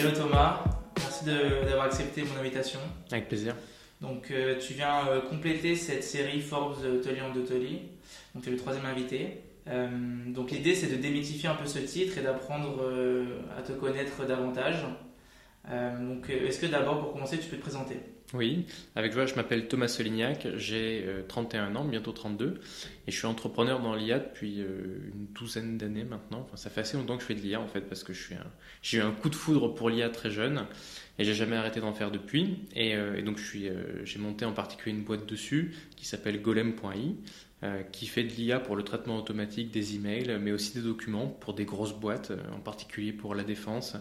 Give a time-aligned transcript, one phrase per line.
[0.00, 0.64] Hello Thomas,
[0.96, 2.80] merci d'avoir accepté mon invitation.
[3.12, 3.54] Avec plaisir.
[4.00, 7.82] Donc euh, tu viens euh, compléter cette série Forbes de Tolly en Tolly.
[8.34, 9.42] Donc tu es le troisième invité.
[9.68, 9.88] Euh,
[10.28, 12.82] donc l'idée c'est de démythifier un peu ce titre et d'apprendre
[13.58, 14.86] à te connaître davantage.
[15.68, 17.98] donc est-ce que d'abord pour commencer tu peux te présenter?
[18.34, 22.60] Oui, avec joie, je m'appelle Thomas Solignac, j'ai 31 ans, bientôt 32,
[23.06, 26.40] et je suis entrepreneur dans l'IA depuis une douzaine d'années maintenant.
[26.40, 28.98] Enfin, ça fait assez longtemps que je fais de l'IA en fait, parce que j'ai
[28.98, 30.64] eu un coup de foudre pour l'IA très jeune,
[31.20, 32.56] et j'ai jamais arrêté d'en faire depuis.
[32.74, 37.14] Et, euh, donc euh, j'ai monté en particulier une boîte dessus qui s'appelle golem.i,
[37.62, 41.26] euh, qui fait de l'IA pour le traitement automatique des emails, mais aussi des documents
[41.26, 43.96] pour des grosses boîtes, en particulier pour la défense,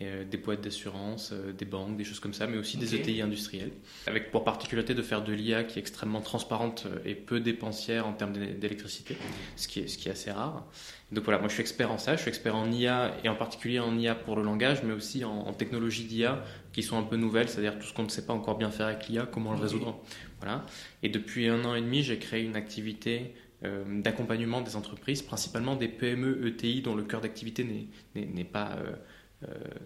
[0.00, 3.72] des boîtes d'assurance, des banques, des choses comme ça, mais aussi des ETI industriels.
[4.06, 8.12] Avec pour particularité de faire de l'IA qui est extrêmement transparente et peu dépensière en
[8.12, 9.16] termes d'électricité,
[9.56, 10.66] ce qui, est, ce qui est assez rare.
[11.10, 13.34] Donc voilà, moi je suis expert en ça, je suis expert en IA et en
[13.34, 17.02] particulier en IA pour le langage, mais aussi en, en technologies d'IA qui sont un
[17.02, 19.52] peu nouvelles, c'est-à-dire tout ce qu'on ne sait pas encore bien faire avec l'IA, comment
[19.52, 19.98] le résoudre.
[20.40, 20.64] Voilà.
[21.02, 25.74] Et depuis un an et demi, j'ai créé une activité euh, d'accompagnement des entreprises, principalement
[25.74, 28.96] des PME ETI dont le cœur d'activité n'est pas euh, euh,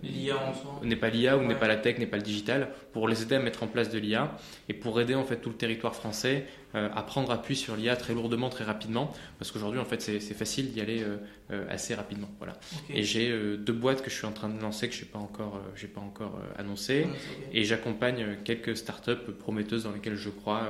[0.03, 2.71] l'IA en soi n'est pas l'IA ou n'est pas la tech, n'est pas le digital,
[2.93, 4.35] pour les aider à mettre en place de l'IA
[4.69, 7.97] et pour aider en fait tout le territoire français euh, à prendre appui sur l'IA
[7.97, 11.05] très lourdement, très rapidement, parce qu'aujourd'hui en fait c'est facile d'y aller
[11.51, 12.31] euh, assez rapidement.
[12.39, 12.55] Voilà.
[12.89, 15.19] Et j'ai deux boîtes que je suis en train de lancer que je n'ai pas
[15.19, 17.07] encore, j'ai pas encore annoncé,
[17.53, 20.69] et j'accompagne quelques startups prometteuses dans lesquelles je crois,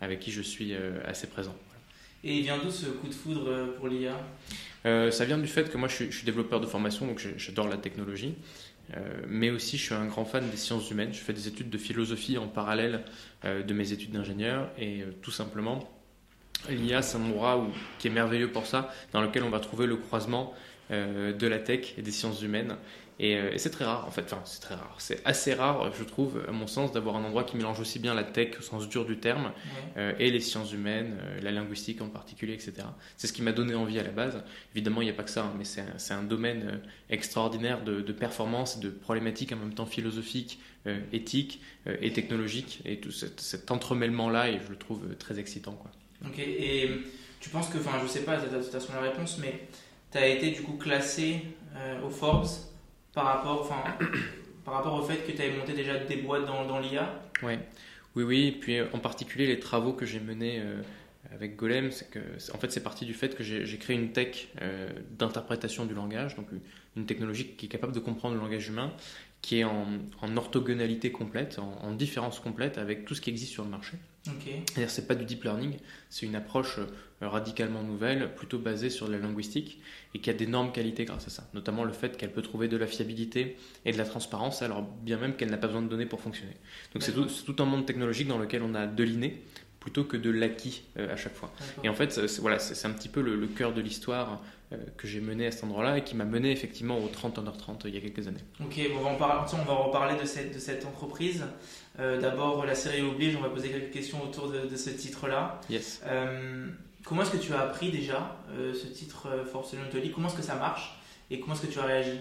[0.00, 0.74] avec qui je suis
[1.06, 1.54] assez présent.
[2.24, 4.16] Et il vient d'où ce coup de foudre pour l'IA
[4.86, 7.76] euh, ça vient du fait que moi je suis, développeur de formation, donc j'adore la
[7.76, 8.34] technologie,
[8.96, 11.12] euh, mais aussi je suis un grand fan des sciences humaines.
[11.12, 13.04] Je fais des études de philosophie en parallèle
[13.44, 14.70] euh, de mes études d'ingénieur.
[14.78, 15.90] Et tout simplement,
[16.68, 17.66] l'IA c'est un endroit
[17.98, 20.54] qui est merveilleux pour ça, dans lequel on va trouver le croisement
[20.90, 22.76] de la tech et des sciences humaines.
[23.20, 24.22] Euh, et, c'est très rare, en fait.
[24.22, 24.96] Enfin, c'est très rare.
[24.98, 28.14] C'est assez rare, je trouve, à mon sens, d'avoir un endroit qui mélange aussi bien
[28.14, 29.52] la tech au sens dur du terme
[29.96, 32.74] euh, et les sciences humaines, euh, la linguistique en particulier, etc.
[33.16, 34.42] C'est ce qui m'a donné envie à la base.
[34.74, 38.80] Évidemment, il n'y a pas que ça, hein, mais c'est un, domaine extraordinaire de, performance,
[38.80, 40.60] de problématiques en même temps philosophiques,
[41.12, 42.80] éthiques et technologiques.
[42.84, 45.72] Et tout cet, entremêlement-là, et je le trouve très excitant.
[45.72, 45.90] Quoi.
[46.26, 46.90] Ok, et
[47.40, 49.68] tu penses que, enfin, je sais pas, tu as, la réponse, mais
[50.10, 51.42] tu as été du coup classé
[52.04, 52.48] au Forbes
[53.12, 53.68] par rapport,
[54.64, 57.58] par rapport au fait que tu avais monté déjà des boîtes dans, dans l'IA ouais.
[58.14, 60.82] Oui, oui, et puis euh, en particulier les travaux que j'ai menés euh,
[61.32, 62.18] avec Golem, c'est que
[62.52, 64.88] en fait c'est parti du fait que j'ai créé une tech euh,
[65.18, 66.48] d'interprétation du langage, donc
[66.96, 68.92] une technologie qui est capable de comprendre le langage humain,
[69.40, 69.86] qui est en,
[70.20, 73.98] en orthogonalité complète, en, en, différence complète avec tout ce qui existe sur le marché.
[74.26, 74.62] Okay.
[74.66, 75.76] C'est-à-dire c'est pas du deep learning,
[76.10, 76.80] c'est une approche
[77.20, 79.80] radicalement nouvelle, plutôt basée sur la linguistique
[80.14, 82.76] et qui a d'énormes qualités grâce à ça, notamment le fait qu'elle peut trouver de
[82.76, 86.06] la fiabilité et de la transparence, alors bien même qu'elle n'a pas besoin de données
[86.06, 86.54] pour fonctionner.
[86.94, 89.42] Donc c'est tout, tout, un monde technologique dans lequel on a de l'inné
[89.80, 91.50] plutôt que de l'acquis euh, à chaque fois.
[91.84, 94.42] Et en fait, c'est, voilà, c'est, un petit peu le, cœur de l'histoire
[94.72, 97.56] euh, que j'ai mené à cet endroit-là et qui m'a mené effectivement au 30 h
[97.56, 98.44] 30 il y a quelques années.
[98.60, 101.44] Ok, on va, en parler, on va reparler de cette, de cette entreprise.
[101.98, 105.60] Euh, d'abord, la série oblige, on va poser quelques questions autour de, ce titre-là.
[105.70, 106.02] Yes.
[107.04, 110.36] Comment est-ce que tu as appris déjà euh, ce titre euh, Force Leontoli Comment est-ce
[110.36, 110.98] que ça marche?
[111.30, 112.18] Et comment est-ce que tu as réagi?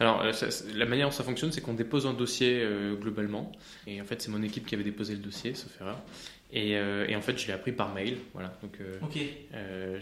[0.00, 0.32] Alors, euh,
[0.74, 2.66] la manière dont ça fonctionne, c'est qu'on dépose un dossier
[3.00, 3.52] globalement.
[3.86, 5.98] Et en fait, c'est mon équipe qui avait déposé le dossier, sauf erreur.
[6.54, 8.18] Et, euh, et, en fait, je l'ai appris par mail.
[8.34, 8.52] Voilà.
[8.62, 8.98] Donc, euh,
[9.54, 9.98] euh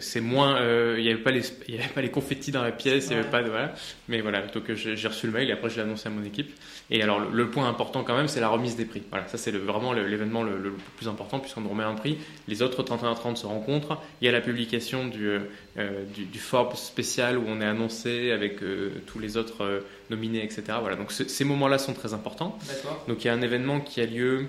[0.00, 0.60] c'est moins.
[0.96, 3.06] Il n'y avait pas les, il avait pas les confettis dans la pièce.
[3.06, 3.72] Il y avait pas de voilà.
[4.08, 4.42] Mais voilà.
[4.42, 6.50] Donc, j'ai reçu le mail et après, je l'ai annoncé à mon équipe.
[6.90, 9.02] Et alors, le, point important quand même, c'est la remise des prix.
[9.10, 9.26] Voilà.
[9.28, 12.18] Ça, c'est vraiment l'événement le, plus important puisqu'on remet un prix.
[12.48, 14.02] Les autres 31 30 se rencontrent.
[14.20, 15.38] Il y a la publication du,
[16.14, 18.60] du, du, Forbes spécial où on est annoncé avec
[19.06, 20.62] tous les autres nominés, etc.
[20.80, 20.96] Voilà.
[20.96, 22.58] Donc, ces moments-là sont très importants.
[23.06, 24.48] Donc, il y a un événement qui a lieu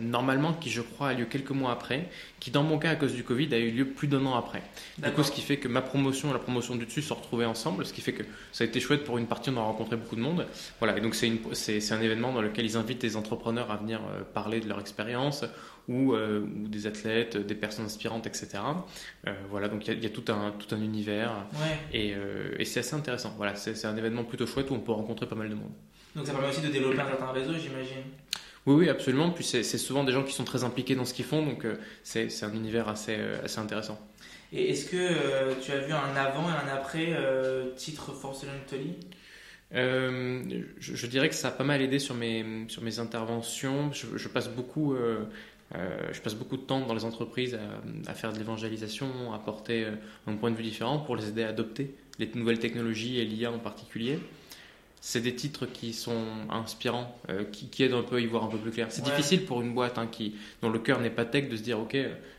[0.00, 2.08] normalement qui, je crois, a lieu quelques mois après,
[2.40, 4.62] qui, dans mon cas, à cause du Covid, a eu lieu plus d'un an après.
[4.98, 7.44] Du coup, ce qui fait que ma promotion et la promotion du dessus se retrouvaient
[7.44, 8.22] ensemble, ce qui fait que
[8.52, 10.46] ça a été chouette pour une partie, on a rencontré beaucoup de monde.
[10.78, 14.22] Voilà, et donc c'est un événement dans lequel ils invitent des entrepreneurs à venir euh,
[14.34, 15.44] parler de leur expérience,
[15.88, 18.48] ou, euh, ou, des athlètes, des personnes inspirantes, etc.
[19.26, 21.46] Euh, voilà, donc il y, a tout un, tout un univers,
[21.92, 22.14] et,
[22.58, 23.34] et c'est assez intéressant.
[23.36, 25.72] Voilà, c'est un événement plutôt chouette où on peut rencontrer pas mal de monde.
[26.14, 28.04] Donc ça permet aussi de développer un certain réseau, j'imagine
[28.66, 29.30] oui, oui, absolument.
[29.30, 31.76] Puis c'est souvent des gens qui sont très impliqués dans ce qu'ils font, donc euh,
[32.02, 34.00] c'est un univers assez, euh, assez intéressant.
[34.52, 37.14] Et est-ce que euh, tu as vu un avant et un après
[37.76, 38.96] titre Force Tolly
[39.72, 43.90] je, je, dirais que ça a pas mal aidé sur mes, sur mes interventions.
[43.92, 44.96] Je, passe beaucoup,
[45.72, 49.86] je passe beaucoup de temps dans les entreprises à, à faire de l'évangélisation, à apporter
[50.26, 53.50] un point de vue différent pour les aider à adopter les nouvelles technologies et l'IA
[53.50, 54.18] en particulier
[55.06, 58.42] c'est des titres qui sont inspirants, euh, qui, qui, aident un peu à y voir
[58.42, 58.86] un peu plus clair.
[58.88, 61.62] C'est difficile pour une boîte hein, qui, dont le cœur n'est pas tech de se
[61.62, 61.94] dire ok,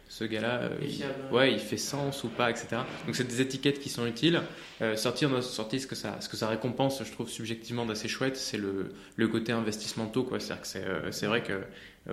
[0.07, 1.03] ce gars-là, euh, il,
[1.33, 2.77] ouais, il fait sens ou pas, etc.
[3.05, 4.41] Donc c'est des étiquettes qui sont utiles.
[4.81, 8.07] Euh, sortir dans sortie, ce que ça, ce que ça récompense, je trouve subjectivement d'assez
[8.07, 10.23] chouette, c'est le, le côté investissement tôt.
[10.23, 10.39] Quoi.
[10.39, 11.61] C'est, c'est, c'est vrai que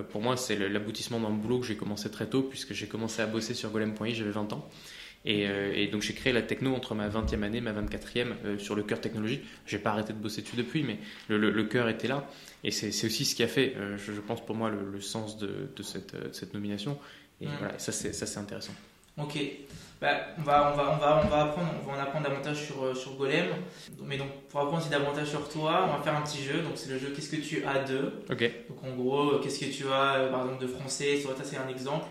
[0.09, 3.27] pour moi, c'est l'aboutissement d'un boulot que j'ai commencé très tôt, puisque j'ai commencé à
[3.27, 4.69] bosser sur golem.i, j'avais 20 ans.
[5.25, 8.75] Euh, et, donc j'ai créé la techno entre ma 20e année ma 24e euh, sur
[8.75, 9.43] le cœur technologique.
[9.65, 10.97] J'ai pas arrêté de bosser dessus depuis, mais
[11.29, 12.27] le, le, cœur était là.
[12.63, 15.69] Et c'est aussi ce qui a fait, euh, je, pense pour moi, le, sens de,
[15.75, 16.97] de, cette, cette, nomination.
[17.41, 18.73] Et voilà, ça c'est intéressant.
[19.17, 19.37] Ok,
[20.01, 20.09] bah,
[20.39, 22.97] on, va, on, va, on, va, on, va apprendre, on va en apprendre davantage sur,
[22.97, 23.47] sur Golem.
[24.01, 26.61] Mais donc pour apprendre aussi davantage sur toi, on va faire un petit jeu.
[26.61, 28.11] Donc c'est le jeu Qu'est-ce que tu as de?
[28.29, 28.51] Ok.
[28.69, 31.19] Donc en gros, qu'est-ce que tu as par exemple de français?
[31.21, 32.05] Ça c'est un exemple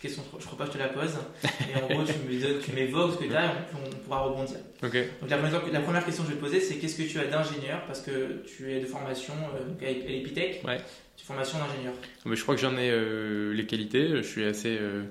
[0.00, 1.16] question, je crois pas que je te la pose.
[1.44, 4.58] Et en gros, tu me tu m'évoques ce que tu as et on, pourra rebondir.
[4.80, 4.92] Donc
[5.30, 7.26] la première, la première, question que je vais te poser, c'est qu'est-ce que tu as
[7.26, 7.82] d'ingénieur?
[7.86, 10.78] Parce que tu es de formation euh, à l'Epitech, ouais.
[11.24, 11.94] Formation d'ingénieur.
[12.24, 14.08] Je crois que j'en ai euh, les qualités.
[14.16, 14.76] Je suis assez.
[14.80, 15.02] Euh,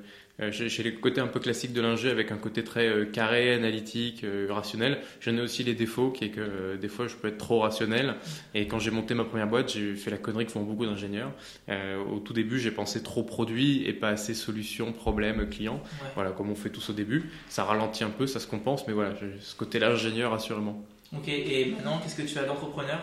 [0.41, 3.53] euh, j'ai les côtés un peu classiques de l'ingé avec un côté très euh, carré,
[3.53, 4.99] analytique, rationnel.
[5.21, 8.15] J'en ai aussi les défauts qui est que des fois je peux être trop rationnel.
[8.53, 11.31] Et quand j'ai monté ma première boîte, j'ai fait la connerie que font beaucoup d'ingénieurs.
[11.69, 15.81] au tout début, j'ai pensé trop produit et pas assez solution, problème, client.
[16.15, 17.29] Voilà, comme on fait tous au début.
[17.47, 20.83] Ça ralentit un peu, ça se compense, mais voilà, ce côté-là, ingénieur, assurément.
[21.15, 22.99] Ok, et maintenant, qu'est-ce que tu as d'entrepreneur?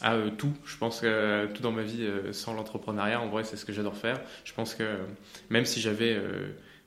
[0.00, 0.52] Ah, tout.
[0.64, 3.96] Je pense que tout dans ma vie, sans l'entrepreneuriat, en vrai, c'est ce que j'adore
[3.96, 4.20] faire.
[4.44, 4.84] Je pense que
[5.50, 6.20] même si j'avais,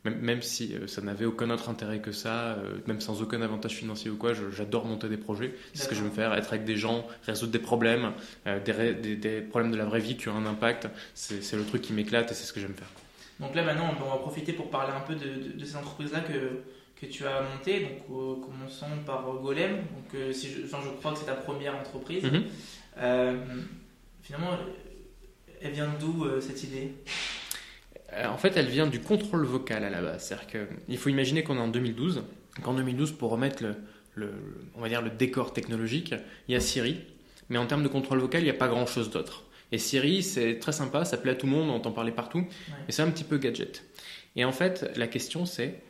[0.03, 2.57] même, si ça n'avait aucun autre intérêt que ça,
[2.87, 5.53] même sans aucun avantage financier ou quoi, j'adore monter des projets.
[5.73, 8.11] C'est ce que je veux faire, être avec des gens, résoudre des problèmes,
[8.45, 10.87] des, des, problèmes de la vraie vie qui ont un impact.
[11.13, 12.89] C'est le truc qui m'éclate et c'est ce que j'aime faire.
[13.39, 16.61] Donc là, maintenant, on va profiter pour parler un peu de, de, ces entreprises-là que,
[16.95, 17.81] que tu as montées.
[17.81, 19.77] Donc, commençons par Golem.
[19.77, 22.23] Donc, si je, enfin, je crois que c'est ta première entreprise.
[22.23, 22.43] Mm-hmm.
[22.97, 23.37] Euh,
[24.21, 24.57] finalement,
[25.61, 26.93] elle vient d'où euh, cette idée?
[28.13, 30.27] Euh, En fait, elle vient du contrôle vocal à la base.
[30.27, 32.23] C'est-à-dire qu'il faut imaginer qu'on est en 2012.
[32.63, 33.63] Qu'en 2012, pour remettre
[34.15, 34.31] le,
[34.75, 36.15] on va dire le décor technologique,
[36.47, 37.01] il y a Siri.
[37.49, 39.43] Mais en termes de contrôle vocal, il n'y a pas grand-chose d'autre.
[39.71, 42.45] Et Siri, c'est très sympa, ça plaît à tout le monde, on entend parler partout,
[42.69, 43.83] mais c'est un petit peu gadget.
[44.35, 45.81] Et en fait, la question c'est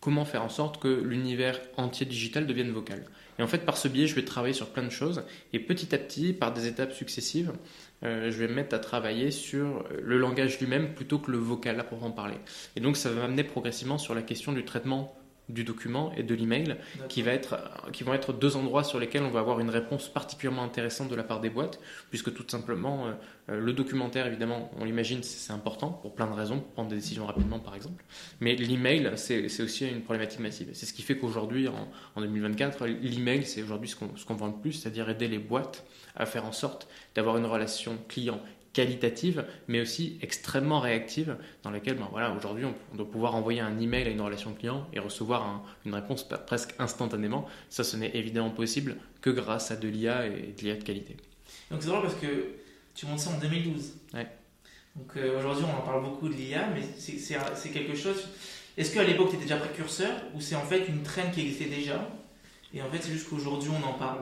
[0.00, 3.04] comment faire en sorte que l'univers entier digital devienne vocal?
[3.38, 5.24] Et en fait, par ce biais, je vais travailler sur plein de choses.
[5.52, 7.52] Et petit à petit, par des étapes successives,
[8.02, 11.78] euh, je vais me mettre à travailler sur le langage lui-même plutôt que le vocal
[11.78, 12.36] à proprement parler.
[12.76, 15.16] Et donc, ça va m'amener progressivement sur la question du traitement
[15.48, 16.76] du document et de l'email
[17.08, 17.56] qui, va être,
[17.92, 21.14] qui vont être deux endroits sur lesquels on va avoir une réponse particulièrement intéressante de
[21.14, 21.78] la part des boîtes,
[22.10, 23.12] puisque tout simplement, euh,
[23.50, 26.96] euh, le documentaire, évidemment, on l'imagine, c'est important pour plein de raisons, pour prendre des
[26.96, 28.04] décisions rapidement par exemple,
[28.40, 30.70] mais l'email, c'est aussi une problématique massive.
[30.72, 34.60] C'est ce qui fait qu'aujourd'hui, en, en, 2024, l'email, c'est aujourd'hui ce qu'on vend le
[34.60, 35.84] plus, c'est-à-dire aider les boîtes
[36.16, 38.40] à faire en sorte d'avoir une relation client
[38.76, 43.80] qualitative, mais aussi extrêmement réactive, dans laquelle, ben voilà, aujourd'hui, on, doit pouvoir envoyer un
[43.80, 47.46] email à une relation client et recevoir une réponse presque instantanément.
[47.70, 51.16] Ça, ce n'est évidemment possible que grâce à de l'IA et de l'IA de qualité.
[51.70, 52.26] Donc c'est drôle parce que
[52.94, 53.94] tu montes ça en 2012.
[54.12, 54.26] Ouais.
[54.94, 58.28] Donc euh, aujourd'hui, on en parle beaucoup de l'IA, mais c'est quelque chose.
[58.76, 61.70] Est-ce qu'à l'époque, tu étais déjà précurseur ou c'est en fait une traîne qui existait
[61.74, 62.06] déjà?
[62.74, 64.18] Et en fait, c'est juste qu'aujourd'hui, on en parle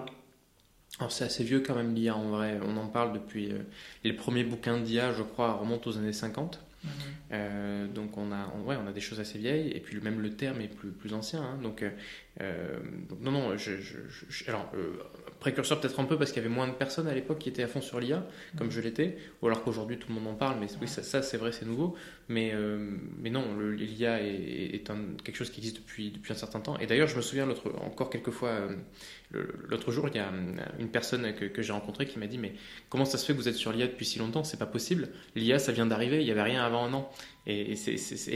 [1.09, 3.59] c'est assez vieux quand même l'IA en vrai, on en parle depuis euh,
[4.05, 6.61] les premiers bouquins d'IA je crois remontent aux années 50.
[6.85, 6.91] Mhm.
[7.33, 10.31] Euh, donc on a, ouais, on a des choses assez vieilles et puis même le
[10.31, 11.43] terme est plus, plus ancien.
[11.43, 11.59] Hein.
[11.63, 11.91] donc, euh,
[12.41, 14.71] donc, non, non, je, je, alors
[15.39, 17.63] précurseur peut-être un peu parce qu'il y avait moins de personnes à l'époque qui étaient
[17.63, 18.27] à fond sur l'IA,
[18.57, 18.73] comme mhm.
[18.73, 21.37] je l'étais, ou alors qu'aujourd'hui tout le monde en parle, mais oui, ça, ça c'est
[21.37, 21.95] vrai, c'est nouveau.
[22.29, 22.55] Mais,
[23.19, 26.79] mais non, l'IA est, est un, quelque chose qui existe depuis, depuis un certain temps.
[26.79, 27.49] Et d'ailleurs, je me souviens
[27.85, 28.69] encore quelques fois
[29.69, 30.31] L'autre jour, il y a
[30.79, 32.55] une personne que, j'ai rencontrée qui m'a dit Mais
[32.89, 34.45] comment ça se fait que vous êtes sur l'IA depuis si longtemps?
[34.45, 35.09] C'est pas possible.
[35.35, 37.11] L'IA, ça vient d'arriver, il n'y avait rien avant un an.
[37.47, 37.75] Et,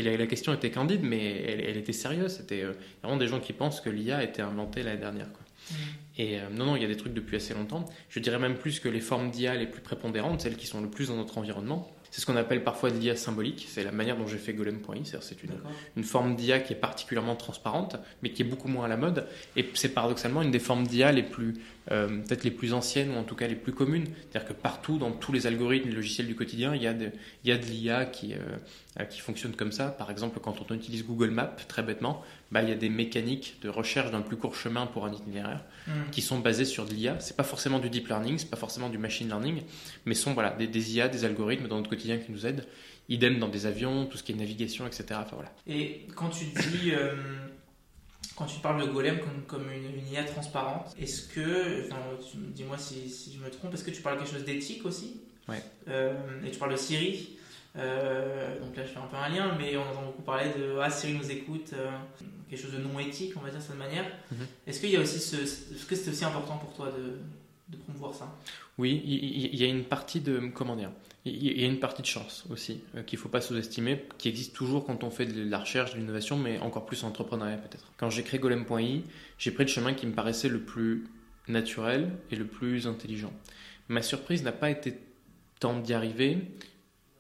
[0.03, 2.37] la, question était candide, mais elle, était sérieuse.
[2.37, 2.73] C'était euh,
[3.03, 5.29] vraiment des gens qui pensent que l'IA a été inventée l'année dernière.
[5.29, 5.75] Mmh.
[6.19, 7.87] Et euh, non, non, il y a des trucs depuis assez longtemps.
[8.11, 10.91] Je dirais même plus que les formes d'IA les plus prépondérantes, celles qui sont le
[10.91, 13.67] plus dans notre environnement, c'est ce qu'on appelle parfois de l'IA symbolique.
[13.69, 15.01] C'est la manière dont j'ai fait golem.i.
[15.05, 15.53] C'est une,
[15.97, 19.27] une forme d'IA qui est particulièrement transparente, mais qui est beaucoup moins à la mode.
[19.57, 21.55] Et c'est paradoxalement une des formes d'IA les plus,
[21.91, 24.07] euh, peut-être les plus anciennes, ou en tout cas les plus communes.
[24.31, 27.11] C'est-à-dire que partout, dans tous les algorithmes, les logiciels du quotidien, il y a de,
[27.45, 28.39] il y a de l'IA qui, euh,
[29.05, 29.89] qui fonctionne comme ça.
[29.89, 33.59] Par exemple, quand on utilise Google Maps, très bêtement, bah, il y a des mécaniques
[33.63, 36.11] de recherche d'un plus court chemin pour un itinéraire hmm.
[36.11, 37.19] qui sont basées sur de l'IA.
[37.21, 39.63] C'est pas forcément du deep learning, c'est pas forcément du machine learning,
[40.05, 42.67] mais sont voilà, des, des IA, des algorithmes dans notre quotidien qui nous aident.
[43.09, 45.05] Idem dans des avions, tout ce qui est navigation, etc.
[45.13, 45.53] Enfin, voilà.
[45.67, 47.15] Et quand tu dis, euh,
[48.37, 52.03] quand tu parles de Golem comme, comme une, une, IA transparente, est-ce que, enfin,
[52.35, 55.23] dis-moi si, si, je me trompe, est-ce que tu parles quelque chose d'éthique aussi?
[55.49, 55.63] Ouais.
[55.89, 56.15] Euh,
[56.45, 57.38] et tu parles de Siri?
[57.79, 60.79] Euh, donc là, je fais un peu un lien, mais on entend beaucoup parler de
[60.81, 61.91] Ah, Siri nous écoute, euh,
[62.49, 64.05] quelque chose de non éthique, on va dire de cette manière.
[64.33, 64.47] Mhm.
[64.67, 67.19] Est-ce qu'il y a aussi ce, est-ce que c'est aussi important pour toi de,
[67.69, 68.37] de promouvoir ça?
[68.79, 70.91] Oui, il y, a une partie de comment dire,
[71.25, 74.55] il y a une partie de chance aussi euh, qu'il faut pas sous-estimer, qui existe
[74.55, 77.91] toujours quand on fait de la recherche, de l'innovation, mais encore plus en entrepreneuriat peut-être.
[77.97, 79.03] Quand j'ai créé Golem.i,
[79.37, 81.07] j'ai pris le chemin qui me paraissait le plus
[81.49, 83.33] naturel et le plus intelligent.
[83.89, 84.99] Ma surprise n'a pas été
[85.59, 86.39] tant d'y arriver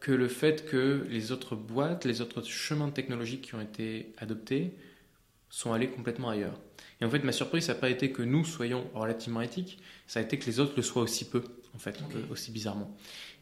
[0.00, 4.74] que le fait que les autres boîtes, les autres chemins technologiques qui ont été adoptés
[5.50, 6.58] sont allés complètement ailleurs.
[7.00, 10.20] Et en fait, ma surprise, ça n'a pas été que nous soyons relativement éthiques, ça
[10.20, 12.30] a été que les autres le soient aussi peu, en fait, Ok.
[12.30, 12.94] aussi bizarrement.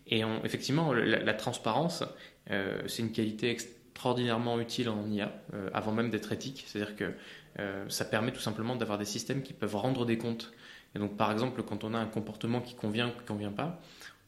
[0.07, 2.05] Et on- effectivement, la, la transparence,
[2.51, 6.65] euh, c'est une qualité extraordinairement utile en IA, euh, avant même d'être éthique.
[6.67, 7.13] C'est-à-dire que
[7.59, 10.53] euh, ça permet tout simplement d'avoir des systèmes qui peuvent rendre des comptes.
[10.95, 13.53] Et donc, par exemple, quand on a un comportement qui convient ou qui ne convient
[13.53, 13.81] pas,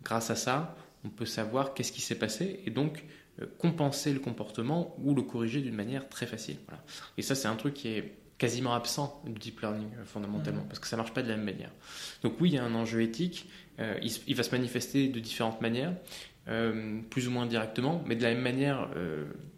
[0.02, 3.04] grâce à ça, on peut savoir qu'est-ce qui s'est passé et donc
[3.40, 6.56] euh, compenser le comportement ou le corriger d'une manière très facile.
[6.66, 6.82] Voilà.
[7.16, 10.68] Et ça, c'est un truc qui est quasiment absent du deep learning euh, fondamentalement, Mhm.
[10.68, 11.70] parce que ça marche pas de la même manière.
[12.22, 13.48] Donc oui, il y a un enjeu éthique,
[13.80, 15.94] euh, il, va se manifester de différentes manières,
[17.10, 18.88] plus ou moins directement, mais de la même manière,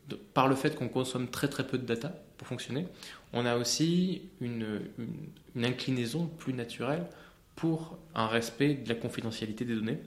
[0.09, 2.89] de- par le fait qu'on consomme très très peu de data pour fonctionner,
[3.33, 5.07] on a aussi une, une,
[5.55, 7.07] une inclinaison plus naturelle
[7.55, 10.01] pour un respect de la confidentialité des données,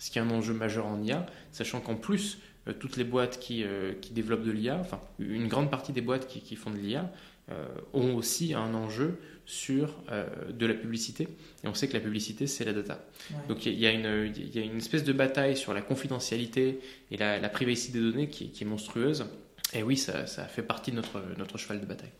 [0.00, 3.38] ce qui est un enjeu majeur en IA, sachant qu'en plus, euh, toutes les boîtes
[3.38, 6.70] qui, euh, qui développent de l'IA, enfin une grande partie des boîtes qui, qui font
[6.72, 7.08] de l'IA,
[7.52, 7.64] euh,
[7.94, 11.28] ont aussi un enjeu sur euh, de la publicité.
[11.64, 13.04] Et on sait que la publicité, c'est la data.
[13.30, 13.36] Ouais.
[13.48, 16.80] Donc il y, a une- il y a une espèce de bataille sur la confidentialité
[17.10, 19.26] et la, la privacy des données qui, qui est monstrueuse.
[19.74, 22.10] Et oui, ça, ça fait partie de notre, notre cheval de bataille.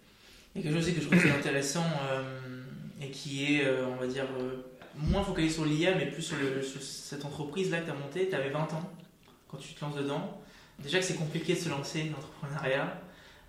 [0.55, 2.23] Il y a quelque chose aussi que je trouve intéressant euh,
[3.03, 4.25] et qui est, euh, on va dire,
[4.97, 6.37] moins focalisé sur l'IA, mais plus sur,
[6.81, 8.29] cette entreprise-là que tu as montée.
[8.29, 8.91] Tu avais 20 ans
[9.49, 10.41] quand tu te lances dedans.
[10.79, 13.01] Déjà que c'est compliqué de se lancer dans l'entrepreneuriat.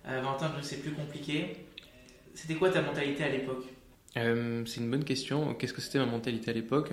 [0.04, 1.56] À 20 ans, je trouve que c'est plus compliqué.
[2.34, 3.64] C'était quoi ta mentalité à l'époque?
[4.16, 5.54] Euh, c'est une bonne question.
[5.54, 6.92] Qu'est-ce que c'était ma mentalité à l'époque?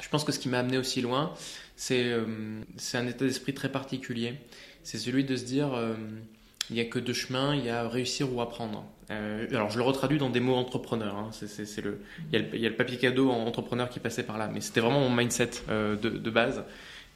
[0.00, 1.34] Je pense que ce qui m'a amené aussi loin,
[1.76, 4.34] c'est euh, c'est un état d'esprit très particulier.
[4.82, 5.94] C'est celui de se dire, euh,
[6.70, 8.84] il n'y a que deux chemins, il y a réussir ou apprendre.
[9.10, 11.16] Euh, alors je le retraduis dans des mots entrepreneurs.
[11.16, 11.28] hein.
[11.32, 12.00] C'est- c'est- c'est le,
[12.32, 14.36] il, y a le, il y a le papier cadeau en entrepreneur qui passait par
[14.38, 16.64] là, mais c'était vraiment mon mindset euh, de, de base.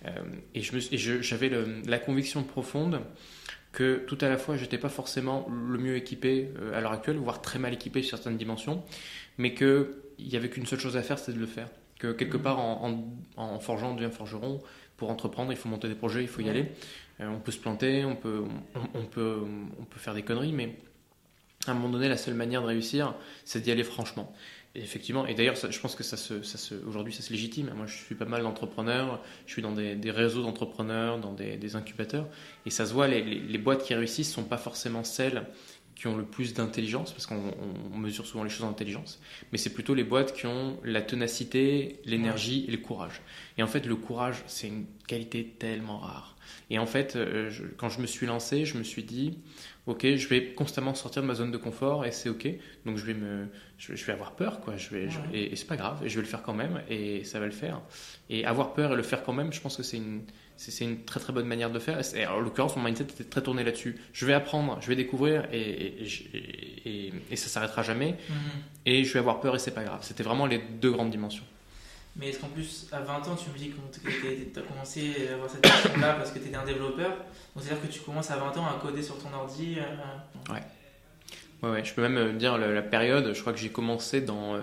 [0.07, 0.11] Euh,
[0.55, 1.51] et je je- j'avais
[1.87, 3.01] la conviction profonde
[3.73, 7.17] que tout à la fois, j'étais pas forcément le mieux équipé euh, à l'heure actuelle,
[7.17, 8.83] voire très mal équipé sur certaines dimensions,
[9.39, 9.87] mais qu'il
[10.19, 11.69] n'y avait qu'une seule chose à faire, c'était de le faire.
[11.99, 12.43] Que quelque Mhm.
[12.43, 13.07] part, en,
[13.37, 14.61] en, en forgeant, on devient forgeron.
[14.97, 16.51] Pour entreprendre, il faut monter des projets, il faut y Ouais.
[16.51, 16.67] aller.
[17.21, 18.43] Euh, on peut se planter, on peut,
[18.75, 19.39] on, on peut,
[19.81, 20.77] on peut faire des conneries, mais
[21.67, 24.33] à un moment donné, la seule manière de réussir, c'est d'y aller franchement.
[24.75, 27.71] Et effectivement, et d'ailleurs, je pense que ça se, ça se, aujourd'hui, ça se légitime.
[27.77, 31.57] Moi, je suis pas mal d'entrepreneurs, je suis dans des, des réseaux d'entrepreneurs, dans des,
[31.57, 32.27] des incubateurs,
[32.65, 35.47] et ça se voit, les, les, les boîtes qui réussissent sont pas forcément celles
[35.95, 39.21] qui ont le plus d'intelligence, parce qu'on on- on mesure souvent les choses en intelligence,
[39.53, 43.21] mais c'est plutôt les boîtes qui ont la ténacité, l'énergie et le courage.
[43.59, 46.37] Et en fait, le courage, c'est une qualité tellement rare.
[46.71, 49.39] Et en fait, euh, je- quand je me suis lancé, je me suis dit,
[49.87, 52.49] ok, je vais constamment sortir de ma zone de confort et c'est ok.
[52.85, 53.47] Donc je vais me,
[53.79, 54.77] je vais, je vais avoir peur, quoi.
[54.77, 56.83] Je vais, je- et, et c'est pas grave, et je vais le faire quand même,
[56.89, 57.81] et ça va le faire.
[58.31, 60.23] Et avoir peur et le faire quand même, je pense que c'est une,
[60.57, 62.01] c'est une très très bonne manière de faire.
[62.15, 63.97] Et en l'occurrence, mon mindset était très tourné là-dessus.
[64.13, 66.05] Je vais apprendre, je vais découvrir, et,
[66.85, 68.13] et, et, ça s'arrêtera jamais.
[68.29, 68.37] Mhm.
[68.87, 70.01] Et je vais avoir peur et c'est pas grave.
[70.03, 71.45] C'était vraiment les deux grandes dimensions.
[72.17, 75.35] Mais est-ce qu'en plus, à 20 ans, tu me dis que tu as commencé à
[75.35, 77.11] avoir cette passion-là parce que tu étais un développeur
[77.55, 80.63] Donc, c'est-à-dire que tu commences à 20 ans à coder sur ton ordi euh, Ouais,
[81.63, 84.59] ouais, je peux même euh, dire la, période, je crois que j'ai commencé dans euh,
[84.59, 84.63] euh,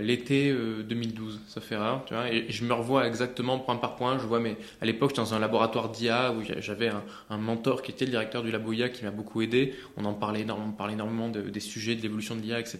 [0.00, 3.96] l'été euh, 2012, ça fait rare, tu vois, et, je me revois exactement point par
[3.96, 7.02] point, je vois, mais à l'époque j'étais dans un laboratoire d'IA où j'a- j'avais un,
[7.30, 10.14] un mentor qui était le directeur du labo IA qui m'a beaucoup aidé, on en
[10.14, 12.78] parlait énormément, on parlait énormément de- des sujets, de l'évolution de l'IA, etc.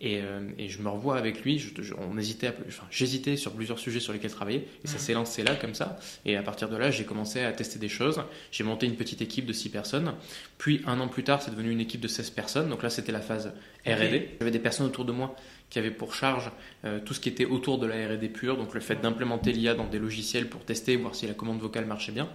[0.00, 3.52] Et, euh, et je me revois avec lui, je- je- on hésitait, enfin, j'hésitais sur
[3.52, 5.00] plusieurs sujets sur lesquels travailler, et ça Mhm.
[5.00, 7.88] s'est lancé là comme ça, et à partir de là j'ai commencé à tester des
[7.88, 10.14] choses, j'ai monté une petite équipe de 6 personnes,
[10.58, 12.68] puis un an plus tard, c'est devenu une équipe de 16 personnes.
[12.68, 13.52] Donc là, c'était la phase
[13.86, 14.30] R&D.
[14.40, 15.36] J'avais des personnes autour de moi
[15.74, 16.52] qui avaient pour charge
[16.84, 19.74] euh, tout ce qui était autour de la R&D pure, donc le fait d'implémenter l'IA
[19.74, 22.28] dans des logiciels pour tester, voir si la commande vocale marchait bien.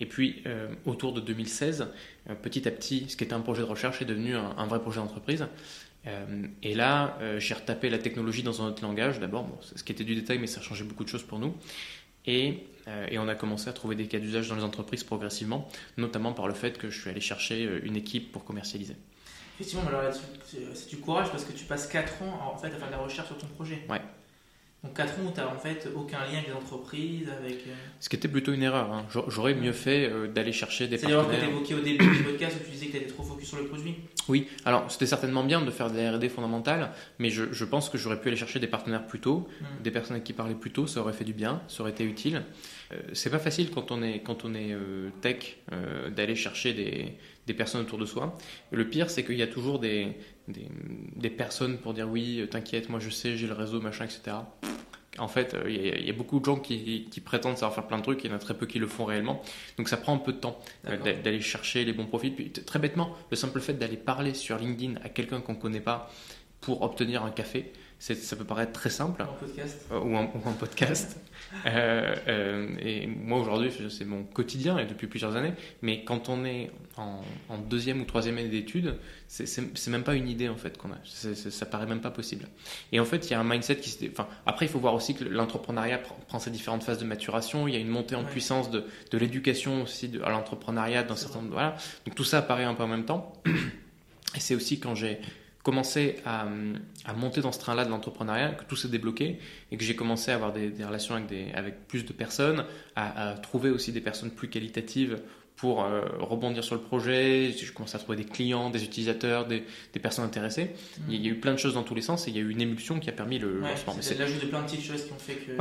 [0.00, 1.88] Et puis, euh, autour de 2016,
[2.28, 4.82] euh, petit à petit, ce qui était un projet de recherche est devenu un, vrai
[4.82, 5.46] projet d'entreprise.
[6.62, 9.20] Et là, j'ai retapé la technologie dans un autre langage.
[9.20, 11.38] D'abord, bon, ce qui était du détail, mais ça a changé beaucoup de choses pour
[11.38, 11.54] nous.
[12.26, 12.58] Et,
[13.16, 16.52] on a commencé à trouver des cas d'usage dans les entreprises progressivement, notamment par le
[16.52, 18.96] fait que je suis allé chercher une équipe pour commercialiser.
[19.54, 20.12] Effectivement, alors
[20.44, 22.98] c'est du courage parce que tu passes 4 ans en fait, à faire de la
[22.98, 23.84] recherche sur ton projet.
[23.88, 24.00] Ouais.
[24.84, 27.54] Donc 4 ans où tu n'as en fait aucun lien avec les entreprises, avec...
[27.66, 28.92] Euh, Ce qui était plutôt une erreur.
[28.92, 29.06] Hein.
[29.28, 31.24] J'aurais mieux fait euh, d'aller chercher des partenaires.
[31.24, 33.06] C'est l'erreur que tu évoquais au début du podcast où tu disais que tu étais
[33.06, 33.94] trop focus sur le produit.
[34.28, 37.96] Oui, alors c'était certainement bien de faire des R&D fondamentales, mais je, je pense que
[37.96, 39.82] j'aurais pu aller chercher des partenaires plus tôt, hmm.
[39.82, 42.42] des personnes qui parlaient plus tôt, ça aurait fait du bien, ça aurait été utile.
[42.92, 44.76] Euh, c'est pas facile quand on est, quand on est
[45.22, 45.56] tech
[46.14, 47.14] d'aller chercher des,
[47.46, 48.36] des personnes autour de soi.
[48.70, 50.16] le pire, c'est qu'il y a toujours des,
[50.48, 50.66] des,
[51.16, 54.36] des personnes pour dire oui, t'inquiète, moi je sais, j'ai le réseau, machin, etc
[55.18, 58.02] en fait, euh, il y, a beaucoup de gens qui, prétendent savoir faire plein de
[58.02, 59.42] trucs et il y en a très peu qui le font réellement.
[59.78, 60.58] Donc ça prend un peu de temps
[60.88, 62.34] euh, d'aller chercher les bons profils.
[62.34, 65.80] Puis, très bêtement, le simple fait d'aller parler sur LinkedIn à quelqu'un qu'on ne connaît
[65.80, 66.10] pas
[66.60, 69.22] pour obtenir un café, ça peut paraître très simple.
[69.22, 69.86] Un podcast.
[69.92, 70.26] Euh, ou, un,
[70.58, 71.20] podcast.
[71.66, 75.52] Euh, euh, et moi aujourd'hui, c'est mon quotidien et depuis plusieurs années.
[75.82, 77.22] Mais quand on est en,
[77.68, 78.96] deuxième ou troisième année d'études,
[79.28, 80.98] c'est même pas une idée en fait qu'on a.
[81.04, 82.48] ça paraît même pas possible.
[82.92, 84.04] Et en fait, il y a un mindset qui se.
[84.10, 87.68] Enfin, après, il faut voir aussi que l'entrepreneuriat prend, ses différentes phases de maturation.
[87.68, 91.16] Il y a une montée en puissance de, de l'éducation aussi de, à l'entrepreneuriat dans
[91.16, 91.42] certains.
[91.50, 91.76] Voilà.
[92.06, 93.32] Donc tout ça apparaît un peu en même temps.
[94.36, 95.20] Et c'est aussi quand j'ai
[95.64, 96.46] commencé à,
[97.16, 99.38] monter dans ce train-là de l'entrepreneuriat, que tout s'est débloqué
[99.72, 103.34] et que j'ai commencé à avoir des, relations avec, des, avec, plus de personnes, à,
[103.42, 105.20] trouver aussi des personnes plus qualitatives
[105.56, 107.52] pour euh, rebondir sur le projet.
[107.52, 109.64] Je commençais à trouver des clients, des utilisateurs, des,
[110.02, 110.64] personnes intéressées.
[110.98, 111.02] Mmh.
[111.08, 112.42] Il y a eu plein de choses dans tous les sens et il y a
[112.42, 113.96] eu une émulsion qui a permis le lancement.
[114.00, 115.52] C'est l'ajout de plein de petites choses qui ont fait que.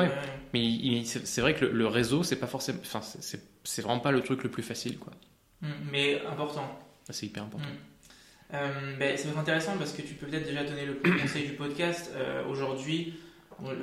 [0.53, 2.99] Mais c'est vrai que le, réseau, c'est pas forcément, enfin,
[3.63, 5.13] c'est vraiment pas le truc le plus facile, quoi.
[5.61, 6.67] Mmh, mais important.
[7.09, 7.67] C'est hyper important.
[7.67, 7.92] Mmh.
[8.53, 11.53] Euh, ben, ça va intéressant parce que tu peux peut-être déjà donner le conseil du
[11.53, 12.11] podcast.
[12.15, 13.15] Euh, aujourd'hui,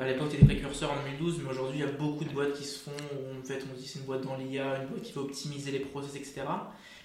[0.00, 2.52] à l'époque, tu étais précurseur en 2012, mais aujourd'hui, il y a beaucoup de boîtes
[2.52, 2.90] qui se font.
[2.90, 5.80] En fait, on dit c'est une boîte dans l'IA, une boîte qui veut optimiser les
[5.80, 6.42] process, etc.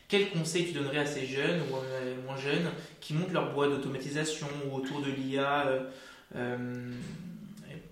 [0.08, 2.70] Quel conseil tu donnerais à ces jeunes ou euh, moins jeunes
[3.00, 5.88] qui montent leur boîte d'automatisation ou autour de l'IA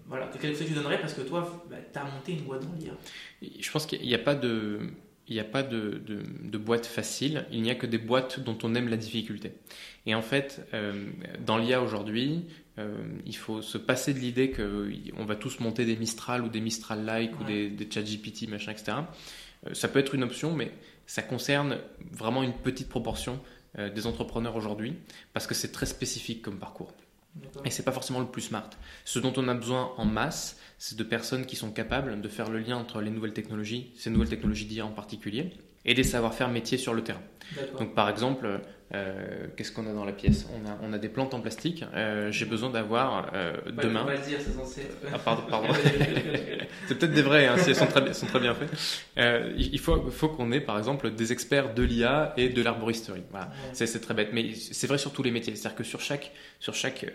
[0.05, 2.75] voilà, quel conseil tu donnerais parce que toi, bah, tu as monté une boîte dans
[2.75, 2.91] l'IA
[3.41, 4.81] Je pense qu'il n'y a pas de
[5.27, 8.57] il n'y a pas de, de, boîte facile, il n'y a que des boîtes dont
[8.63, 9.53] on aime la difficulté.
[10.05, 11.05] Et en fait, euh,
[11.45, 12.45] dans l'IA aujourd'hui,
[12.77, 16.59] euh, il faut se passer de l'idée qu'on va tous monter des Mistral ou des
[16.59, 18.97] Mistral-like ou des, des ChatGPT, machin, etc.
[19.67, 20.71] Euh, ça peut être une option, mais
[21.05, 21.77] ça concerne
[22.11, 23.39] vraiment une petite proportion
[23.75, 24.93] des entrepreneurs aujourd'hui,
[25.33, 26.93] parce que c'est très spécifique comme parcours.
[27.65, 28.69] Et c'est pas forcément le plus smart.
[29.05, 32.49] Ce dont on a besoin en masse, c'est de personnes qui sont capables de faire
[32.49, 35.51] le lien entre les nouvelles technologies, ces nouvelles technologies d'IA en particulier,
[35.85, 37.23] et des savoir-faire métiers sur le terrain.
[37.79, 38.61] Donc par exemple,
[38.95, 40.45] euh, qu'est-ce qu'on a dans la pièce?
[40.53, 41.83] On a, on a des plantes en plastique.
[41.95, 44.03] Euh, j'ai besoin d'avoir euh, demain.
[44.03, 44.81] Va le dire, c'est censé.
[45.11, 45.67] Ah, pardon, pardon.
[46.87, 49.55] c'est peut-être des vrais, hein, si elles sont très, sont très bien faites.
[49.57, 53.23] il faut, faut qu'on ait, par exemple, des experts de l'IA et de l'arboristerie.
[53.31, 53.51] Voilà.
[53.73, 55.55] C'est très bête, mais c'est vrai sur tous les métiers.
[55.55, 57.11] C'est-à-dire que sur chaque, sur chaque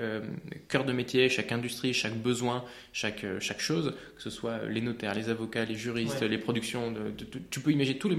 [0.68, 5.14] cœur de métier, chaque industrie, chaque besoin, chaque, chaque chose, que ce soit les notaires,
[5.14, 7.12] les avocats, les juristes, les productions, de,
[7.50, 8.16] tu peux imaginer tous les,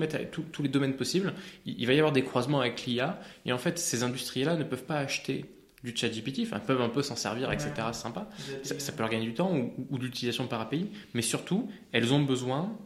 [0.51, 1.33] tous les domaines possibles.
[1.65, 3.19] Il, il va y avoir des croisements avec l'IA
[3.49, 5.43] et en fait, ces industries-là ne peuvent pas acheter
[5.83, 7.71] du chat GPT, enfin, peuvent un peu s'en servir, etc.
[7.87, 8.29] C'est sympa.
[8.61, 12.21] Ça, peut leur gagner du temps ou, de l'utilisation par API, mais surtout, elles ont
[12.21, 12.77] besoin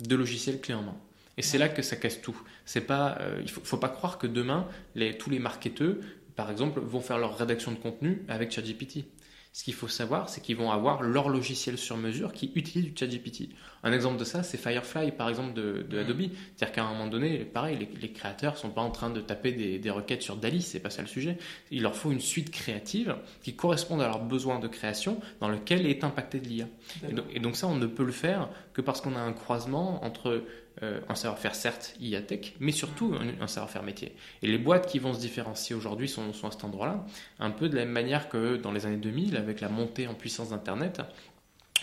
[0.00, 0.96] de logiciels clés en main.
[1.38, 2.38] Et c'est là que ça casse tout.
[2.66, 5.96] C'est pas, euh, il faut, faut pas croire que demain, les, tous les marketeurs,
[6.36, 9.06] par exemple, vont faire leur rédaction de contenu avec ChatGPT.
[9.54, 12.92] Ce qu'il faut savoir, c'est qu'ils vont avoir leur logiciel sur mesure qui utilise du
[12.92, 13.50] ChatGPT.
[13.84, 15.98] Un exemple de ça, c'est Firefly, par exemple, de, mm.
[16.00, 16.22] Adobe.
[16.56, 19.52] C'est-à-dire qu'à un moment donné, pareil, les, les créateurs sont pas en train de taper
[19.52, 21.38] des, requêtes sur Dali, c'est pas ça le sujet.
[21.70, 23.14] Il leur faut une suite créative
[23.44, 26.66] qui corresponde à leurs besoins de création dans lequel est impacté de l'IA.
[27.32, 30.42] Et, donc ça, on ne peut le faire que parce qu'on a un croisement entre
[30.82, 34.16] euh, un savoir-faire certes IA tech, mais surtout un, savoir-faire métier.
[34.42, 37.06] Et les boîtes qui vont se différencier aujourd'hui sont, sont, à cet endroit-là,
[37.38, 40.14] un peu de la même manière que dans les années 2000, avec la montée en
[40.14, 41.00] puissance d'Internet,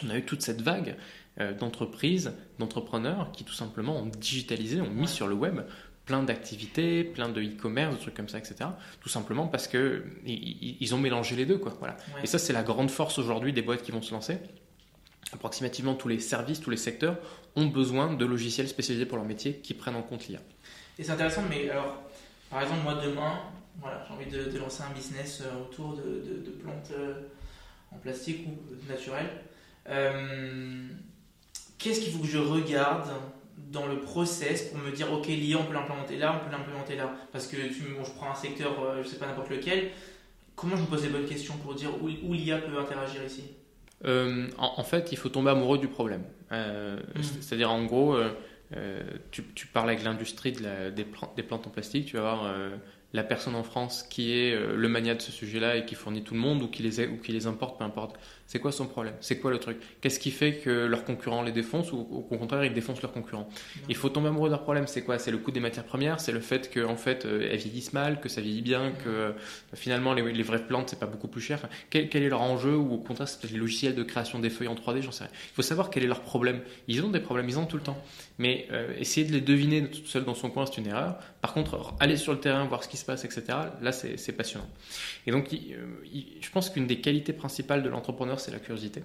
[0.03, 0.97] on a eu toute cette vague
[1.39, 5.61] euh, d'entreprises, d'entrepreneurs qui tout simplement ont digitalisé, ont mis sur le web
[6.05, 8.55] plein d'activités, plein de e-commerce, de trucs comme ça, etc.
[8.99, 11.73] Tout simplement parce que ils, ont mélangé les deux, quoi.
[11.79, 11.95] Voilà.
[12.23, 14.39] Et ça, c'est la grande force aujourd'hui des boîtes qui vont se lancer
[15.33, 17.17] approximativement tous les services, tous les secteurs
[17.55, 20.39] ont besoin de logiciels spécialisés pour leur métier qui prennent en compte l'IA.
[20.99, 22.03] Et c'est intéressant, mais alors,
[22.49, 23.39] par exemple, moi demain,
[23.79, 27.13] voilà, j'ai envie de, lancer un business euh, autour de, plantes euh,
[27.91, 29.29] en plastique ou naturelles.
[29.89, 30.87] Euh,
[31.77, 33.09] qu'est-ce qu'il faut que je regarde
[33.57, 36.95] dans le process pour me dire, ok, l'IA, on peut l'implémenter là, on peut l'implémenter
[36.95, 37.15] là?
[37.31, 39.91] Parce que je prends un secteur, je sais pas n'importe lequel,
[40.55, 43.43] comment je me pose les bonnes questions pour dire où l'IA peut interagir ici?
[44.05, 46.23] Euh, en, fait, il faut tomber amoureux du problème.
[46.51, 47.23] Euh, mm.
[47.41, 52.21] C'est-à-dire, en gros, euh, tu, parles avec l'industrie des, des, plantes en plastique, tu vas
[52.21, 52.53] voir
[53.13, 56.23] la personne en France qui est euh, le mania de ce sujet-là et qui fournit
[56.23, 58.17] tout le monde ou qui les, ou qui les importe, peu importe.
[58.47, 59.13] C'est quoi son problème?
[59.21, 59.77] C'est quoi le truc?
[60.01, 63.47] Qu'est-ce qui fait que leurs concurrents les défoncent ou au contraire ils défoncent leurs concurrents?
[63.87, 64.87] Il faut tomber amoureux de leur problème.
[64.87, 65.19] C'est quoi?
[65.19, 67.93] C'est le coût des matières premières, c'est le fait qu'en en fait euh, elles vieillissent
[67.93, 69.31] mal, que ça vieillit bien, que euh,
[69.73, 71.61] finalement les, les, vraies plantes c'est pas beaucoup plus cher?
[71.89, 74.75] quel, est leur enjeu ou au contraire c'est les logiciels de création des feuilles en
[74.75, 75.33] 3D, j'en sais rien.
[75.33, 76.61] Il faut savoir quel est leur problème.
[76.89, 78.03] Ils ont des problèmes, ils en ont tout le temps.
[78.41, 81.19] Mais euh, essayer de les deviner tout seul dans son coin c'est une erreur.
[81.41, 83.43] Par contre aller sur le terrain voir ce qui se passe etc.
[83.81, 84.67] Là c'est passionnant.
[85.27, 89.03] Et donc je pense qu'une des qualités principales de l'entrepreneur c'est la curiosité.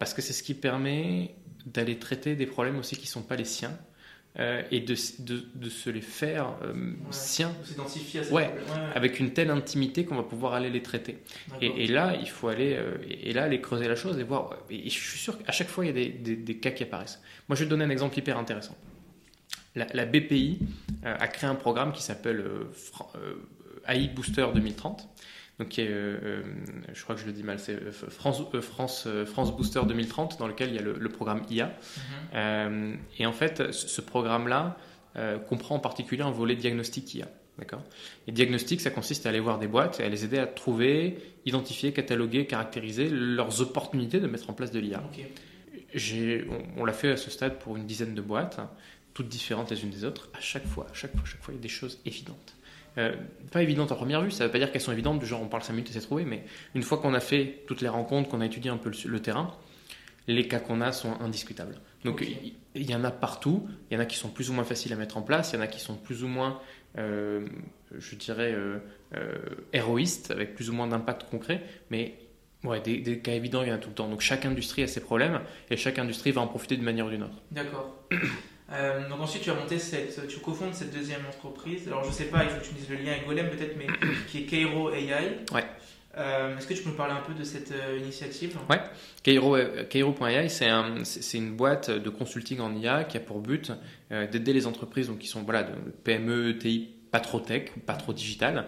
[0.00, 3.36] Parce que c'est ce qui permet d'aller traiter des problèmes aussi qui ne sont pas
[3.36, 3.78] les siens.
[4.38, 7.54] Euh, et de, de, de, se les faire euh, siens.
[7.64, 8.54] S'identifier à ces ouais,
[8.94, 11.16] avec une telle intimité qu'on va pouvoir aller les traiter.
[11.62, 14.50] Et, et, là, il faut aller, euh, et là, aller creuser la chose et voir.
[14.68, 16.82] Et je suis sûr qu'à chaque fois, il y a des, des, des, cas qui
[16.82, 17.22] apparaissent.
[17.48, 18.76] Moi, je vais te donner un exemple hyper intéressant.
[19.74, 20.58] La, la BPI
[21.02, 22.44] a créé un programme qui s'appelle
[23.88, 25.08] AI Booster 2030
[25.58, 26.42] donc euh, euh,
[26.92, 30.48] je crois que je le dis mal, c'est euh, France, France, France Booster 2030, dans
[30.48, 31.72] lequel il y a le, programme IA.
[32.34, 32.98] Mhm.
[33.18, 34.76] et en fait, ce programme-là
[35.48, 37.28] comprend en particulier un volet diagnostic IA.
[37.58, 37.82] D'accord?
[38.26, 41.16] Et diagnostic, ça consiste à aller voir des boîtes et à les aider à trouver,
[41.46, 45.02] identifier, cataloguer, caractériser leurs opportunités de mettre en place de l'IA.
[45.94, 48.60] On, on l'a fait à ce stade pour une dizaine de boîtes,
[49.14, 50.28] toutes différentes les unes des autres.
[50.34, 52.56] À chaque fois, à chaque fois, à chaque fois, il y a des choses évidentes.
[52.98, 53.14] Euh,
[53.50, 55.42] pas évidentes à première vue, ça ne veut pas dire qu'elles sont évidentes, du genre
[55.42, 57.88] on parle 5 minutes et c'est trouvé, mais une fois qu'on a fait toutes les
[57.88, 59.54] rencontres, qu'on a étudié un peu le, terrain,
[60.26, 61.76] les cas qu'on a sont indiscutables.
[62.04, 62.24] Donc
[62.74, 64.92] il y, en a partout, il y en a qui sont plus ou moins faciles
[64.92, 66.60] à mettre en place, il y en a qui sont plus ou moins,
[66.98, 67.46] euh,
[67.98, 68.78] je dirais, euh,
[69.72, 72.14] héroïstes, avec plus ou moins d'impact concret, mais
[72.64, 74.08] ouais, des, des, cas évidents, il y en a tout le temps.
[74.08, 77.10] Donc chaque industrie a ses problèmes, et chaque industrie va en profiter d'une manière ou
[77.10, 77.42] d'une autre.
[77.50, 77.94] D'accord.
[78.72, 81.86] Euh, donc ensuite, tu as monté cette, tu cofondes cette deuxième entreprise.
[81.86, 83.76] Alors je sais pas, il faut que tu me dises le lien avec Golem peut-être,
[83.76, 83.86] mais
[84.28, 85.38] qui est Cairo AI.
[85.52, 85.64] Ouais.
[86.18, 88.56] Euh, Est-ce que tu peux me parler un peu de cette euh, initiative?
[88.70, 88.80] Ouais.
[89.22, 90.94] Cairo.ai, c'est un,
[91.34, 93.70] une boîte de consulting en IA qui a pour but
[94.12, 95.74] euh, d'aider les entreprises donc qui sont voilà de
[96.04, 98.66] PME, TI, pas trop tech, pas trop digital,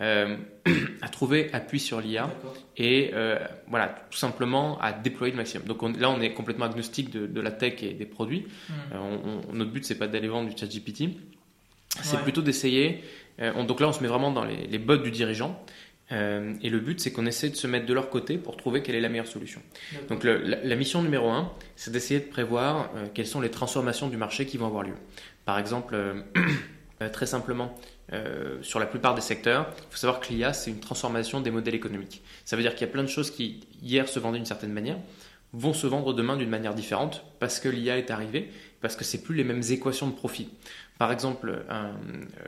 [0.00, 0.36] euh,
[1.02, 2.30] à trouver appui sur l'IA
[2.76, 5.66] et euh, voilà, tout simplement à déployer le maximum.
[5.66, 8.46] Donc là, on est complètement agnostique de, la tech et des produits.
[8.68, 8.72] Hmm.
[8.94, 11.16] Euh, notre but, c'est pas d'aller vendre du chat GPT,
[12.02, 13.02] c'est plutôt d'essayer.
[13.38, 15.62] donc là, on se met vraiment dans les, les bottes du dirigeant.
[16.10, 18.94] et le but, c'est qu'on essaie de se mettre de leur côté pour trouver quelle
[18.94, 19.60] est la meilleure solution.
[20.08, 24.46] Donc la, mission numéro un, c'est d'essayer de prévoir quelles sont les transformations du marché
[24.46, 24.94] qui vont avoir lieu.
[25.44, 25.96] Par exemple,
[27.12, 27.76] très simplement,
[28.12, 31.50] euh, sur la plupart des secteurs, il faut savoir que l'IA, c'est une transformation des
[31.50, 32.22] modèles économiques.
[32.44, 34.72] Ça veut dire qu'il y a plein de choses qui, hier, se vendaient d'une certaine
[34.72, 34.98] manière,
[35.52, 39.22] vont se vendre demain d'une manière différente parce que l'IA est arrivée, parce que c'est
[39.22, 40.48] plus les mêmes équations de profit.
[40.98, 41.64] Par exemple,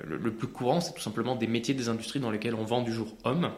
[0.05, 2.92] le, plus courant, c'est tout simplement des métiers des industries dans lesquels on vend du
[2.92, 3.51] jour homme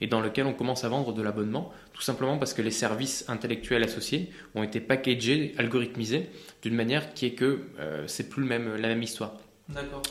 [0.00, 3.24] et dans lesquels on commence à vendre de l'abonnement, tout simplement parce que les services
[3.28, 6.30] intellectuels associés ont été packagés, algorithmisés,
[6.62, 9.34] d'une manière qui est que euh, c'est plus le même, la même histoire.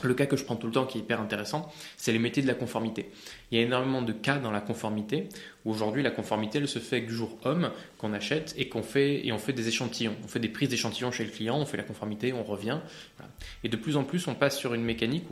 [0.03, 2.41] Le cas que je prends tout le temps qui est hyper intéressant, c'est les métiers
[2.41, 3.11] de la conformité.
[3.51, 5.27] Il y a énormément de cas dans la conformité
[5.65, 8.83] où aujourd'hui la conformité elle se fait avec du jour homme qu'on achète et qu'on
[8.83, 10.15] fait et on fait des échantillons.
[10.23, 12.79] On fait des prises d'échantillons chez le client, on fait la conformité, on revient.
[13.63, 15.25] Et de plus en plus on passe sur une mécanique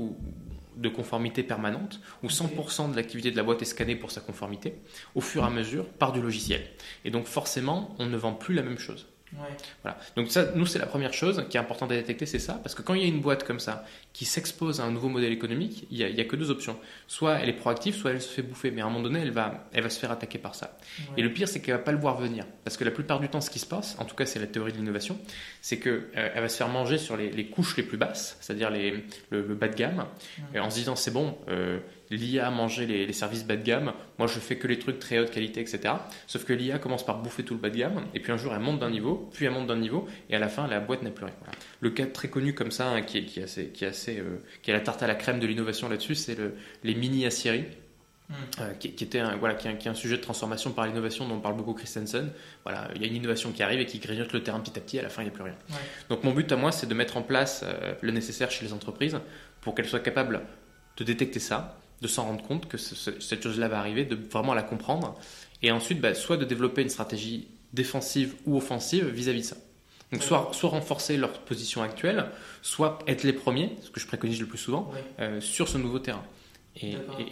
[0.76, 4.76] de conformité permanente où 100% de l'activité de la boîte est scannée pour sa conformité
[5.16, 6.62] au fur et à mesure par du logiciel.
[7.06, 9.08] Et donc forcément on ne vend plus la même chose.
[9.34, 9.98] Voilà.
[10.16, 12.76] Donc ça, nous, c'est la première chose qui est importante à détecter, c'est ça, parce
[12.76, 15.32] que quand il y a une boîte comme ça qui s'expose à un nouveau modèle
[15.32, 16.78] économique, il n'y a, a, que deux options.
[17.08, 19.32] Soit elle est proactive, soit elle se fait bouffer, mais à un moment donné, elle
[19.32, 20.78] va, elle va se faire attaquer par ça.
[21.18, 23.30] Et le pire, c'est qu'elle va pas le voir venir, parce que la plupart du
[23.30, 25.20] temps, ce qui se passe, en tout cas, c'est la théorie de l'innovation,
[25.62, 28.70] c'est que euh, elle va se faire manger sur les, couches les plus basses, c'est-à-dire
[28.70, 30.06] le, le, bas de gamme,
[30.58, 31.38] en se disant c'est bon.
[31.50, 35.00] Euh, l'IA a mangé les, services bas de gamme, moi je fais que les trucs
[35.00, 35.94] très haute qualité, etc.
[36.28, 38.54] Sauf que l'IA commence par bouffer tout le bas de gamme, et puis un jour
[38.54, 41.04] elle monte d'un niveau, puis elle monte d'un niveau, et à la fin la boîte
[41.04, 41.36] n'a plus rien.
[41.80, 44.44] Le cas très connu comme ça, hein, qui, est, qui, assez, qui, est assez, euh,
[44.62, 47.66] qui est la tarte à la crème de l'innovation là-dessus, c'est le, les mini aciéries.
[48.30, 48.34] Hmm.
[48.60, 51.56] Euh, qui, était un, voilà, qui, est un, sujet de transformation par l'innovation dont parle
[51.56, 52.30] beaucoup Christensen.
[52.66, 54.82] Voilà, il y a une innovation qui arrive et qui grignote le terrain petit à
[54.82, 55.56] petit, à la fin il n'y a plus rien.
[56.10, 58.74] Donc mon but à moi c'est de mettre en place euh, le nécessaire chez les
[58.74, 59.18] entreprises
[59.62, 60.42] pour qu'elles soient capables
[60.98, 64.64] de détecter ça, de s'en rendre compte que cette chose-là va arriver, de vraiment la
[64.64, 65.16] comprendre,
[65.64, 69.58] et ensuite bah, soit de développer une stratégie défensive ou offensive vis-à-vis de ça.
[70.12, 72.28] Donc soit, soit renforcer leur position actuelle,
[72.62, 76.00] soit être les premiers, ce que je préconise le plus souvent, euh, sur ce nouveau
[76.00, 76.24] terrain.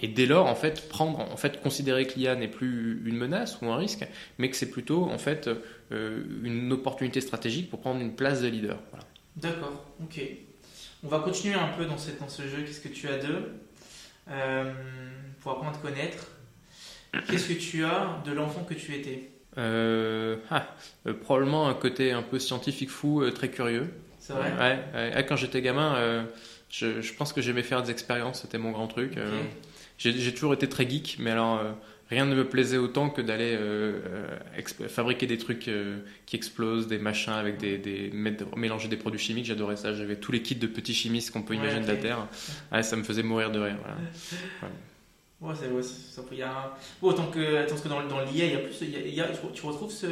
[0.01, 3.59] Et, dès lors, en fait, prendre, en fait, considérer que l'IA n'est plus une menace
[3.61, 4.03] ou un risque,
[4.39, 5.47] mais que c'est plutôt, en fait,
[5.91, 8.79] euh, une opportunité stratégique pour prendre une place de leader.
[9.35, 10.19] D'accord, ok.
[11.03, 12.63] On va continuer un peu dans, dans ce jeu.
[12.65, 13.51] Qu'est-ce que tu as d'eux
[14.25, 16.27] pour apprendre à te connaître.
[17.29, 20.75] Qu'est-ce que tu as de l'enfant que tu étais ah,
[21.21, 23.93] Probablement un côté un peu scientifique fou, très curieux.
[24.19, 24.51] C'est vrai
[24.93, 26.25] ouais, Quand j'étais gamin,
[26.69, 29.17] je, je, pense que j'aimais faire des expériences, c'était mon grand truc.
[29.97, 31.61] J'ai toujours été très geek, mais alors
[32.09, 33.99] rien ne me plaisait autant que d'aller euh,
[34.87, 38.11] fabriquer des trucs euh, qui explosent, des machins avec des, des
[38.55, 39.45] mélanger des produits chimiques.
[39.45, 39.93] J'adorais ça.
[39.93, 42.27] J'avais tous les kits de petits chimistes qu'on peut imaginer de la Terre.
[42.81, 43.77] ça me faisait mourir de rire.
[43.79, 43.95] Voilà.
[44.63, 44.79] Ouais,
[45.53, 48.59] c'est, ouais, ça, il y a autant que, que dans, dans l'IA, il y a
[48.59, 50.07] plus, il y a, tu retrouves ce,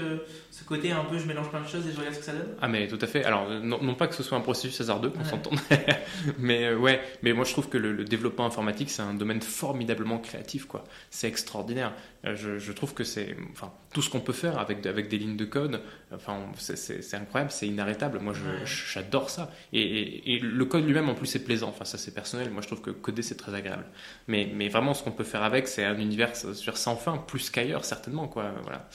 [0.51, 2.33] ce, côté un peu je mélange plein de choses et je regarde ce que ça
[2.33, 2.55] donne?
[2.61, 3.23] Ah, mais tout à fait.
[3.23, 5.59] Alors, non, pas que ce soit un processus hasardeux, qu'on s'entende,
[6.37, 10.19] mais euh, ouais, mais moi je trouve que le, développement informatique, c'est un domaine formidablement
[10.19, 10.83] créatif, quoi.
[11.09, 11.93] C'est extraordinaire.
[12.25, 15.17] Euh, je, je, trouve que c'est, enfin, tout ce qu'on peut faire avec, avec des
[15.17, 15.81] lignes de code,
[16.13, 18.19] enfin, c'est, incroyable, c'est inarrêtable.
[18.19, 18.33] Moi,
[18.65, 19.51] j'adore ça.
[19.71, 21.69] Et, et, le code lui-même, en plus, c'est plaisant.
[21.69, 22.49] Enfin, ça, c'est personnel.
[22.49, 23.85] Moi, je trouve que coder, c'est très agréable.
[24.27, 27.85] Mais, mais vraiment, ce qu'on peut faire avec, c'est un univers sans fin, plus qu'ailleurs,
[27.85, 28.27] certainement.
[28.27, 28.89] Quoi, voilà.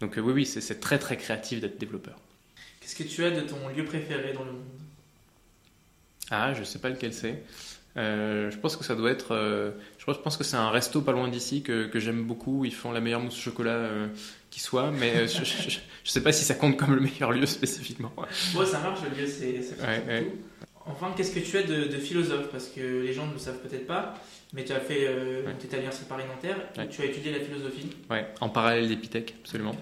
[0.00, 2.16] Donc euh, oui, oui, c'est très très créatif d'être développeur.
[2.80, 4.62] Qu'est-ce que tu as de ton lieu préféré dans le monde?
[6.30, 7.42] Ah, je sais pas lequel c'est.
[7.96, 9.34] Euh, je pense que ça doit être.
[9.34, 12.64] Euh, je pense que c'est un resto pas loin d'ici que, que j'aime beaucoup.
[12.64, 13.88] Ils font la meilleure mousse au chocolat
[14.54, 18.12] qui soit, mais je, je, sais pas si ça compte comme le meilleur lieu spécifiquement.
[18.16, 19.58] Ouais, ça marche, le lieu, c'est.
[19.82, 20.26] Ouais,
[20.86, 22.50] Enfin, qu'est-ce que tu as de, de, philosophe?
[22.50, 24.14] Parce que les gens ne le savent peut-être pas,
[24.52, 26.56] mais tu as fait, euh, tu étais à l'Université Paris-Nanterre,
[26.90, 27.88] tu as étudié la philosophie.
[28.10, 29.74] Ouais, en parallèle d'Épithèque, absolument.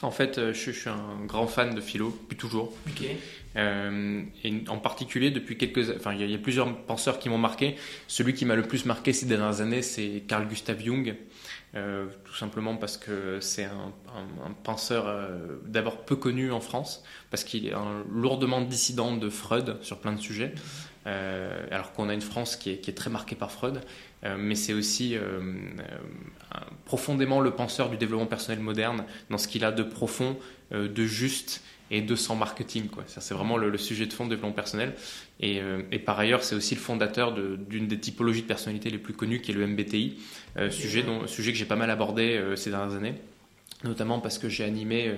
[0.00, 2.72] En fait, euh, je, suis un grand fan de philo, depuis toujours.
[2.88, 3.06] Ok.
[3.54, 7.76] Euh, et en particulier depuis quelques, enfin, il y, a plusieurs penseurs qui m'ont marqué.
[8.08, 11.14] Celui qui m'a le plus marqué ces dernières années, c'est Carl Gustav Jung.
[11.74, 17.02] Euh, tout simplement parce que c'est un, un, penseur euh, d'abord peu connu en France,
[17.30, 20.54] parce qu'il est un, lourdement dissident de Freud sur plein de sujets,
[21.06, 23.80] euh, alors qu'on a une France qui est, qui est, très marquée par Freud,
[24.24, 25.16] euh, mais c'est aussi
[26.84, 30.36] profondément le penseur du développement personnel moderne, dans ce qu'il a de profond,
[30.72, 32.88] de juste et de sans marketing.
[32.88, 33.04] Quoi.
[33.06, 34.94] Ça, c'est vraiment le, sujet de fond de développement personnel.
[35.40, 38.98] Et, euh, et par ailleurs, c'est aussi le fondateur d'une des typologies de personnalité les
[38.98, 40.18] plus connues, qui est le MBTI,
[40.56, 43.14] euh, sujet, dont, sujet que j'ai pas mal abordé euh, ces dernières années,
[43.84, 45.12] notamment parce que j'ai animé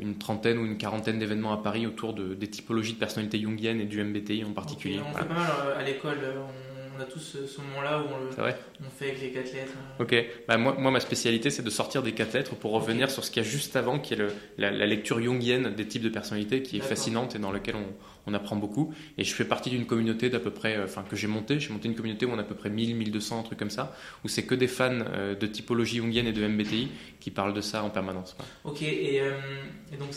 [0.00, 3.82] une trentaine ou une quarantaine d'événements à Paris autour de, des typologies de personnalité jungienne
[3.82, 4.98] et du MBTI en particulier.
[5.06, 6.67] on fait pas mal à l'école on
[7.00, 8.52] a tous ce, moment-là où on, le,
[8.86, 9.72] on fait avec les quatre lettres.
[9.98, 10.14] Ok,
[10.46, 13.30] bah, moi, moi ma spécialité c'est de sortir des quatre lettres pour revenir sur ce
[13.30, 16.62] qu'il y a juste avant, qui est le, la, lecture jungienne des types de personnalités,
[16.62, 17.86] qui est fascinante et dans laquelle on,
[18.26, 18.94] on, apprend beaucoup.
[19.16, 21.72] Et je fais partie d'une communauté d'à peu près, euh, enfin que j'ai montée, j'ai
[21.72, 23.96] monté une communauté où on a à peu près 1000, 1200, un truc comme ça,
[24.24, 26.88] où c'est que des fans euh, de typologie jungienne et de MBTI
[27.20, 28.36] qui parlent de ça en permanence.
[28.64, 29.32] Ok, et, euh,
[29.92, 30.12] et donc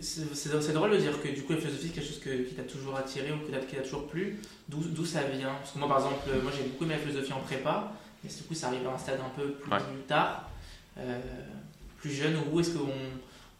[0.00, 2.96] c'est drôle de dire que du coup la philosophie c'est quelque chose qui t'a toujours
[2.96, 4.38] attiré ou qui t'a toujours plu.
[4.68, 5.54] D'où ça vient?
[5.54, 7.92] Parce que moi par exemple, moi j'ai beaucoup aimé la philosophie en prépa,
[8.22, 9.70] mais du coup ça arrive à un stade un peu plus
[10.06, 10.50] tard,
[10.98, 11.18] euh,
[11.98, 12.36] plus jeune.
[12.52, 12.88] Où est-ce qu'on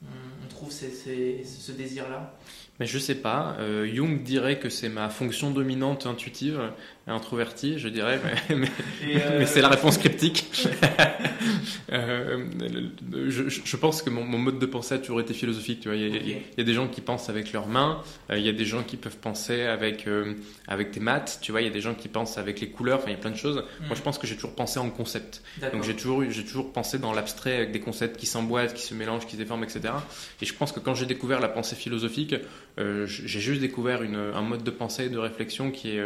[0.02, 2.34] on, trouve ce désir-là?
[2.78, 3.56] Mais je sais pas.
[3.58, 6.60] Euh, Jung dirait que c'est ma fonction dominante intuitive,
[7.06, 8.56] introvertie, je dirais, mais,
[9.38, 10.46] mais, c'est la réponse cryptique.
[11.92, 12.46] Euh,
[13.28, 15.80] je, je, pense que mon, mon, mode de pensée a toujours été philosophique.
[15.80, 18.48] Tu vois, il y, a, des gens qui pensent avec leurs mains, euh, il y
[18.48, 20.34] a des gens qui peuvent penser avec euh,
[20.66, 21.38] avec des maths.
[21.42, 22.98] Tu vois, il y a des gens qui pensent avec les couleurs.
[22.98, 23.64] Enfin, il y a plein de choses.
[23.80, 24.02] Moi, je mm.
[24.02, 25.42] pense que j'ai toujours pensé en concept.
[25.72, 28.94] Donc j'ai toujours j'ai toujours pensé dans l'abstrait avec des concepts qui s'emboîtent, qui se
[28.94, 29.94] mélangent, qui se déforment, etc.
[30.42, 32.34] Et je pense que quand j'ai découvert la pensée philosophique,
[32.78, 36.04] j'ai juste découvert une, un mode de pensée de réflexion qui est,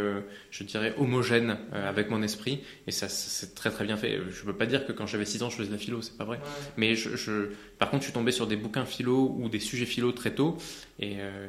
[0.50, 2.60] je dirais, homogène avec mon esprit.
[2.86, 4.20] Et ça, c'est très très bien fait.
[4.30, 6.16] Je peux pas dire que quand j'avais 6 ans, je faisais de la philo, c'est
[6.16, 6.40] pas vrai.
[6.76, 9.86] Mais je, je, par contre, je suis tombé sur des bouquins philo ou des sujets
[9.86, 10.58] philo très tôt.
[11.00, 11.48] Et, euh,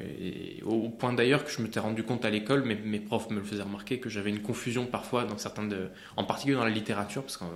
[0.65, 3.39] au point d'ailleurs que je me suis rendu compte à l'école, mes, mes profs me
[3.39, 5.89] le faisaient remarquer, que j'avais une confusion parfois dans certains de.
[6.15, 7.49] En particulier dans la littérature, parce qu'on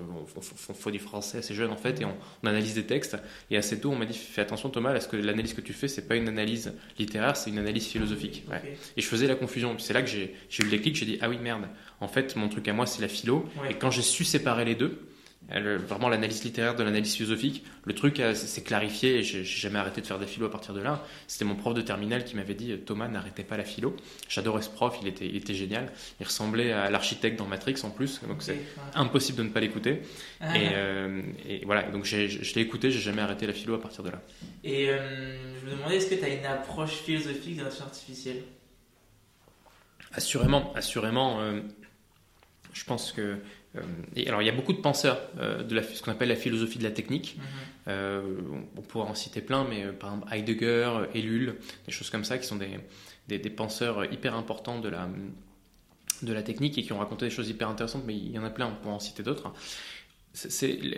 [0.73, 3.17] faut du français assez jeune en fait, et on, on, analyse des textes.
[3.49, 5.87] Et assez tôt, on m'a dit fais attention Thomas, est-ce que l'analyse que tu fais,
[5.87, 8.43] c'est pas une analyse littéraire, c'est une analyse philosophique.
[8.97, 9.77] Et je faisais la confusion.
[9.79, 11.67] C'est là que j'ai eu le déclic, j'ai dit ah oui, merde.
[12.01, 13.45] En fait, mon truc à moi, c'est la philo.
[13.69, 14.99] Et quand j'ai su séparer les deux,
[15.49, 20.07] vraiment l'analyse littéraire de l'analyse philosophique, le truc s'est clarifié et j'ai jamais arrêté de
[20.07, 21.03] faire des philo à partir de là.
[21.27, 23.95] C'était mon prof de terminale qui m'avait dit Thomas, n'arrêtez pas la philo.
[24.27, 25.91] J'adorais ce prof, il était, il était génial.
[26.19, 28.59] Il ressemblait à l'architecte dans Matrix en plus, donc c'est
[28.95, 30.01] impossible de ne pas l'écouter.
[30.41, 30.53] Ah.
[30.55, 32.15] Euh, et, voilà, donc je
[32.55, 34.21] l'ai écouté, j'ai jamais arrêté la philo à partir de là.
[34.63, 38.43] Et euh, je me demandais, est-ce que tu as une approche philosophique de l'intelligence artificielle
[40.15, 41.41] Assurément, assurément.
[41.41, 41.59] Euh,
[42.73, 43.35] je pense que euh,
[44.15, 46.35] et alors, il y a beaucoup de penseurs euh, de la, ce qu'on appelle la
[46.35, 47.37] philosophie de la technique.
[47.37, 47.43] Mhm.
[47.87, 48.21] Euh,
[48.77, 52.47] on, pourrait en citer plein, mais par exemple Heidegger, Ellul, des choses comme ça, qui
[52.47, 55.07] sont des, des, penseurs hyper importants de la,
[56.21, 58.43] de la technique et qui ont raconté des choses hyper intéressantes, mais il y en
[58.43, 59.53] a plein, on peut en citer d'autres.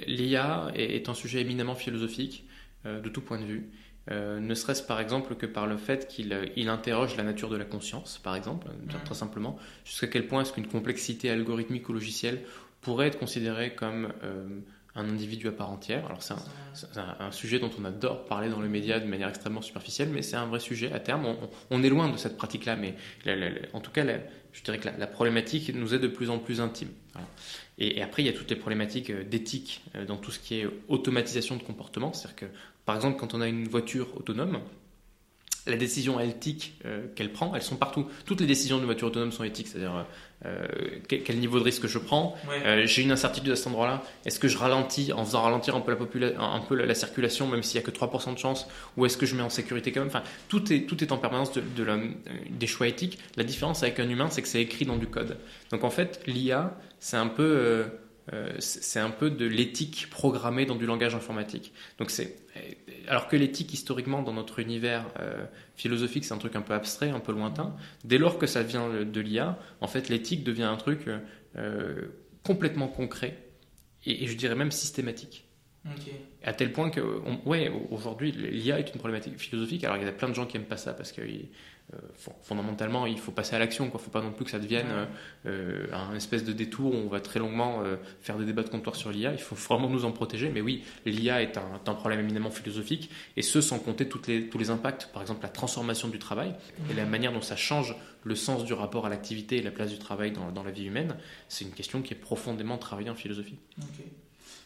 [0.07, 2.47] L'IA est, un sujet éminemment philosophique
[2.85, 3.69] de tout point de vue.
[4.09, 8.17] ne serait-ce par exemple que par le fait qu'il interroge la nature de la conscience,
[8.17, 8.67] par exemple,
[9.05, 12.43] très simplement, jusqu'à quel point est-ce qu'une complexité algorithmique ou logicielle
[12.87, 14.13] pourrait être considérée comme
[14.97, 16.05] un individu à part entière.
[16.05, 16.33] Alors c'est
[16.95, 20.37] un, sujet dont on adore parler dans les médias de manière extrêmement superficielle, mais c'est
[20.37, 21.35] un vrai sujet à terme.
[21.69, 22.95] On, est loin de cette pratique-là, mais
[23.73, 24.05] en tout cas,
[24.53, 26.89] je dirais que la, problématique nous est de plus en plus intime.
[27.77, 30.59] Et, après, il y a toutes les problématiques euh, d'éthique euh, dans tout ce qui
[30.59, 32.11] est automatisation de comportement.
[32.11, 32.45] C'est-à-dire que,
[32.85, 34.59] par exemple, quand on a une voiture autonome,
[35.67, 38.07] la décision éthique euh, qu'elle prend, elles sont partout.
[38.25, 40.05] Toutes les décisions de voiture autonome sont éthiques, c'est-à-dire
[40.45, 40.65] euh,
[41.07, 42.35] quel, niveau de risque je prends.
[42.65, 44.03] Euh, j'ai une incertitude à cet endroit-là.
[44.25, 47.63] Est-ce que je ralentis en faisant ralentir un peu la, un peu la, circulation, même
[47.63, 50.01] s'il n'y a que 3% de chance, ou est-ce que je mets en sécurité quand
[50.01, 50.09] même?
[50.09, 51.61] Enfin, tout, est, tout est en permanence de,
[52.49, 53.19] des choix éthiques.
[53.35, 55.37] La différence avec un humain, c'est que c'est écrit dans du code.
[55.71, 57.85] Donc en fait, l'IA, c'est un peu...
[58.59, 61.73] c'est un peu de l'éthique programmée dans du langage informatique.
[61.97, 62.35] Donc c'est
[63.07, 67.09] alors que l'éthique, historiquement, dans notre univers euh, philosophique, c'est un truc un peu abstrait,
[67.09, 70.77] un peu lointain, dès lors que ça vient de l'IA, en fait, l'éthique devient un
[70.77, 71.07] truc
[71.57, 72.05] euh,
[72.43, 73.37] complètement concret
[74.05, 75.45] et, je dirais même systématique.
[76.43, 76.99] À tel point que,
[77.45, 79.85] ouais, aujourd'hui, l'IA est une problématique philosophique.
[79.85, 81.43] Alors, il y a plein de gens qui n'aiment pas ça parce que euh,
[82.41, 83.85] fondamentalement, il faut passer à l'action.
[83.85, 85.07] Il ne faut pas non plus que ça devienne
[85.45, 88.69] euh, un espèce de détour où on va très longuement euh, faire des débats de
[88.69, 89.31] comptoir sur l'IA.
[89.31, 90.49] Il faut vraiment nous en protéger.
[90.49, 94.57] Mais oui, l'IA est un, problème éminemment philosophique, et ce sans compter toutes les, tous
[94.57, 95.09] les impacts.
[95.13, 96.53] Par exemple, la transformation du travail
[96.91, 99.89] et la manière dont ça change le sens du rapport à l'activité et la place
[99.89, 101.15] du travail dans, dans la vie humaine.
[101.47, 103.57] C'est une question qui est profondément travaillée en philosophie.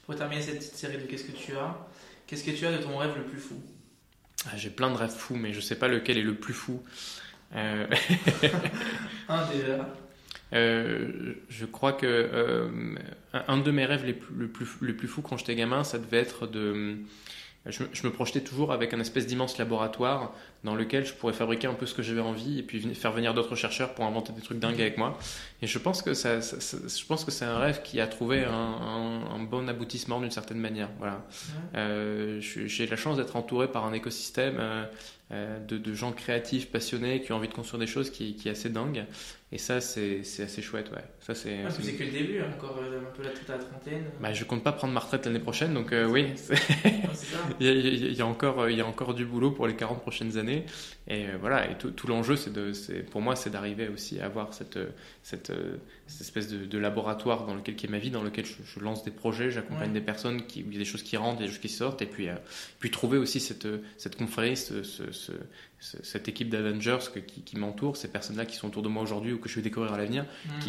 [0.05, 1.77] Pour terminer cette série de Qu'est-ce que tu as
[2.25, 3.55] Qu'est-ce que tu as de ton rêve le plus fou?
[4.55, 6.81] J'ai plein de rêves fous, mais je ne sais pas lequel est le plus fou.
[7.55, 7.87] Euh...
[9.29, 9.93] un déjà.
[10.53, 12.67] Euh, je crois que euh,
[13.33, 15.97] un de mes rêves les plus, le plus, le plus fou quand j'étais gamin, ça
[15.97, 16.97] devait être de
[17.67, 21.75] je, me projetais toujours avec un espèce d'immense laboratoire dans lequel je pourrais fabriquer un
[21.75, 24.57] peu ce que j'avais envie et puis faire venir d'autres chercheurs pour inventer des trucs
[24.57, 25.17] dingues avec moi.
[25.61, 29.39] Et je pense que ça, je pense que c'est un rêve qui a trouvé un,
[29.49, 30.89] bon aboutissement d'une certaine manière.
[30.97, 31.23] Voilà.
[31.75, 34.85] Euh, j'ai la chance d'être entouré par un écosystème euh,
[35.31, 38.51] euh, de, gens créatifs, passionnés, qui ont envie de construire des choses qui, qui est
[38.51, 39.05] assez dingue.
[39.51, 41.03] Et ça, c'est assez chouette, ouais.
[41.21, 44.05] Ça, c'est ah, c'est que le début, hein, encore euh, un peu la, trentaine.
[44.19, 46.25] Bah, je compte pas prendre ma retraite l'année prochaine, donc euh, oui.
[47.59, 49.75] il, y a, il, y a, encore, il y a encore du boulot pour les
[49.75, 50.65] 40 prochaines années.
[51.07, 52.71] Et voilà, et tout, tout l'enjeu, c'est de,
[53.11, 54.79] pour moi, c'est d'arriver aussi à avoir cette,
[55.21, 55.51] cette,
[56.07, 59.11] cette espèce de, laboratoire dans lequel qui est ma vie, dans lequel je, lance des
[59.11, 61.69] projets, j'accompagne des personnes, qui, il y a des choses qui rentrent, des choses qui
[61.69, 62.29] sortent, et puis,
[62.79, 64.81] puis trouver aussi cette, cette confrérie, ce,
[65.81, 69.39] cette équipe d'Avengers qui, qui m'entoure, ces personnes-là qui sont autour de moi aujourd'hui ou
[69.39, 70.25] que je vais découvrir à l'avenir,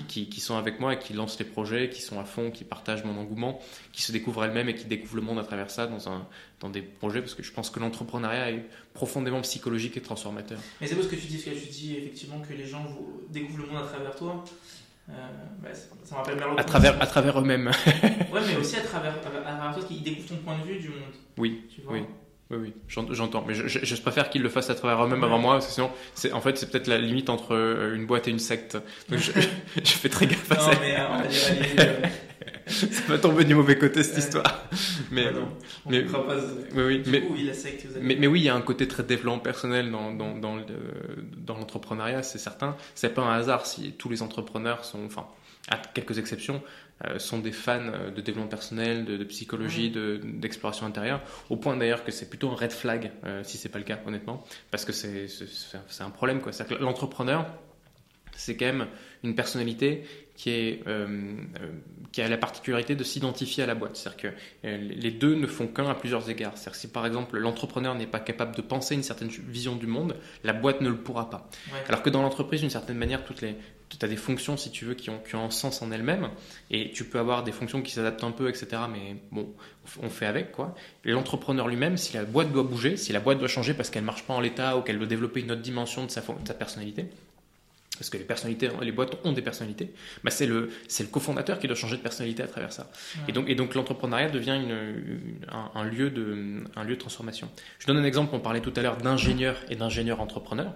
[0.09, 2.65] qui, qui, sont avec moi et qui lancent les projets, qui sont à fond, qui
[2.65, 3.61] partagent mon engouement,
[3.93, 6.27] qui se découvrent elles-mêmes et qui découvrent le monde à travers ça dans, un,
[6.61, 10.59] dans des projets, parce que je pense que l'entrepreneuriat est profondément psychologique et transformateur.
[10.81, 12.85] Mais c'est beau ce que tu dis, ce que tu dis effectivement que les gens
[13.31, 14.45] découvrent le monde à travers toi.
[15.11, 15.13] Euh,
[15.61, 17.71] bah, ça, me rappelle à travers, à travers eux-mêmes.
[17.95, 20.89] ouais, mais aussi à travers, à travers toi, qui découvrent ton point de vue du
[20.91, 21.13] monde.
[21.39, 22.05] Oui, tu vois oui.
[22.53, 23.45] Oui, oui, j'entends.
[23.47, 26.41] Mais je, je, préfère qu'ils le fassent à travers eux-mêmes avant moi, sinon, c'est, en
[26.41, 28.77] fait, c'est peut-être la limite entre euh, une boîte et une secte.
[29.09, 29.33] Donc je,
[29.77, 30.73] je fais très gaffe à ça.
[30.73, 32.11] Non, mais euh, on va dire,
[32.67, 34.67] ça va tomber du mauvais côté cette histoire.
[35.11, 35.29] Mais,
[35.87, 36.05] oui,
[36.75, 39.39] oui, mais, oui, la secte, mais, mais, oui, il y a un côté très développement
[39.39, 40.57] personnel dans, dans, dans,
[41.39, 42.77] dans l'entrepreneuriat, c'est certain.
[42.95, 45.27] C'est pas un hasard si tous les entrepreneurs sont, enfin,
[45.69, 46.59] à quelques exceptions, euh,
[47.19, 52.13] sont des fans euh, de développement personnel, de, psychologie, d'exploration intérieure, au point d'ailleurs que
[52.13, 55.27] c'est plutôt un red flag euh, si c'est pas le cas, honnêtement, parce que c'est
[56.01, 56.41] un problème.
[56.81, 57.47] L'entrepreneur,
[58.37, 58.87] c'est quand même
[59.25, 60.85] une personnalité qui, est,
[62.11, 63.97] qui a la particularité de s'identifier à la boîte.
[63.97, 66.53] C'est-à-dire que les deux ne font qu'un à plusieurs égards.
[66.57, 69.87] C'est-à-dire que si par exemple l'entrepreneur n'est pas capable de penser une certaine vision du
[69.87, 71.49] monde, la boîte ne le pourra pas.
[71.89, 73.55] Alors que dans l'entreprise, d'une certaine manière, toutes les,
[73.99, 76.31] tu as des fonctions, si tu veux, qui ont, qui ont un sens en elles-mêmes,
[76.71, 78.83] et tu peux avoir des fonctions qui s'adaptent un peu, etc.
[78.91, 79.53] Mais bon,
[80.03, 80.75] on fait avec, quoi.
[81.05, 84.25] L'entrepreneur lui-même, si la boîte doit bouger, si la boîte doit changer parce qu'elle marche
[84.25, 87.07] pas en l'état ou qu'elle doit développer une autre dimension de sa, de sa personnalité,
[88.03, 89.93] parce que les personnalités, les boîtes ont des personnalités,
[90.25, 92.91] bah c'est le, c'est le cofondateur qui doit changer de personnalité à travers ça.
[93.29, 97.49] Et donc, et donc l'entrepreneuriat devient une, un, lieu de, un lieu de transformation.
[97.79, 100.75] Je donne un exemple, on parlait tout à l'heure d'ingénieur et d'ingénieur entrepreneur.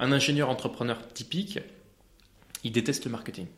[0.00, 1.58] Un ingénieur entrepreneur typique,
[2.64, 3.48] il déteste le marketing.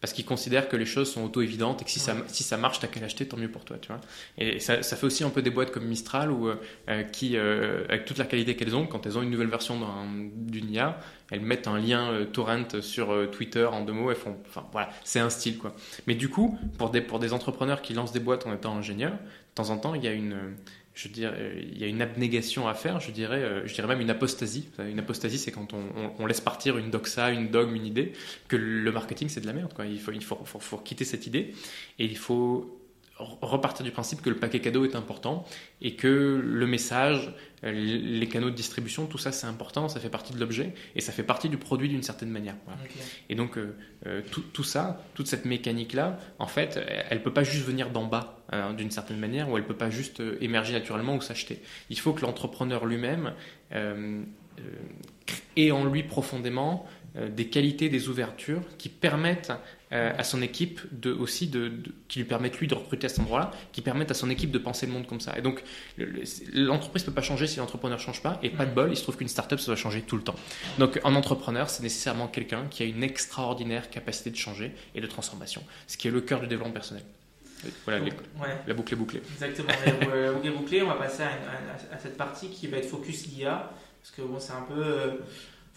[0.00, 2.80] Parce qu'ils considèrent que les choses sont auto-évidentes et que si, ça, si ça marche,
[2.80, 3.76] t'as qu'à l'acheter, tant mieux pour toi.
[3.80, 4.00] Tu vois
[4.38, 7.84] et ça, ça, fait aussi un peu des boîtes comme Mistral, où, euh, qui, euh,
[7.88, 9.78] avec toute la qualité qu'elles ont, quand elles ont une nouvelle version
[10.34, 10.98] d'une IA,
[11.30, 14.88] elles mettent un lien euh, torrent sur Twitter en deux mots, elles font, enfin voilà,
[15.04, 15.74] c'est un style quoi.
[16.06, 19.12] Mais du coup, pour des, pour des entrepreneurs qui lancent des boîtes en étant ingénieurs,
[19.12, 20.54] de temps en temps, il y a une
[20.94, 24.00] je dirais, il y a une abnégation à faire, je dirais, euh, je dirais même
[24.00, 24.68] une apostasie.
[24.78, 28.12] Une apostasie, c'est quand on, laisse partir une doxa, une dogme, une idée,
[28.48, 29.72] que le marketing c'est de la merde.
[29.72, 29.86] Quoi.
[29.86, 31.54] Il, faut, il faut, faut, quitter cette idée
[31.98, 32.79] et il faut
[33.40, 35.44] repartir du principe que le paquet cadeau est important
[35.80, 37.32] et que le message,
[37.64, 41.00] euh, les canaux de distribution, tout ça c'est important, ça fait partie de l'objet et
[41.00, 42.56] ça fait partie du produit d'une certaine manière.
[43.28, 47.32] Et donc euh, euh, tout, tout, ça, toute cette mécanique-là, en fait, elle ne peut
[47.32, 48.36] pas juste venir d'en bas
[48.76, 51.62] d'une certaine manière ou elle ne peut pas juste émerger naturellement ou s'acheter.
[51.88, 53.32] Il faut que l'entrepreneur lui-même
[55.56, 59.52] ait en lui profondément des qualités, des ouvertures qui permettent
[59.92, 61.72] euh, à son équipe de, aussi de,
[62.06, 64.58] qui lui permettent lui de recruter à cet endroit-là, qui permettent à son équipe de
[64.58, 65.36] penser le monde comme ça.
[65.36, 65.64] Et donc
[66.52, 68.96] l'entreprise ne peut pas changer si l'entrepreneur ne change pas, et pas de bol, il
[68.96, 70.36] se trouve qu'une startup ça doit changer tout le temps.
[70.78, 75.06] Donc un entrepreneur, c'est nécessairement quelqu'un qui a une extraordinaire capacité de changer et de
[75.06, 77.02] transformation, ce qui est le cœur du développement personnel.
[77.84, 78.04] Voilà,
[78.66, 79.22] la boucle est bouclée.
[79.34, 79.68] Exactement,
[80.14, 80.82] la boucle est bouclée.
[80.82, 83.70] On va passer à, cette partie qui va être focus IA,
[84.00, 85.16] parce que bon, c'est un peu euh,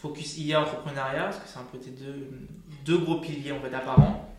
[0.04, 2.28] focus IA entrepreneuriat, parce que c'est un peu tes deux,
[2.84, 4.36] deux gros piliers en fait apparents.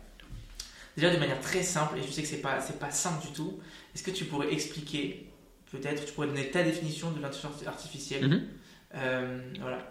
[0.95, 3.33] Déjà de manière très simple, et je sais que c'est pas c'est pas simple du
[3.33, 3.59] tout.
[3.93, 5.27] Est-ce que tu pourrais expliquer,
[5.71, 8.47] peut-être, tu pourrais donner ta définition de l'intelligence artificielle mhm.
[8.93, 9.89] euh, Voilà.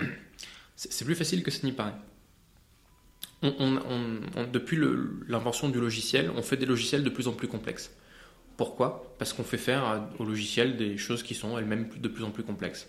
[0.76, 1.94] C'est plus facile que ce n'y paraît.
[3.42, 4.78] On, depuis
[5.28, 7.90] l'invention du logiciel, on fait des logiciels de plus en plus complexes.
[8.56, 9.14] Pourquoi?
[9.18, 12.42] Parce qu'on fait faire au logiciel des choses qui sont elles-mêmes de plus en plus
[12.42, 12.88] complexes.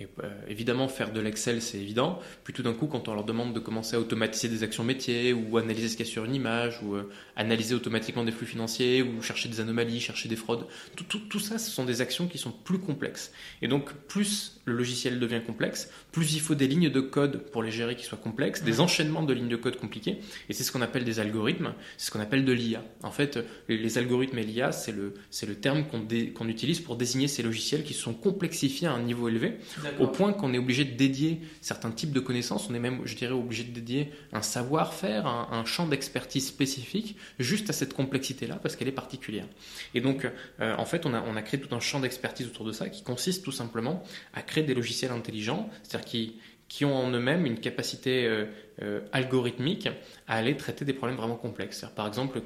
[0.00, 2.18] Et, euh, évidemment, faire de l'Excel, c'est évident.
[2.42, 5.32] Puis tout d'un coup, quand on leur demande de commencer à automatiser des actions métiers,
[5.32, 8.46] ou analyser ce qu'il y a sur une image, ou euh, analyser automatiquement des flux
[8.46, 10.66] financiers, ou chercher des anomalies, chercher des fraudes,
[10.96, 13.32] tout, tout, tout, ça, ce sont des actions qui sont plus complexes.
[13.62, 17.62] Et donc, plus le logiciel devient complexe, plus il faut des lignes de code pour
[17.62, 20.18] les gérer qui soient complexes, des enchaînements de lignes de code compliquées.
[20.48, 22.82] Et c'est ce qu'on appelle des algorithmes, c'est ce qu'on appelle de l'IA.
[23.02, 23.38] En fait,
[23.68, 25.14] les, algorithmes et l'IA, c'est le,
[25.46, 29.28] le terme qu'on qu'on utilise pour désigner ces logiciels qui sont complexifiés à un niveau
[29.28, 29.58] élevé
[30.00, 33.16] au point qu'on est obligé de dédier certains types de connaissances, on est même, je
[33.16, 38.76] dirais, obligé de dédier un savoir-faire, un, champ d'expertise spécifique juste à cette complexité-là, parce
[38.76, 39.46] qu'elle est particulière.
[39.94, 40.30] Et donc,
[40.60, 42.88] euh, en fait, on a, on a créé tout un champ d'expertise autour de ça
[42.88, 44.02] qui consiste tout simplement
[44.34, 46.36] à créer des logiciels intelligents, c'est-à-dire qui,
[46.68, 48.46] qui ont en eux-mêmes une capacité euh,
[48.82, 49.88] euh, algorithmique
[50.26, 51.86] à aller traiter des problèmes vraiment complexes.
[51.94, 52.42] Par exemple,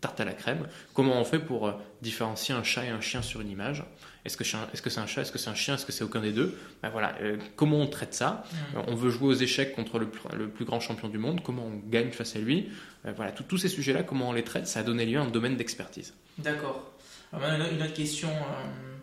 [0.00, 1.72] tarte à la crème, comment on fait pour
[2.02, 3.84] différencier un chat et un chien sur une image?
[4.28, 5.22] Est-ce que c'est un, chat?
[5.22, 5.74] Est-ce que c'est un chien?
[5.74, 6.58] Est-ce que c'est aucun des deux?
[6.82, 8.44] Ben voilà, euh, Comment on traite ça?
[8.52, 8.78] Mmh.
[8.88, 10.06] On veut jouer aux échecs contre le,
[10.48, 11.42] plus grand champion du monde.
[11.42, 12.68] Comment on gagne face à lui?
[13.06, 14.66] Euh, Voilà, tous ces sujets-là, comment on les traite?
[14.66, 16.12] Ça a donné lieu à un domaine d'expertise.
[16.36, 16.92] D'accord.
[17.32, 18.28] Une autre question.
[18.28, 18.96] Euh,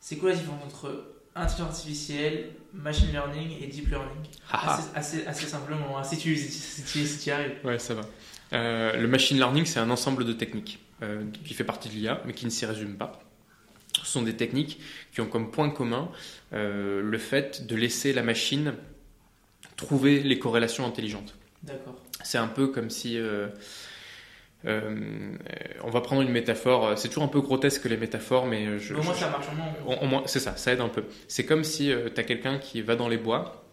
[0.00, 4.26] c'est quoi la différence entre intelligence artificielle, machine learning et deep learning?
[4.94, 7.56] Assez, assez, simplement, hein, si, tu, si, tu, y arrives.
[7.64, 8.02] Ouais, ça va.
[8.52, 10.78] Le machine learning, c'est un ensemble de techniques
[11.44, 13.20] qui fait partie de l'IA, mais qui ne s'y résume pas.
[14.02, 14.80] Ce sont des techniques
[15.12, 16.10] qui ont comme point commun
[16.52, 18.74] euh, le fait de laisser la machine
[19.76, 21.34] trouver les corrélations intelligentes.
[21.62, 21.96] D'accord.
[22.22, 23.18] C'est un peu comme si...
[23.18, 23.48] Euh,
[24.64, 25.36] euh,
[25.84, 29.02] on va prendre une métaphore, c'est toujours un peu grotesque les métaphores, mais je, au
[29.02, 29.46] moins ça marche.
[29.86, 31.04] Au moins, c'est ça, ça aide un peu.
[31.28, 33.64] C'est comme si tu as quelqu'un qui va dans les bois,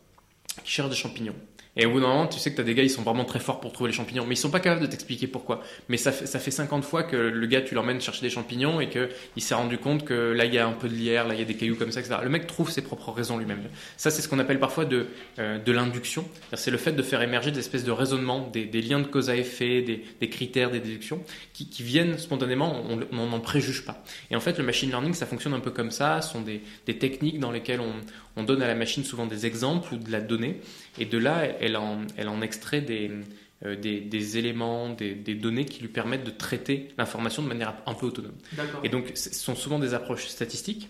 [0.63, 1.35] qui cherche des champignons.
[1.75, 3.25] Et au bout d'un moment, tu sais que tu as des gars, ils sont vraiment
[3.25, 5.63] très forts pour trouver les champignons, mais ils sont pas capables de t'expliquer pourquoi.
[5.89, 8.79] Mais ça fait, ça fait 50 fois que le gars, tu l'emmènes chercher des champignons
[8.79, 11.33] et qu'il s'est rendu compte que là, il y a un peu de lierre, là,
[11.33, 12.17] il y a des cailloux comme ça, etc.
[12.21, 13.63] Le mec trouve ses propres raisons lui-même.
[13.97, 15.07] Ça, c'est ce qu'on appelle parfois de,
[15.39, 16.25] euh, de l'induction.
[16.53, 19.29] C'est le fait de faire émerger des espèces de raisonnements, des, des liens de cause
[19.29, 24.03] à effet, des, des critères, des déductions qui, qui viennent spontanément, on n'en préjuge pas.
[24.31, 26.21] Et en fait, le machine learning, ça fonctionne un peu comme ça.
[26.21, 27.93] Ce sont des, des techniques dans lesquelles on,
[28.35, 30.61] on donne à la machine souvent des exemples ou de la donnée,
[30.99, 33.11] et de là, elle en, elle en extrait des,
[33.65, 37.75] euh, des, des, éléments, des, des, données qui lui permettent de traiter l'information de manière
[37.85, 38.35] un peu autonome.
[38.83, 40.89] Et donc, ce sont souvent des approches statistiques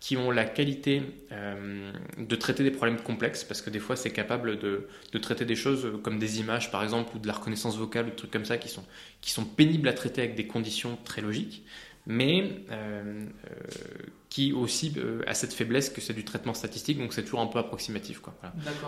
[0.00, 4.10] qui ont la qualité euh, de traiter des problèmes complexes, parce que des fois c'est
[4.10, 7.76] capable de, de, traiter des choses comme des images par exemple, ou de la reconnaissance
[7.76, 8.84] vocale, ou des trucs comme ça, qui sont,
[9.20, 11.64] qui sont pénibles à traiter avec des conditions très logiques
[12.06, 13.96] mais euh, euh,
[14.30, 17.48] qui aussi euh, a cette faiblesse que c'est du traitement statistique, donc c'est toujours un
[17.48, 18.20] peu approximatif.
[18.20, 18.32] Quoi.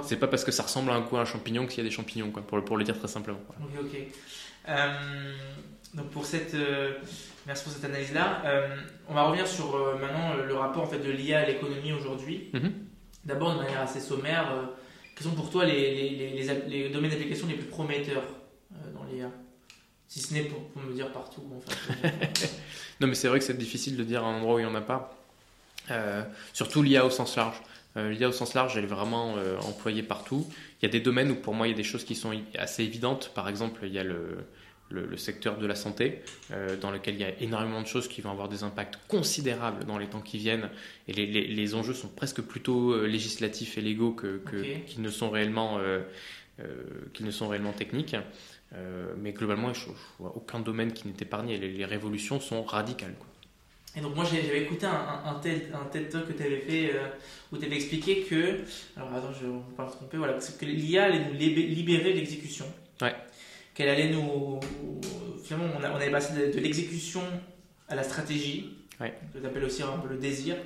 [0.03, 1.85] C'est pas parce que ça ressemble à un coup à un champignon qu'il y a
[1.85, 3.41] des champignons, quoi, pour, pour le dire très simplement.
[3.61, 4.75] Ok, ok.
[5.95, 6.57] donc pour cette,
[7.45, 8.43] merci pour cette analyse-là.
[9.09, 12.51] on va revenir sur maintenant le rapport en fait, de l'IA à l'économie aujourd'hui.
[12.55, 12.71] Mm-hmm.
[13.25, 14.71] D'abord, de manière assez sommaire,
[15.17, 18.23] quels sont pour toi les, les, les, les domaines d'application les plus prometteurs
[18.95, 19.29] dans l'IA?
[20.07, 21.43] Si ce n'est pour, me dire partout.
[21.57, 22.53] En fait.
[23.01, 24.71] non, mais c'est vrai que c'est difficile de dire à un endroit où il n'y
[24.71, 25.22] en a pas.
[26.53, 27.61] Surtout l'IA au sens large.
[27.97, 29.35] L'IA au sens large, elle est vraiment
[29.67, 30.47] employée partout.
[30.81, 32.33] Il y a des domaines où pour moi il y a des choses qui sont
[32.59, 33.33] assez évidentes.
[33.35, 34.47] Par exemple, il y a le,
[34.93, 38.21] le, secteur de la santé, euh, dans lequel il y a énormément de choses qui
[38.21, 40.69] vont avoir des impacts considérables dans les temps qui viennent.
[41.09, 45.11] Et les, les, enjeux sont presque plutôt euh, législatifs et légaux que, que qu'ils ne
[45.11, 46.01] sont réellement, euh,
[47.21, 48.17] ne sont réellement techniques.
[49.19, 51.59] mais globalement, je, ne vois aucun domaine qui n'est épargné.
[51.59, 53.15] Les, les, révolutions sont radicales.
[53.95, 56.93] Et donc moi j'avais écouté un, un, TED, un TED Talk que tu avais fait
[57.53, 58.61] où tu avais expliqué que,
[58.97, 62.65] alors attends je ne vais pas me tromper, voilà, que l'IA allait nous libérer l'exécution.
[63.03, 63.15] Ouais
[63.75, 64.61] qu'elle allait nous.
[65.45, 67.23] Finalement, on, on avait passé de, l'exécution
[67.89, 69.15] à la stratégie, ouais.
[69.33, 70.57] que tu appelles aussi un peu le désir.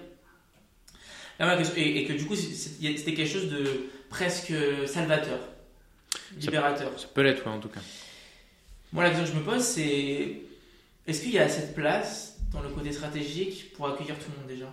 [1.38, 4.54] Et, que du coup, c'était quelque chose de presque
[4.86, 5.38] salvateur,
[6.38, 6.98] libérateur.
[6.98, 7.80] Ça, peut l'être, en tout cas.
[8.92, 10.40] Moi, la question que je me pose, c'est
[11.06, 14.48] est-ce qu'il y a cette place dans le côté stratégique pour accueillir tout le monde
[14.48, 14.72] déjà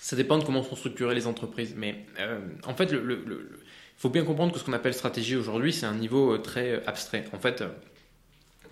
[0.00, 1.74] Ça dépend de comment sont structurées les entreprises.
[1.76, 3.58] Mais euh, en fait, le,
[3.96, 6.86] faut bien comprendre que ce qu'on appelle stratégie aujourd'hui, c'est un niveau euh, très euh,
[6.86, 7.24] abstrait.
[7.32, 7.62] En fait,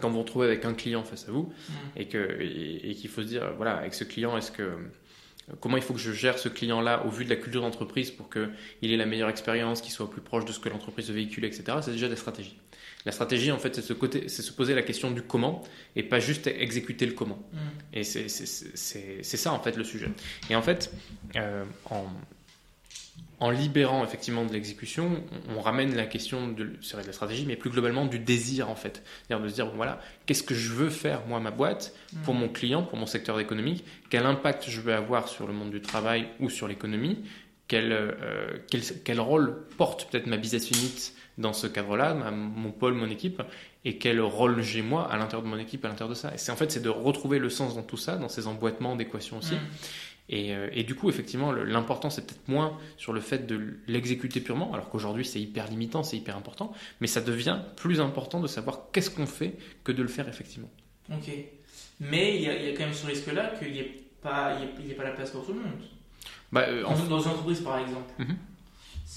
[0.01, 1.73] quand vous vous retrouvez avec un client face à vous mmh.
[1.97, 4.73] et qu'il faut se dire voilà avec ce client est-ce que
[5.61, 8.31] comment il faut que je gère ce client-là au vu de la culture d'entreprise pour
[8.31, 11.49] qu'il ait la meilleure expérience, qu'il soit plus proche de ce que l'entreprise veut véhiculer,
[11.49, 11.79] etc.
[11.83, 12.57] C'est déjà des stratégies.
[13.07, 15.63] La stratégie, en fait, c'est se, se poser la question du comment
[15.97, 17.43] et pas juste exécuter le comment.
[17.53, 17.59] Mmh.
[17.95, 18.29] Et c'est
[19.23, 20.09] ça, en fait, le sujet.
[20.51, 20.93] Et en fait,
[21.91, 22.07] en,
[23.41, 27.71] en libérant effectivement de l'exécution, on, ramène la question de, de la stratégie, mais plus
[27.71, 29.03] globalement du désir en fait.
[29.27, 31.95] C'est-à-dire de se dire, voilà, qu'est-ce que je veux faire moi, ma boîte,
[32.25, 32.39] pour mm.
[32.39, 35.81] mon client, pour mon secteur économique, quel impact je veux avoir sur le monde du
[35.81, 37.19] travail ou sur l'économie,
[37.67, 38.59] quel, euh,
[39.05, 43.43] quel, rôle porte peut-être ma business unit dans ce cadre-là, mon pôle, mon équipe,
[43.85, 46.33] et quel rôle j'ai moi à l'intérieur de mon équipe, à l'intérieur de ça.
[46.35, 48.97] Et c'est en fait, c'est de retrouver le sens dans tout ça, dans ces emboîtements
[48.97, 49.55] d'équations aussi.
[49.55, 49.59] Mm.
[50.33, 54.73] Euh, et, du coup, effectivement, l'important, c'est peut-être moins sur le fait de l'exécuter purement,
[54.73, 58.91] alors qu'aujourd'hui, c'est hyper limitant, c'est hyper important, mais ça devient plus important de savoir
[58.93, 60.71] qu'est-ce qu'on fait que de le faire effectivement.
[61.11, 61.31] Ok.
[61.99, 64.57] Mais il y, a quand même ce risque-là qu'il n'y ait, pas,
[64.97, 65.81] pas la place pour tout le monde.
[66.53, 68.11] Bah, euh, dans, une entreprise, par exemple.
[68.19, 68.37] Mhm.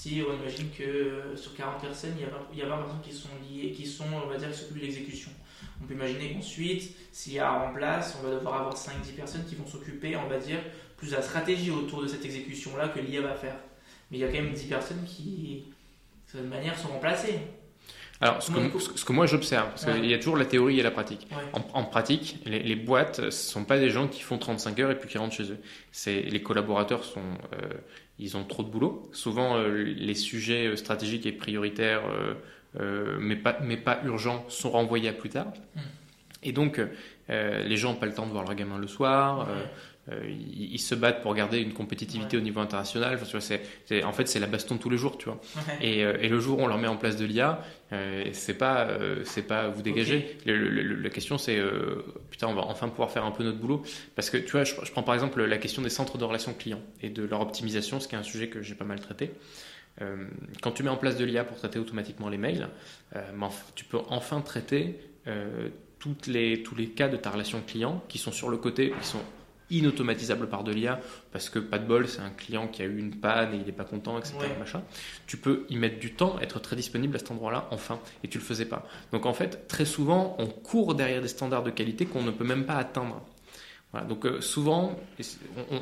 [0.06, 2.76] On imagine que euh, sur 40 personnes, il y a 20, il y a 20
[2.76, 5.30] personnes qui sont liées, qui sont, on va dire, qui s'occupent de l'exécution.
[5.82, 9.44] On peut imaginer qu'ensuite, s'il y a en place, on va devoir avoir 5-10 personnes
[9.46, 10.58] qui vont s'occuper, on va dire,
[10.98, 13.56] plus de la stratégie autour de cette exécution-là que l'IA va faire.
[14.10, 15.64] Mais il y a quand même 10 personnes qui,
[16.26, 17.40] de cette manière, sont remplacées.
[18.20, 20.82] Alors, ce que, ce que, moi j'observe, parce qu'il y a toujours la théorie et
[20.82, 21.26] la pratique.
[21.52, 24.98] En, pratique, les, boîtes, ce ne sont pas des gens qui font 35 heures et
[24.98, 25.58] puis qui rentrent chez eux.
[25.90, 27.20] C'est, les collaborateurs sont,
[27.52, 27.68] euh,
[28.18, 29.10] ils ont trop de boulot.
[29.12, 32.02] Souvent, euh, les sujets euh, stratégiques et prioritaires,
[33.20, 35.52] mais, pas, mais pas urgents, sont renvoyés à plus tard.
[35.74, 35.80] Hmm.
[36.42, 36.80] Et donc,
[37.28, 39.48] les gens n'ont pas le temps de voir leur gamin le soir.
[39.48, 39.64] Euh,
[40.08, 43.14] ils, se battent pour garder une compétitivité au niveau international.
[43.14, 45.40] Enfin, tu vois, en fait, c'est la baston de tous les jours, tu vois.
[45.80, 48.58] Et, euh, et, le jour où on leur met en place de l'IA, euh, c'est
[48.58, 48.88] pas,
[49.24, 50.36] c'est pas vous dégager.
[50.44, 51.58] la question, c'est
[52.30, 53.82] putain, on va enfin pouvoir faire un peu notre boulot.
[54.14, 56.82] Parce que tu vois, je, prends par exemple la question des centres de relations clients
[57.02, 59.30] et de leur optimisation, ce qui est un sujet que j'ai pas mal traité.
[60.60, 62.68] quand tu mets en place de l'IA pour traiter automatiquement les mails,
[63.74, 64.98] tu peux enfin traiter
[65.98, 69.06] toutes les, tous les cas de ta relation client qui sont sur le côté, qui
[69.06, 69.22] sont
[69.70, 71.00] inautomatisable par de l'IA
[71.32, 73.64] parce que pas de bol, c'est un client qui a eu une panne et il
[73.64, 74.34] n'est pas content, etc.
[74.58, 74.82] Machin.
[75.26, 78.38] Tu peux y mettre du temps, être très disponible à cet endroit-là, enfin, et tu
[78.38, 78.86] le faisais pas.
[79.12, 82.44] Donc en fait, très souvent, on court derrière des standards de qualité qu'on ne peut
[82.44, 83.22] même pas atteindre.
[83.92, 84.98] Voilà, donc euh, souvent,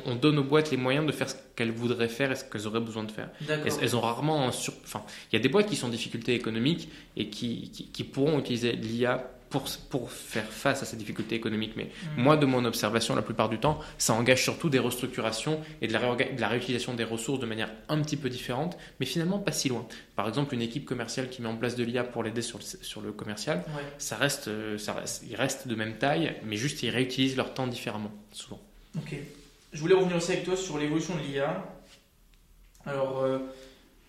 [0.05, 2.67] on, donne aux boîtes les moyens de faire ce qu'elles voudraient faire et ce qu'elles
[2.67, 3.31] auraient besoin de faire.
[3.49, 4.71] Elles, elles, ont rarement un sur...
[4.83, 8.03] Enfin, il y a des boîtes qui sont en difficulté économique et qui, qui, qui
[8.03, 11.73] pourront utiliser l'IA pour, pour, faire face à ces difficultés économiques.
[11.75, 11.83] Mais
[12.17, 12.21] mm.
[12.23, 15.93] moi, de mon observation, la plupart du temps, ça engage surtout des restructurations et de
[15.93, 19.51] la, de la, réutilisation des ressources de manière un petit peu différente, mais finalement pas
[19.51, 19.85] si loin.
[20.15, 22.63] Par exemple, une équipe commerciale qui met en place de l'IA pour l'aider sur le,
[22.63, 23.63] sur le commercial,
[23.99, 24.49] ça, reste,
[24.79, 28.59] ça reste, ils restent de même taille, mais juste ils réutilisent leur temps différemment, souvent.
[28.97, 29.15] Ok.
[29.71, 31.63] Je voulais revenir aussi avec toi sur l'évolution de l'IA.
[32.87, 33.37] Alors, euh,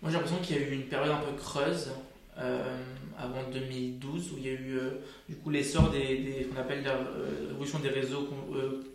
[0.01, 1.91] moi j'ai l'impression qu'il y a eu une période un peu creuse
[2.39, 2.83] euh,
[3.17, 6.83] avant 2012 où il y a eu euh, du coup l'essor des, des qu'on appelle
[6.83, 8.29] la euh, révolution des réseaux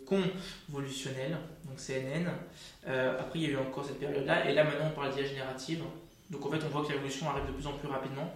[0.05, 2.29] convolutionnels, donc CNN.
[2.85, 5.83] après il y a eu encore cette période-là et là maintenant on parle d'IA générative.
[6.29, 8.33] Donc en fait on voit que la révolution arrive de plus en plus rapidement.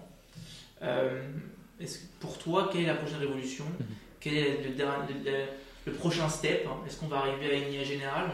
[1.79, 3.65] est-ce pour toi quelle est la prochaine révolution?
[3.65, 3.85] Mhm.
[4.19, 5.45] Quel est le,
[5.85, 6.67] le, prochain step?
[6.87, 8.31] Est-ce qu'on va arriver à une IA générale?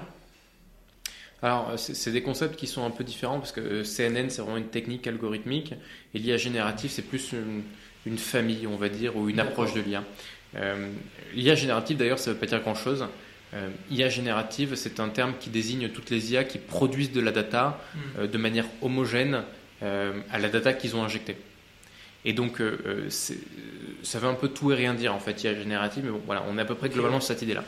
[1.43, 4.69] Alors, c'est des concepts qui sont un peu différents parce que CNN, c'est vraiment une
[4.69, 5.73] technique algorithmique
[6.13, 7.33] et l'IA générative, c'est plus
[8.05, 10.03] une, famille, on va dire, ou une approche de l'IA.
[10.55, 10.89] Euh,
[11.33, 13.07] L'IA générative, d'ailleurs, ça ne veut pas dire grand-chose.
[13.53, 17.31] Euh, IA générative, c'est un terme qui désigne toutes les IA qui produisent de la
[17.31, 17.99] data hmm.
[18.19, 19.43] euh, de manière homogène
[19.83, 21.35] euh, à la data qu'ils ont injectée.
[22.23, 22.61] Et donc,
[23.09, 26.45] ça veut un peu tout et rien dire en fait, IA générative, mais bon, voilà,
[26.47, 27.63] on est à peu près globalement sur cette idée-là.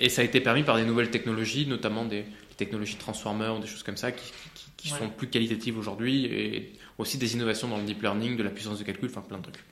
[0.00, 2.24] et ça a été permis par des nouvelles technologies, notamment des
[2.56, 4.32] technologies transformers ou des choses comme ça, qui,
[4.76, 8.50] qui, sont plus qualitatives aujourd'hui, et aussi des innovations dans le deep learning, de la
[8.50, 9.64] puissance de calcul, enfin plein de trucs.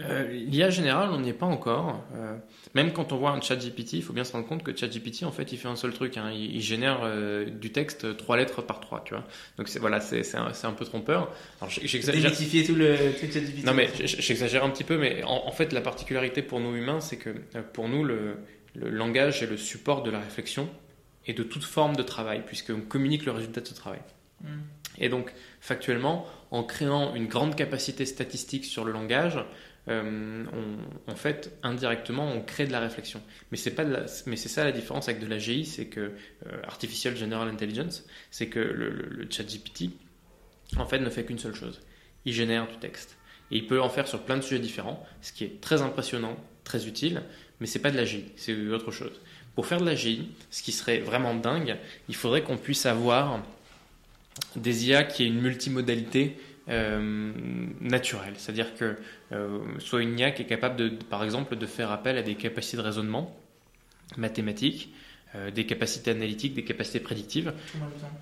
[0.00, 2.02] Euh, L'IA générale, on n'y est pas encore.
[2.16, 2.36] Euh,
[2.74, 4.88] même quand on voit un chat GPT, il faut bien se rendre compte que chat
[4.88, 6.16] GPT, en fait, il fait un seul truc.
[6.16, 6.30] Hein.
[6.32, 9.24] Il, génère euh, du texte trois lettres par trois, tu vois.
[9.58, 11.30] Donc voilà, c'est un, un, peu trompeur.
[11.68, 12.32] J'exagère.
[12.32, 13.66] tout le, chat GPT.
[13.66, 17.00] Non mais j'exagère un petit peu, mais en, en, fait, la particularité pour nous humains,
[17.00, 17.30] c'est que
[17.74, 18.38] pour nous, le,
[18.74, 20.68] le, langage est le support de la réflexion
[21.26, 24.00] et de toute forme de travail, puisqu'on communique le résultat de ce travail.
[24.42, 24.60] Hmm.
[24.98, 29.38] Et donc, factuellement, en créant une grande capacité statistique sur le langage,
[29.88, 30.44] euh,
[31.08, 33.20] en fait, indirectement, on crée de la réflexion.
[33.50, 36.00] Mais c'est pas, mais c'est ça la différence avec de la GI, c'est que
[36.46, 39.90] euh, artificial general intelligence, c'est que le, le, chat GPT,
[40.76, 41.80] en fait, ne fait qu'une seule chose.
[42.24, 43.18] Il génère du texte.
[43.50, 46.36] Et il peut en faire sur plein de sujets différents, ce qui est très impressionnant,
[46.64, 47.22] très utile,
[47.58, 49.20] mais c'est pas de la GI, c'est autre chose.
[49.54, 51.76] Pour faire de la GI, ce qui serait vraiment dingue,
[52.08, 53.42] il faudrait qu'on puisse avoir
[54.56, 56.38] des IA qui aient une multimodalité
[56.68, 57.32] euh,
[57.80, 58.34] naturelle.
[58.36, 58.96] C'est-à-dire que
[59.32, 62.34] euh, soit une IA qui est capable, de, par exemple, de faire appel à des
[62.34, 63.36] capacités de raisonnement
[64.16, 64.92] mathématiques,
[65.34, 67.52] euh, des capacités analytiques, des capacités prédictives.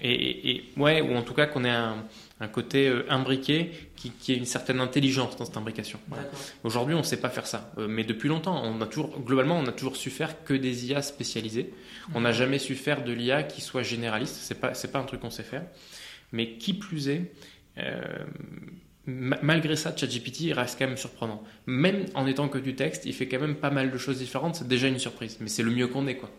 [0.00, 2.04] Et, ouais, ou en tout cas qu'on ait un,
[2.52, 5.98] côté imbriqué qui, qui, ait une certaine intelligence dans cette imbrication.
[6.64, 9.66] Aujourd'hui, on ne sait pas faire ça, mais depuis longtemps, on a toujours, globalement, on
[9.66, 11.72] a toujours su faire que des IA spécialisées.
[12.14, 14.36] On n'a jamais su faire de l'IA qui soit généraliste.
[14.40, 15.64] C'est pas, c'est pas un truc qu'on sait faire.
[16.32, 17.32] Mais qui plus est,
[17.78, 18.00] euh,
[19.07, 21.42] malgré ça, ChatGPT reste quand même surprenant.
[21.66, 24.57] Même en étant que du texte, il fait quand même pas mal de choses différentes.
[24.57, 26.30] C'est déjà une surprise, mais c'est le mieux qu'on ait, quoi.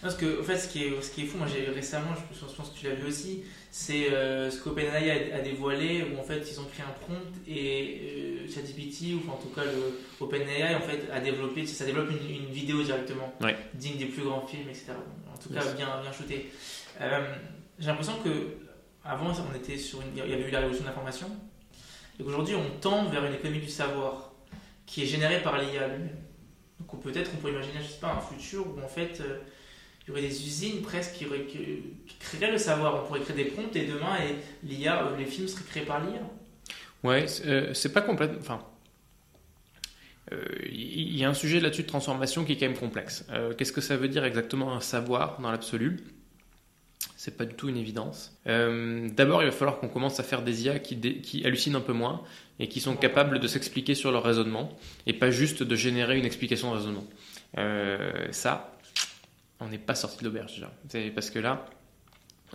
[0.00, 2.54] Parce que, en fait, ce qui est, ce qui est fou, moi, j'ai récemment, je
[2.56, 6.42] pense que tu l'as vu aussi, c'est euh, ce qu'OpenAI a, dévoilé, où en fait,
[6.50, 9.62] ils ont créé un prompt et euh, ChatGPT, ou en tout cas,
[10.18, 13.32] OpenAI, en fait, a développé, ça développe une, vidéo directement,
[13.74, 14.86] digne des plus grands films, etc.
[15.32, 16.50] En tout cas, bien, bien shooté.
[17.78, 18.58] j'ai l'impression que
[19.04, 21.28] avant, on était sur il y avait eu la révolution de l'information.
[22.20, 24.32] Et aujourd'hui, on tend vers une économie du savoir
[24.86, 26.16] qui est générée par l'IA lui-même.
[26.80, 29.38] Donc peut-être on pourrait imaginer, je sais pas, un futur où en fait euh,
[30.02, 31.26] il y aurait des usines presque qui,
[32.20, 33.02] créeraient le savoir.
[33.02, 36.20] On pourrait créer des prompts et demain euh, les films seraient créés par l'IA.
[37.02, 38.38] Ouais, euh, c'est pas complètement.
[38.40, 38.60] Enfin,
[40.70, 43.26] il y a un sujet là-dessus de transformation qui est quand même complexe.
[43.58, 45.98] Qu'est-ce que ça veut dire exactement un savoir dans l'absolu?
[47.22, 48.36] C'est pas du tout une évidence.
[48.48, 51.92] Euh, d'abord, il va falloir qu'on commence à faire des IA qui, hallucinent un peu
[51.92, 52.24] moins
[52.58, 56.24] et qui sont capables de s'expliquer sur leur raisonnement et pas juste de générer une
[56.24, 57.06] explication de raisonnement.
[57.58, 58.76] Euh, ça,
[59.60, 60.54] on n'est pas sorti de l'auberge
[60.90, 61.12] déjà.
[61.14, 61.64] Parce que là,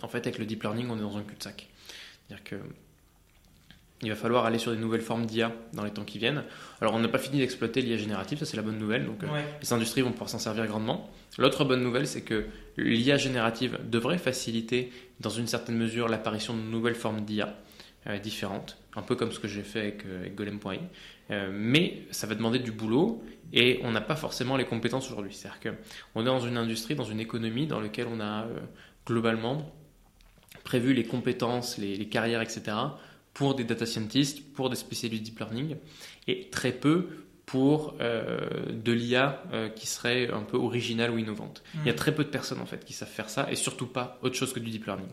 [0.02, 1.66] en fait, avec le deep learning, on est dans un cul-de-sac.
[2.26, 2.56] C'est-à-dire que
[4.02, 6.44] il va falloir aller sur des nouvelles formes d'IA dans les temps qui viennent.
[6.80, 9.04] Alors, on n'a pas fini d'exploiter l'IA générative, ça c'est la bonne nouvelle.
[9.06, 9.26] Donc, euh,
[9.60, 11.10] les industries vont pouvoir s'en servir grandement.
[11.36, 12.46] L'autre bonne nouvelle, c'est que
[12.76, 17.56] l'IA générative devrait faciliter, dans une certaine mesure, l'apparition de nouvelles formes d'IA
[18.06, 20.80] euh, différentes, un peu comme ce que j'ai fait avec, euh, Golem.ai.
[21.50, 25.34] mais ça va demander du boulot et on n'a pas forcément les compétences aujourd'hui.
[25.34, 25.74] C'est-à-dire
[26.14, 28.46] qu'on est dans une industrie, dans une économie dans laquelle on a
[29.06, 29.74] globalement
[30.62, 32.76] prévu les compétences, les, les carrières, etc
[33.38, 35.76] pour des data scientists, pour des spécialistes deep learning,
[36.26, 37.06] et très peu
[37.46, 38.40] pour euh,
[38.72, 41.62] de l'IA euh, qui serait un peu originale ou innovante.
[41.74, 41.96] Il y a hmm.
[41.96, 44.52] très peu de personnes en fait qui savent faire ça, et surtout pas autre chose
[44.52, 45.06] que du deep learning.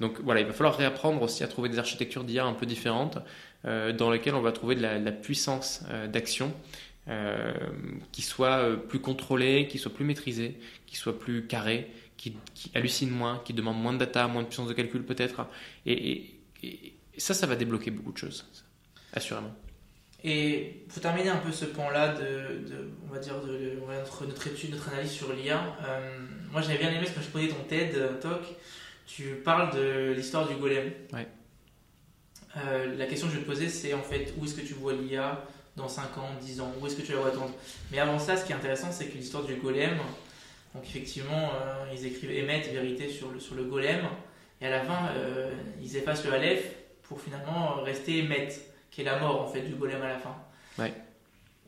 [0.00, 3.18] Donc voilà, il va falloir réapprendre aussi à trouver des architectures d'IA un peu différentes,
[3.64, 6.52] euh, dans lesquelles on va trouver de la, puissance d'action
[8.10, 12.34] qui soit plus contrôlée, qui soit plus maîtrisée, qui soit plus carrée, qui,
[12.74, 15.46] hallucine moins, qui demande moins de data, moins de puissance de calcul peut-être,
[15.86, 18.46] et, et et ça, ça va débloquer beaucoup de choses,
[19.12, 19.54] assurément.
[20.24, 23.76] Et pour terminer un peu ce pan-là de, on va dire, de,
[24.26, 26.18] notre, étude, notre analyse sur l'IA, euh,
[26.52, 28.42] moi j'avais bien aimé ce que je prenais ton TED euh, Talk.
[29.06, 30.92] Tu parles de l'histoire du golem.
[31.12, 31.26] Ouais.
[32.56, 34.74] Euh, la question que je vais te poser, c'est en fait où est-ce que tu
[34.74, 35.44] vois l'IA
[35.76, 36.72] dans 5 ans, 10 ans?
[36.80, 37.52] Où est-ce que tu la vois attendre
[37.90, 39.98] Mais avant ça, ce qui est intéressant, c'est que l'histoire du golem,
[40.72, 41.50] donc effectivement,
[41.92, 44.06] ils écrivent émettent vérité sur le, sur le golem,
[44.60, 45.10] et à la fin,
[45.82, 46.62] ils effacent le Aleph
[47.12, 48.56] pour finalement rester maître,
[48.90, 50.34] qui est la mort en fait du golem à la fin.
[50.78, 50.94] Ouais.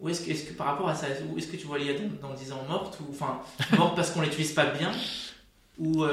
[0.00, 2.28] Ou est-ce que, est que, par rapport à ça, est-ce que tu vois l'IA dans,
[2.28, 3.40] dans 10 ans morte ou enfin
[3.76, 4.90] morte parce qu'on l'utilise pas bien
[5.78, 6.04] Ou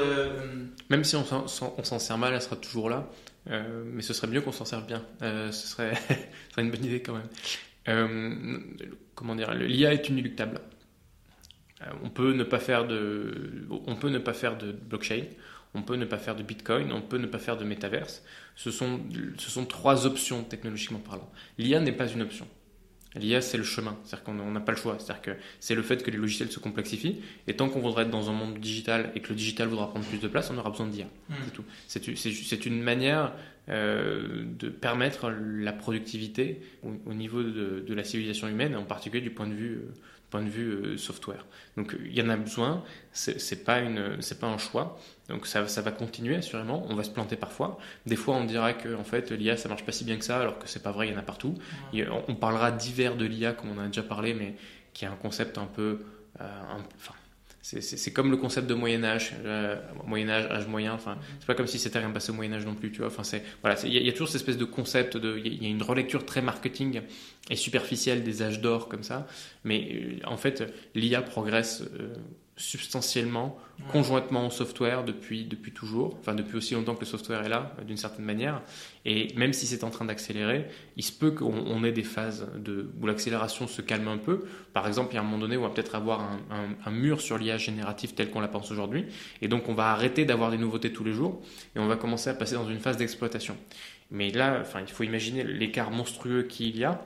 [0.90, 3.08] Même si on s'en sert mal, elle sera toujours là.
[3.46, 5.02] mais ce serait mieux qu'on s'en serve bien.
[5.20, 7.18] ce, serait, ce, serait, une bonne idée quand
[7.86, 8.76] même.
[9.14, 10.60] comment dire L'IA est inéluctable.
[12.04, 15.24] on peut ne pas faire de, on peut ne pas faire de blockchain
[15.74, 18.22] on peut ne pas faire de Bitcoin, on peut ne pas faire de métaverse.
[18.56, 19.00] Ce sont,
[19.38, 21.30] ce sont trois options technologiquement parlant.
[21.58, 22.46] L'IA n'est pas une option.
[23.14, 24.96] L'IA, c'est le chemin, c'est-à-dire qu'on n'a pas le choix.
[24.98, 28.10] C'est-à-dire que c'est le fait que les logiciels se complexifient, et tant qu'on voudra être
[28.10, 30.70] dans un monde digital et que le digital voudra prendre plus de place, on aura
[30.70, 31.06] besoin d'IA.
[31.28, 31.34] Hmm.
[31.88, 32.16] C'est tout.
[32.16, 33.34] C'est une manière
[33.68, 39.30] euh, de permettre la productivité au, niveau de, de, la civilisation humaine, en particulier du
[39.30, 39.92] point de vue euh,
[40.32, 41.44] point de vue euh, software.
[41.76, 44.98] Donc il y en a besoin, c'est pas une, c'est pas un choix.
[45.28, 46.84] Donc ça, ça, va continuer assurément.
[46.88, 47.78] On va se planter parfois.
[48.06, 50.40] Des fois on dirait que en fait l'IA ça marche pas si bien que ça,
[50.40, 51.06] alors que c'est pas vrai.
[51.08, 51.54] Il y en a partout.
[51.92, 54.56] on parlera divers de l'IA comme on en a déjà parlé, mais
[54.92, 56.00] qui est un concept un peu,
[56.40, 56.44] euh,
[56.96, 57.14] enfin
[57.62, 60.94] c'est comme le concept de Moyen Âge, euh, Moyen Âge, âge moyen.
[60.94, 63.06] Enfin, c'est pas comme si c'était rien passé au Moyen Âge non plus, tu vois.
[63.06, 65.68] Enfin, c'est voilà, il y, a toujours cette espèce de concept de, il y, a
[65.68, 67.02] une relecture très marketing
[67.50, 69.28] et superficielle des âges d'or comme ça.
[69.62, 72.14] Mais euh, en fait, l'IA progresse euh,
[72.62, 73.58] substantiellement,
[73.90, 77.74] conjointement au software depuis, depuis toujours, enfin depuis aussi longtemps que le software est là,
[77.84, 78.62] d'une certaine manière.
[79.04, 82.88] Et même si c'est en train d'accélérer, il se peut qu'on ait des phases de,
[83.00, 84.44] où l'accélération se calme un peu.
[84.72, 86.38] Par exemple, il y a un moment donné où on va peut-être avoir un,
[86.84, 89.06] un, mur sur l'IA génératif tel qu'on la pense aujourd'hui.
[89.40, 91.42] Et donc on va arrêter d'avoir des nouveautés tous les jours
[91.74, 93.56] et on va commencer à passer dans une phase d'exploitation.
[94.12, 97.04] Mais là, enfin, il faut imaginer l'écart monstrueux qu'il y a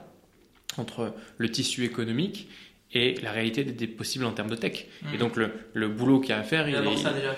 [0.77, 2.49] entre le tissu économique
[2.93, 4.85] et la réalité des possibles en termes de tech.
[5.11, 5.19] Et mm.
[5.19, 6.79] donc le, le boulot qu'il y a à faire, il, est,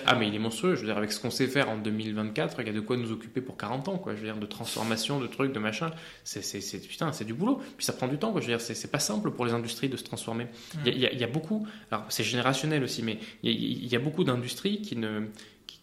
[0.06, 0.76] ah mais il est monstrueux.
[0.76, 2.96] Je veux dire avec ce qu'on sait faire en 2024, il y a de quoi
[2.96, 4.14] nous occuper pour 40 ans quoi.
[4.14, 5.90] Je veux dire de transformation, de trucs, de machin.
[6.22, 7.60] C'est c'est putain, c'est du boulot.
[7.76, 8.40] Puis ça prend du temps quoi.
[8.40, 10.44] Je veux dire c'est pas simple pour les industries de se transformer.
[10.44, 10.78] Mm.
[10.86, 11.66] Il, y a, il, y a, beaucoup.
[11.90, 15.26] Alors c'est générationnel aussi, mais il y a, il y a beaucoup d'industries qui ne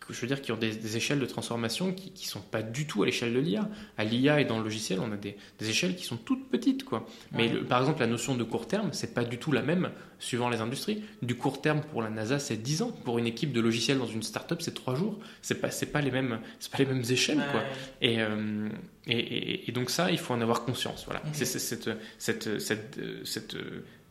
[0.09, 3.03] je veux dire, qui ont des, échelles de transformation qui ne sont pas du tout
[3.03, 3.69] à l'échelle de l'IA.
[3.97, 6.83] À l'IA et dans le logiciel, on a des, échelles qui sont toutes petites.
[6.83, 7.05] Quoi.
[7.33, 10.49] Mais par exemple, la notion de court terme, c'est pas du tout la même suivant
[10.49, 11.03] les industries.
[11.21, 12.91] Du court terme pour la NASA, c'est 10 ans.
[12.91, 15.19] Pour une équipe de logiciels dans une startup, c'est 3 jours.
[15.41, 16.39] C'est pas, pas, les mêmes,
[16.71, 17.43] pas les mêmes échelles.
[17.51, 17.63] Quoi.
[18.03, 18.69] Euh,
[19.07, 21.05] et, et, donc ça, il faut en avoir conscience.
[21.05, 21.21] Voilà.
[21.33, 23.55] C'est cette, cette, cette, cette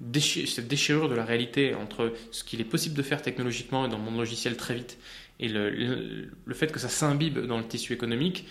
[0.01, 4.05] déchirure de la réalité entre ce qu'il est possible de faire technologiquement et dans le
[4.05, 4.99] monde logiciel très vite
[5.39, 8.47] et le, le, fait que ça s'imbibe dans le tissu économique,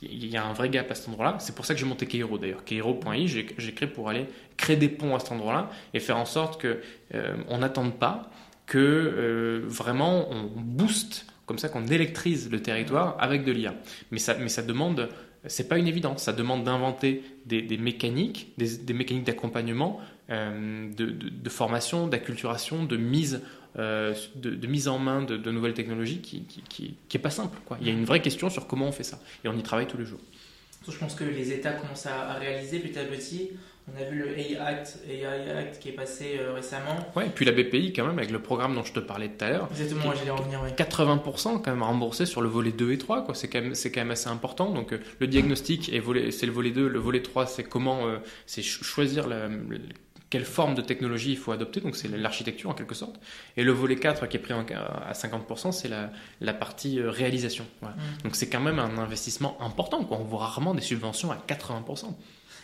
[0.00, 1.36] il y a un vrai gap à cet endroit-là.
[1.40, 2.64] C'est pour ça que j'ai monté Keiro d'ailleurs.
[2.64, 4.26] Keiro.i, j'ai créé pour aller
[4.56, 6.80] créer des ponts à cet endroit-là et faire en sorte que
[7.14, 8.30] euh, on n'attende pas
[8.66, 13.74] que euh, vraiment on booste, comme ça qu'on électrise le territoire avec de l'IA.
[14.12, 15.08] Mais ça, mais ça demande,
[15.46, 19.98] c'est pas une évidence, ça demande d'inventer des, des, mécaniques, des, des mécaniques d'accompagnement,
[20.30, 23.42] euh, de, de, de, formation, d'acculturation, de mise
[23.78, 27.56] euh, de, mise en main de, nouvelles technologies qui, qui, qui, est pas simple.
[27.66, 27.78] Quoi.
[27.80, 29.20] Il y a une vraie question sur comment on fait ça.
[29.44, 30.20] Et on y travaille tous les jours.
[30.88, 33.50] Je pense que les États commencent à, réaliser petit à petit.
[33.92, 36.96] On a vu le AI Act, AI Act qui est passé euh, récemment.
[37.16, 39.44] Ouais, et puis la BPI quand même, avec le programme dont je te parlais tout
[39.44, 39.68] à l'heure.
[39.70, 40.60] Exactement, j'allais revenir.
[40.76, 43.34] 80% quand même remboursé sur le volet 2 et 3, quoi.
[43.34, 44.70] C'est quand, même, quand même assez important.
[44.70, 45.90] Donc euh, le diagnostic,
[46.30, 48.02] c'est le volet 2, le volet 3, c'est comment
[48.46, 49.48] c'est choisir la,
[50.30, 53.16] quelle forme de technologie il faut adopter, donc c'est l'architecture en quelque sorte.
[53.56, 57.66] Et le volet 4 qui est pris à 50%, c'est la, la, partie euh, réalisation.
[57.82, 57.88] Mm.
[58.22, 60.18] Donc c'est quand même un investissement important, quoi.
[60.18, 62.14] on voit rarement des subventions à 80%.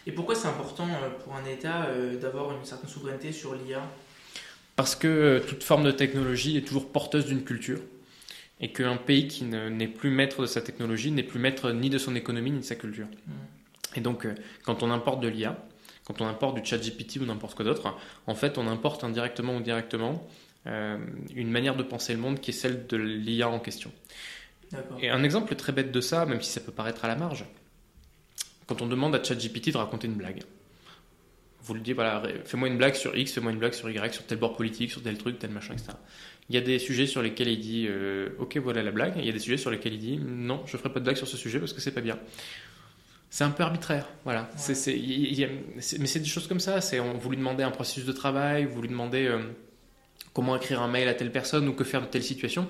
[0.06, 3.82] Et pourquoi c'est important euh, pour un État euh, d'avoir une certaine souveraineté sur l'IA
[4.76, 7.80] Parce que toute forme de technologie est toujours porteuse d'une culture
[8.60, 11.98] et qu'un pays qui n'est plus maître de sa technologie n'est plus maître ni de
[11.98, 13.06] son économie ni de sa culture.
[13.26, 13.32] Mm.
[13.96, 14.28] Et donc
[14.62, 15.58] quand on importe de l'IA,
[16.06, 17.94] quand on importe du chat GPT ou n'importe quoi d'autre,
[18.26, 20.26] en fait, on importe indirectement ou directement
[20.66, 20.98] euh,
[21.34, 23.90] une manière de penser le monde qui est celle de l'IA en question.
[25.00, 27.44] Et un exemple très bête de ça, même si ça peut paraître à la marge,
[28.66, 30.42] quand on demande à ChatGPT de raconter une blague,
[31.62, 34.24] vous le dites, voilà, fais-moi une blague sur X, fais-moi une blague sur Y, sur
[34.24, 35.92] tel bord politique, sur tel truc, tel machin, etc.
[36.48, 39.14] Il y a des sujets sur lesquels il dit, euh, ok, voilà la blague.
[39.16, 41.16] Il y a des sujets sur lesquels il dit, non, je ferai pas de blague
[41.16, 42.18] sur ce sujet parce que c'est pas bien
[43.30, 44.08] c'est un peu arbitraire.
[44.24, 44.48] Voilà.
[44.68, 46.80] mais c'est des choses comme ça.
[46.80, 49.40] C'est on vous lui demandez un processus de travail, vous lui demandez euh,
[50.32, 52.68] comment écrire un mail à telle personne ou que faire de telle situation.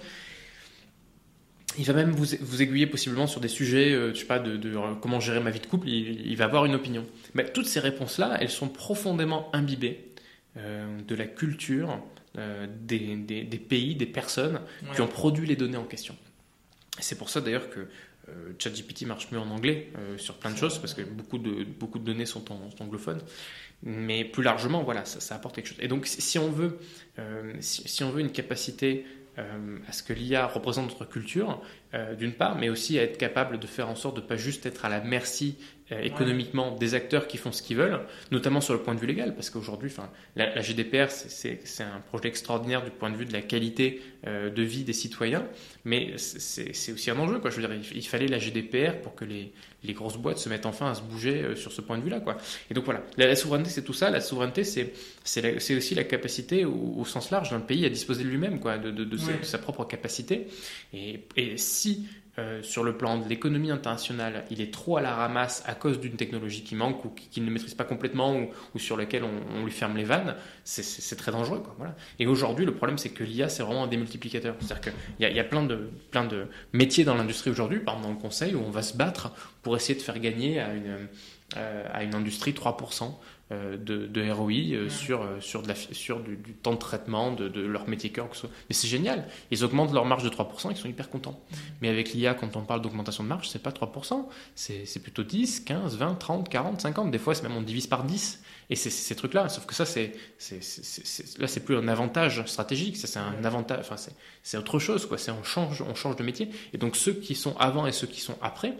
[1.78, 4.58] Il va même vous, vous aiguiller possiblement sur des sujets, euh, je sais pas, de,
[4.64, 5.88] euh, comment gérer ma vie de couple.
[5.88, 7.06] Il, va avoir une opinion.
[7.34, 10.02] Mais toutes ces réponses-là, elles sont profondément imbibées
[10.56, 12.02] de la culture
[12.34, 14.62] des, des, des, pays, des personnes
[14.94, 16.16] qui ont produit les données en question.
[16.98, 17.88] C'est pour ça d'ailleurs que
[18.28, 21.64] euh, ChatGPT marche mieux en anglais euh, sur plein de choses parce que beaucoup de,
[21.64, 23.20] beaucoup de données sont, en, anglophones.
[23.82, 25.78] Mais plus largement, voilà, ça, apporte quelque chose.
[25.80, 26.78] Et donc, si on veut,
[27.18, 29.04] euh, si, on veut une capacité
[29.86, 31.60] à ce que l'IA représente notre culture,
[32.18, 34.64] d'une part, mais aussi à être capable de faire en sorte de ne pas juste
[34.64, 35.58] être à la merci
[35.90, 38.00] économiquement des acteurs qui font ce qu'ils veulent,
[38.32, 39.90] notamment sur le point de vue légal, parce qu'aujourd'hui,
[40.34, 44.50] la, la GDPR, c'est un projet extraordinaire du point de vue de la qualité euh,
[44.50, 45.46] de vie des citoyens,
[45.84, 47.38] mais c'est aussi un enjeu.
[47.38, 47.50] Quoi.
[47.50, 50.66] Je veux dire, il, fallait la GDPR pour que les, les, grosses boîtes se mettent
[50.66, 52.20] enfin à se bouger euh, sur ce point de vue-là.
[52.20, 52.36] Quoi.
[52.70, 54.10] Et donc voilà, la, souveraineté, c'est tout ça.
[54.10, 58.58] La souveraineté, c'est aussi la capacité, au, sens large, d'un pays à disposer de lui-même,
[58.58, 60.48] de, de, de, sa, propre capacité.
[60.92, 62.06] Et, et si
[62.38, 65.98] euh, sur le plan de l'économie internationale, il est trop à la ramasse à cause
[66.00, 68.36] d'une technologie qui manque ou qu'il ne maîtrise pas complètement
[68.74, 71.60] ou, sur laquelle on, lui ferme les vannes, c'est très dangereux.
[71.60, 71.96] Quoi, voilà.
[72.18, 74.54] Et aujourd'hui, le problème, c'est que l'IA, c'est vraiment un démultiplicateur.
[74.60, 78.06] C'est-à-dire qu'il y, y, a plein de, plein de métiers dans l'industrie aujourd'hui, par exemple
[78.06, 79.32] dans le conseil, où on va se battre
[79.66, 81.08] pour essayer de faire gagner à une,
[81.56, 83.12] euh, à une industrie 3%
[83.50, 87.48] euh, de, de, ROI euh, sur, sur, de la, sur du, temps de traitement de,
[87.48, 88.28] de leur métier cœur.
[88.44, 89.26] Mais c'est génial.
[89.50, 91.40] Ils augmentent leur marge de 3%, ils sont hyper contents.
[91.82, 95.62] Mais avec l'IA, quand on parle d'augmentation de marge, c'est pas 3%, c'est plutôt 10,
[95.62, 97.10] 15, 20, 30, 40, 50.
[97.10, 98.44] Des fois, c'est même on divise par 10.
[98.70, 99.48] Et c'est ces trucs-là.
[99.48, 100.12] Sauf que ça, c'est
[101.38, 103.80] là, c'est plus un avantage stratégique, ça c'est un avantage.
[103.80, 103.96] Enfin,
[104.44, 105.18] c'est autre chose, quoi.
[105.18, 106.50] C'est on change, on change de métier.
[106.72, 108.76] Et donc ceux qui sont avant et ceux qui sont après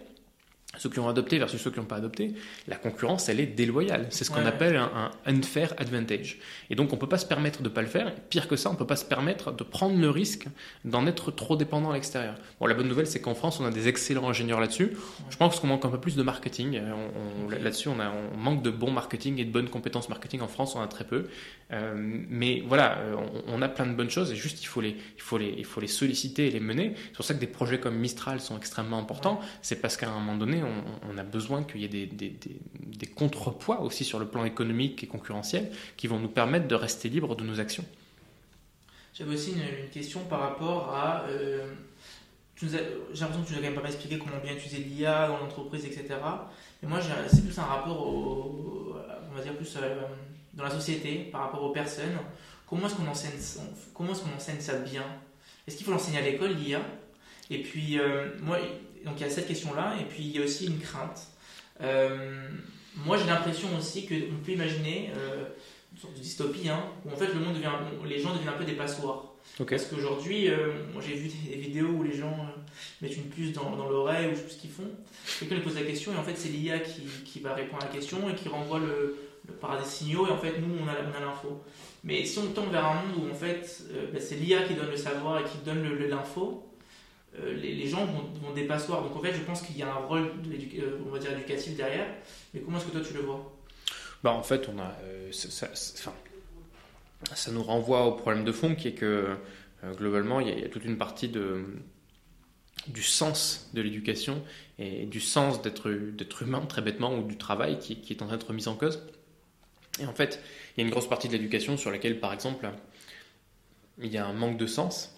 [0.76, 2.34] ceux qui ont adopté versus ceux qui n'ont pas adopté,
[2.68, 4.06] la concurrence, elle est déloyale.
[4.10, 6.38] C'est ce qu'on appelle un, unfair advantage.
[6.70, 8.14] Et donc, on ne peut pas se permettre de ne pas le faire.
[8.28, 10.46] Pire que ça, on ne peut pas se permettre de prendre le risque
[10.84, 12.34] d'en être trop dépendant à l'extérieur.
[12.60, 14.92] Bon, la bonne nouvelle, c'est qu'en France, on a des excellents ingénieurs là-dessus.
[15.30, 16.80] Je pense qu'on manque un peu plus de marketing.
[17.50, 20.40] Là-dessus, on, on, manque de bon marketing et de bonnes compétences marketing.
[20.40, 21.26] En France, on a très peu.
[21.72, 21.94] Euh,
[22.28, 23.16] mais voilà, euh,
[23.48, 25.64] on, a plein de bonnes choses et juste, il faut les, il faut les, il
[25.64, 26.94] faut les solliciter et les mener.
[26.96, 29.40] C'est pour ça que des projets comme Mistral sont extrêmement importants.
[29.62, 30.62] C'est parce qu'à un moment donné,
[31.10, 35.70] on, a besoin qu'il y ait des, contrepoids aussi sur le plan économique et concurrentiel
[35.96, 37.84] qui vont nous permettre de rester libres de nos actions.
[39.14, 41.24] J'avais aussi une, question par rapport à.
[41.28, 41.72] Euh,
[42.60, 45.38] j'ai l'impression que tu nous as quand même pas expliqué comment bien utiliser l'IA dans
[45.38, 46.04] l'entreprise, etc.
[46.82, 48.96] Et moi, c'est plus un rapport au.
[49.30, 49.76] On va dire plus.
[49.76, 50.00] Euh,
[50.56, 52.18] dans la société, par rapport aux personnes.
[52.66, 53.60] Comment est-ce qu'on enseigne, est-ce
[54.00, 55.04] enseigne ça bien?
[55.66, 56.80] Est-ce qu'il faut l'enseigner à l'école, l'IA
[57.50, 58.58] Et puis, euh, moi,
[59.06, 61.28] donc il y a cette question-là, et puis il y a aussi une crainte.
[61.80, 62.48] Euh,
[63.04, 65.44] moi, j'ai l'impression aussi qu'on peut imaginer euh,
[65.92, 67.70] une sorte de dystopie, hein, où en fait le monde devient,
[68.04, 69.32] les gens deviennent un peu des passoires.
[69.58, 72.36] Parce qu'aujourd'hui, euh, moi j'ai vu des vidéos où les gens
[73.00, 74.90] mettent une puce dans, dans l'oreille ou je sais ce qu'ils font.
[75.38, 77.86] Quelqu'un lui pose la question et en fait c'est l'IA qui, qui, va répondre à
[77.86, 79.16] la question et qui renvoie le,
[79.60, 81.62] par des signaux et en fait nous on a, on a l'info.
[82.02, 84.90] Mais si on tombe vers un monde où en fait ben, c'est l'IA qui donne
[84.90, 86.65] le savoir et qui donne l'info,
[87.40, 88.54] euh, les, gens vont, vont.
[88.54, 91.76] Donc en fait, je pense qu'il y a un rôle, euh, on va dire, éducatif
[91.76, 92.06] derrière.
[92.54, 93.52] Mais comment est-ce que toi tu le vois?
[94.22, 95.68] Bah, En fait, on a, euh, ça,
[97.50, 99.36] nous renvoie au problème de fond qui est que
[99.96, 101.64] globalement, il y, a, toute une partie de,
[102.88, 104.42] du sens de l'éducation
[104.78, 108.36] et du sens d'être humain, très bêtement, ou du travail qui, qui, est en train
[108.36, 109.06] d'être mis en cause.
[110.00, 110.40] Et en fait,
[110.76, 112.68] il y a une grosse partie de l'éducation sur laquelle, par exemple,
[113.98, 115.15] il y a un manque de sens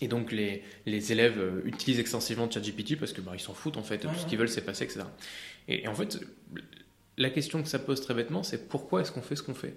[0.00, 3.76] et donc les, les, élèves euh, utilisent extensivement ChatGPT parce que bah, ils s'en foutent
[3.76, 5.04] en fait, tout ce qu'ils veulent c'est passer, etc.
[5.68, 6.18] et, en fait,
[7.18, 9.74] la question que ça pose très bêtement, c'est pourquoi est-ce qu'on fait ce qu'on fait?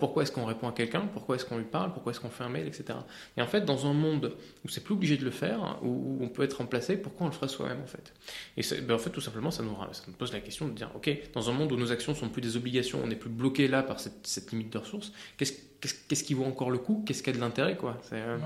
[0.00, 1.02] Pourquoi est-ce qu'on répond à quelqu'un?
[1.12, 1.92] Pourquoi est-ce qu'on lui parle?
[1.92, 2.98] Pourquoi est-ce qu'on fait un mail, etc.
[3.36, 6.28] Et en fait, dans un monde où c'est plus obligé de le faire, où, on
[6.28, 8.14] peut être remplacé, pourquoi on le ferait soi-même en fait?
[8.56, 10.90] Et ben en fait, tout simplement, ça nous, ça nous, pose la question de dire,
[10.94, 13.68] ok, dans un monde où nos actions sont plus des obligations, on n'est plus bloqué
[13.68, 17.02] là par cette, cette limite de ressources, qu'est-ce qu'est-ce qui vaut encore le coup?
[17.06, 18.00] Qu'est-ce qui a de l'intérêt quoi?
[18.12, 18.38] Euh,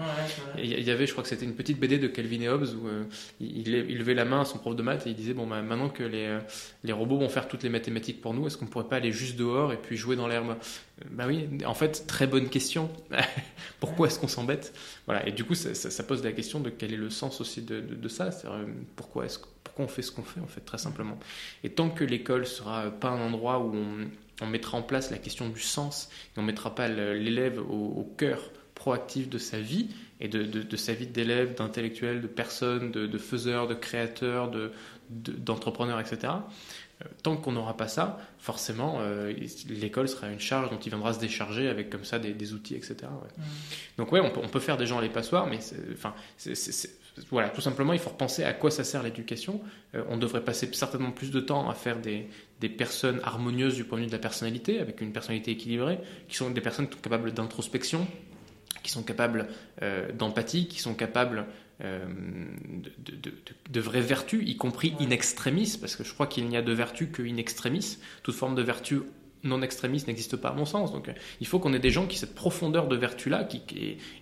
[0.58, 2.88] Il y avait, je crois que c'était une petite BD de Calvin et Hobbes où
[2.88, 3.04] euh,
[3.40, 5.62] il, il, levait la main à son prof de maths et il disait bon bah,
[5.62, 6.40] maintenant que les, euh,
[6.84, 9.36] les robots vont faire toutes les mathématiques pour nous, est-ce qu'on pourrait pas aller juste
[9.36, 10.56] dehors et puis jouer dans l'herbe?
[11.10, 12.90] Bah oui, en fait très bonne question.
[13.80, 14.74] pourquoi est-ce qu'on s'embête?
[15.06, 17.62] Voilà et du coup ça, ça, pose la question de quel est le sens aussi
[17.62, 18.30] de, de, ça.
[18.94, 21.18] pourquoi est-ce pourquoi on fait ce qu'on fait en fait très simplement.
[21.64, 24.06] Et tant que l'école sera pas un endroit où on
[24.42, 28.12] on mettra en place la question du sens et on ne mettra pas l'élève au,
[28.16, 29.88] cœur proactif de sa vie
[30.20, 34.50] et de, sa vie d'élève, d'intellectuel, de personne, de, faiseur, de créateur,
[35.10, 36.32] d'entrepreneur, etc.
[37.02, 39.32] Euh, tant qu'on n'aura pas ça, forcément, euh,
[39.68, 42.96] l'école sera une charge dont il viendra se décharger avec comme ça des, outils, etc.
[43.02, 43.42] Mmh.
[43.98, 45.58] Donc ouais, on peut, faire des gens les passoires, mais
[45.92, 46.54] enfin, c'est
[47.30, 49.60] voilà, tout simplement, il faut repenser à quoi ça sert l'éducation.
[49.94, 52.28] Euh, on devrait passer certainement plus de temps à faire des,
[52.68, 55.98] personnes harmonieuses du point de vue de la personnalité, avec une personnalité équilibrée,
[56.28, 58.06] qui sont des personnes capables d'introspection,
[58.82, 59.48] qui sont capables
[59.82, 61.46] euh, d'empathie, qui sont capables
[61.82, 62.04] euh,
[63.70, 66.72] de, vraies vertus, y compris in extremis, parce que je crois qu'il n'y a de
[66.72, 67.98] vertu que in extremis.
[68.22, 69.02] Toute forme de vertu
[69.44, 70.92] non extrémiste n'existe pas à mon sens.
[70.92, 73.62] Donc il faut qu'on ait des gens qui cette profondeur de vertu-là, qui,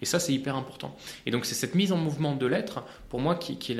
[0.00, 0.96] et, ça c'est hyper important.
[1.26, 3.78] Et donc c'est cette mise en mouvement de l'être, pour moi, qui, est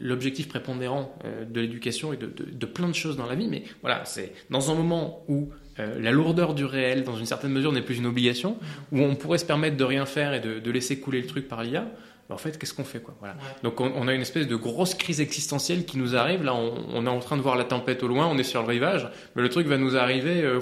[0.00, 1.14] l'objectif prépondérant
[1.48, 3.48] de l'éducation et de, de, de, plein de choses dans la vie.
[3.48, 5.50] Mais voilà, c'est dans un moment où
[5.80, 8.56] euh, la lourdeur du réel, dans une certaine mesure, n'est plus une obligation,
[8.92, 11.62] où on pourrait se permettre de rien faire et de, laisser couler le truc par
[11.62, 11.86] l'IA.
[12.30, 13.36] En fait, qu'est-ce qu'on fait quoi voilà.
[13.62, 16.42] Donc on, a une espèce de grosse crise existentielle qui nous arrive.
[16.42, 18.68] Là, on, est en train de voir la tempête au loin, on est sur le
[18.68, 20.60] rivage, mais le truc va nous arriver, euh,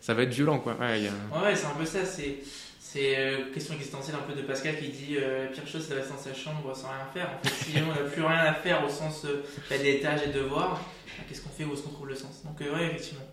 [0.00, 0.58] ça va être violent.
[0.58, 0.74] Quoi.
[0.80, 1.02] Ouais,
[1.44, 2.04] ouais c'est un peu ça.
[2.04, 2.38] C'est
[2.80, 5.98] c'est euh, question existentielle un peu de Pascal qui dit la pire chose c'est de
[5.98, 7.30] rester dans sa chambre sans rien faire.
[7.38, 10.30] En fait, si on n'a plus rien à faire au sens euh, des tâches et
[10.30, 10.80] devoirs,
[11.28, 12.42] qu'est-ce qu'on fait Où est-ce qu'on trouve le sens?
[12.44, 13.24] Donc, ouais, effectivement.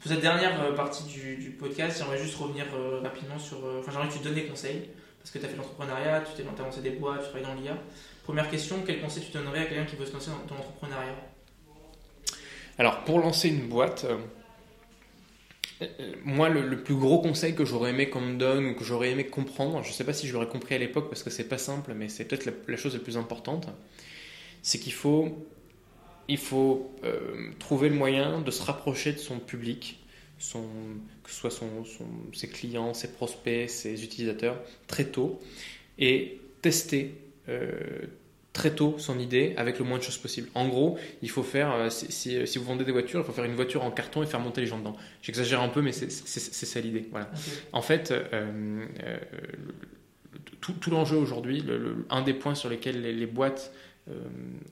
[0.00, 3.58] Pour cette dernière euh, partie du, podcast, j'aimerais juste revenir euh, rapidement sur.
[3.58, 4.88] Euh, enfin, j'aimerais que tu donnes des conseils,
[5.20, 7.76] parce que tu as fait l'entrepreneuriat, tu t'es lancé des boîtes, tu travailles dans l'IA.
[8.24, 11.14] Première question, quel conseil tu donnerais à quelqu'un qui veut se lancer dans ton entrepreneuriat?
[12.78, 14.06] Alors, pour lancer une boîte,
[16.24, 19.26] moi, le, plus gros conseil que j'aurais aimé qu'on me donne ou que j'aurais aimé
[19.26, 21.58] comprendre, je ne sais pas si je l'aurais compris à l'époque parce que c'est pas
[21.58, 23.68] simple, mais c'est peut-être la, chose la plus importante,
[24.62, 25.46] c'est qu'il faut
[26.28, 29.99] il faut euh, trouver le moyen de se rapprocher de son public,
[30.40, 30.64] son,
[31.22, 31.68] que ce soit son,
[32.32, 35.40] ses clients, ses prospects, ses utilisateurs, très tôt,
[35.98, 37.14] et tester
[37.48, 37.70] euh,
[38.52, 40.48] très tôt son idée avec le moins de choses possible.
[40.54, 42.10] En gros, il faut faire, euh, si,
[42.46, 44.62] si, vous vendez des voitures, il faut faire une voiture en carton et faire monter
[44.62, 44.96] les gens dedans.
[45.22, 47.06] J'exagère un peu, mais c'est ça l'idée.
[47.10, 47.30] Voilà.
[47.72, 48.12] En fait,
[50.60, 51.64] tout, tout l'enjeu aujourd'hui,
[52.08, 53.88] un des points sur lesquels les boîtes euh,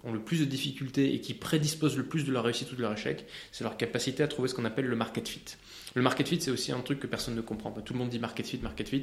[0.04, 2.82] ont le plus de difficultés et qui prédisposent le plus de leur réussite ou de
[2.82, 5.44] leur échec, c'est leur capacité à trouver ce qu'on appelle le market fit.
[5.94, 7.70] Le market fit, c'est aussi un truc que personne ne comprend.
[7.70, 9.02] Tout le monde dit market fit, market fit.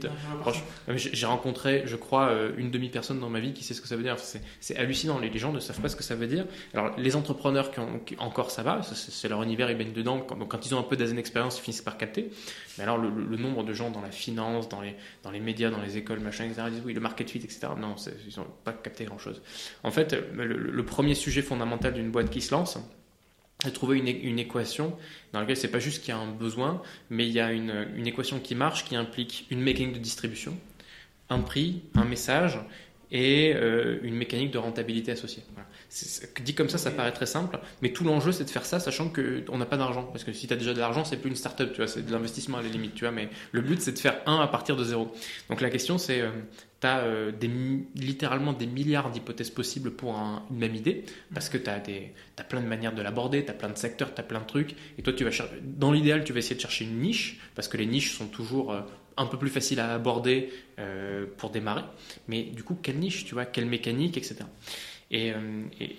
[0.96, 3.96] J'ai rencontré, je crois, euh, une demi-personne dans ma vie qui sait ce que ça
[3.96, 4.18] veut dire.
[4.60, 5.20] C'est hallucinant.
[5.20, 6.46] Les gens ne savent pas ce que ça veut dire.
[6.74, 10.20] Alors, les entrepreneurs qui ont encore ça va, c'est leur univers, ils baignent dedans.
[10.22, 12.30] Quand, donc, quand ils ont un peu d'expérience, ils finissent par capter.
[12.78, 15.82] Mais alors, le, nombre de gens dans la finance, dans les, dans les médias, dans
[15.82, 17.68] les écoles, machin, etc., ils disent oui, le market fit, etc.
[17.78, 19.42] Non, ils n'ont pas capté grand-chose.
[19.84, 22.78] En fait, le, le premier sujet fondamental d'une boîte qui se lance,
[23.66, 24.95] de trouver une, une, équation
[25.34, 27.88] dans laquelle c'est pas juste qu'il y a un besoin, mais il y a une,
[27.95, 30.57] une, équation qui marche qui implique une mécanique de distribution,
[31.30, 32.59] un prix, un message
[33.11, 35.43] et euh, une mécanique de rentabilité associée.
[35.53, 35.68] Voilà.
[36.43, 39.09] dit comme ça, ça paraît très simple, mais tout l'enjeu c'est de faire ça sachant
[39.09, 40.03] qu'on n'a pas d'argent.
[40.03, 42.05] Parce que si tu as déjà de l'argent, c'est plus une start-up, tu vois, c'est
[42.05, 44.47] de l'investissement à la limite, tu vois, mais le but c'est de faire un à
[44.47, 45.13] partir de zéro.
[45.49, 46.32] Donc la question c'est, euh,
[46.86, 47.50] euh, des,
[47.96, 51.82] littéralement des milliards d'hypothèses possibles pour une même idée, parce que tu as,
[52.38, 54.46] as, plein de manières de l'aborder, tu as plein de secteurs, tu as plein de
[54.46, 55.32] trucs, et toi tu vas
[55.64, 58.76] dans l'idéal tu vas essayer de chercher une niche, parce que les niches sont toujours
[59.18, 61.84] un peu plus faciles à aborder euh, pour démarrer.
[62.28, 64.38] Mais du coup, quelle niche, tu vois, quelle mécanique, etc.
[65.12, 65.96] Et, euh, et,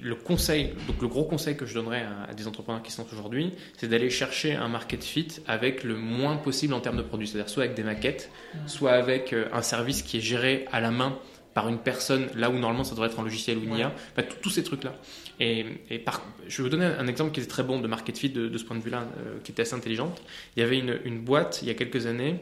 [0.00, 3.52] le conseil, donc le gros conseil que je donnerais à, des entrepreneurs qui sont aujourd'hui,
[3.76, 7.28] c'est d'aller chercher un market fit avec le moins possible en termes de produits.
[7.28, 8.30] C'est-à-dire soit avec des maquettes,
[8.66, 11.18] soit avec euh, un service qui est géré à la main
[11.52, 14.26] par une personne, là où normalement ça devrait être un logiciel ou une IA, enfin,
[14.40, 14.94] tous ces trucs-là.
[15.40, 18.16] Et, et par, je vais vous donner un exemple qui est très bon de market
[18.16, 19.08] fit de, ce point de vue-là,
[19.42, 20.22] qui était assez intelligente.
[20.56, 22.36] Il y avait une, une, boîte il y a quelques années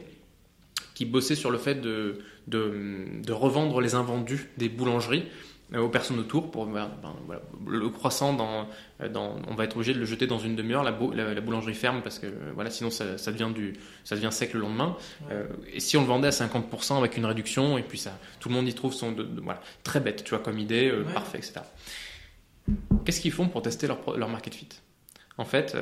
[0.93, 6.19] qui bossait sur le fait de, de, revendre les invendus des boulangeries euh, aux personnes
[6.19, 6.89] autour pour ben,
[7.25, 8.67] voilà, le croissant dans,
[9.11, 10.91] dans, on va être obligé de le jeter dans une demi-heure la,
[11.33, 14.61] la, boulangerie ferme parce que voilà sinon ça, ça, devient du ça devient sec le
[14.61, 14.97] lendemain.
[15.29, 18.49] Euh, et si on le vendait à 50% avec une réduction et puis ça tout
[18.49, 21.61] le monde y trouve son voilà très bête tu vois comme idée euh, parfait etc
[23.05, 24.69] qu'est-ce qu'ils font pour tester leur, leur market fit?
[25.37, 25.77] En fait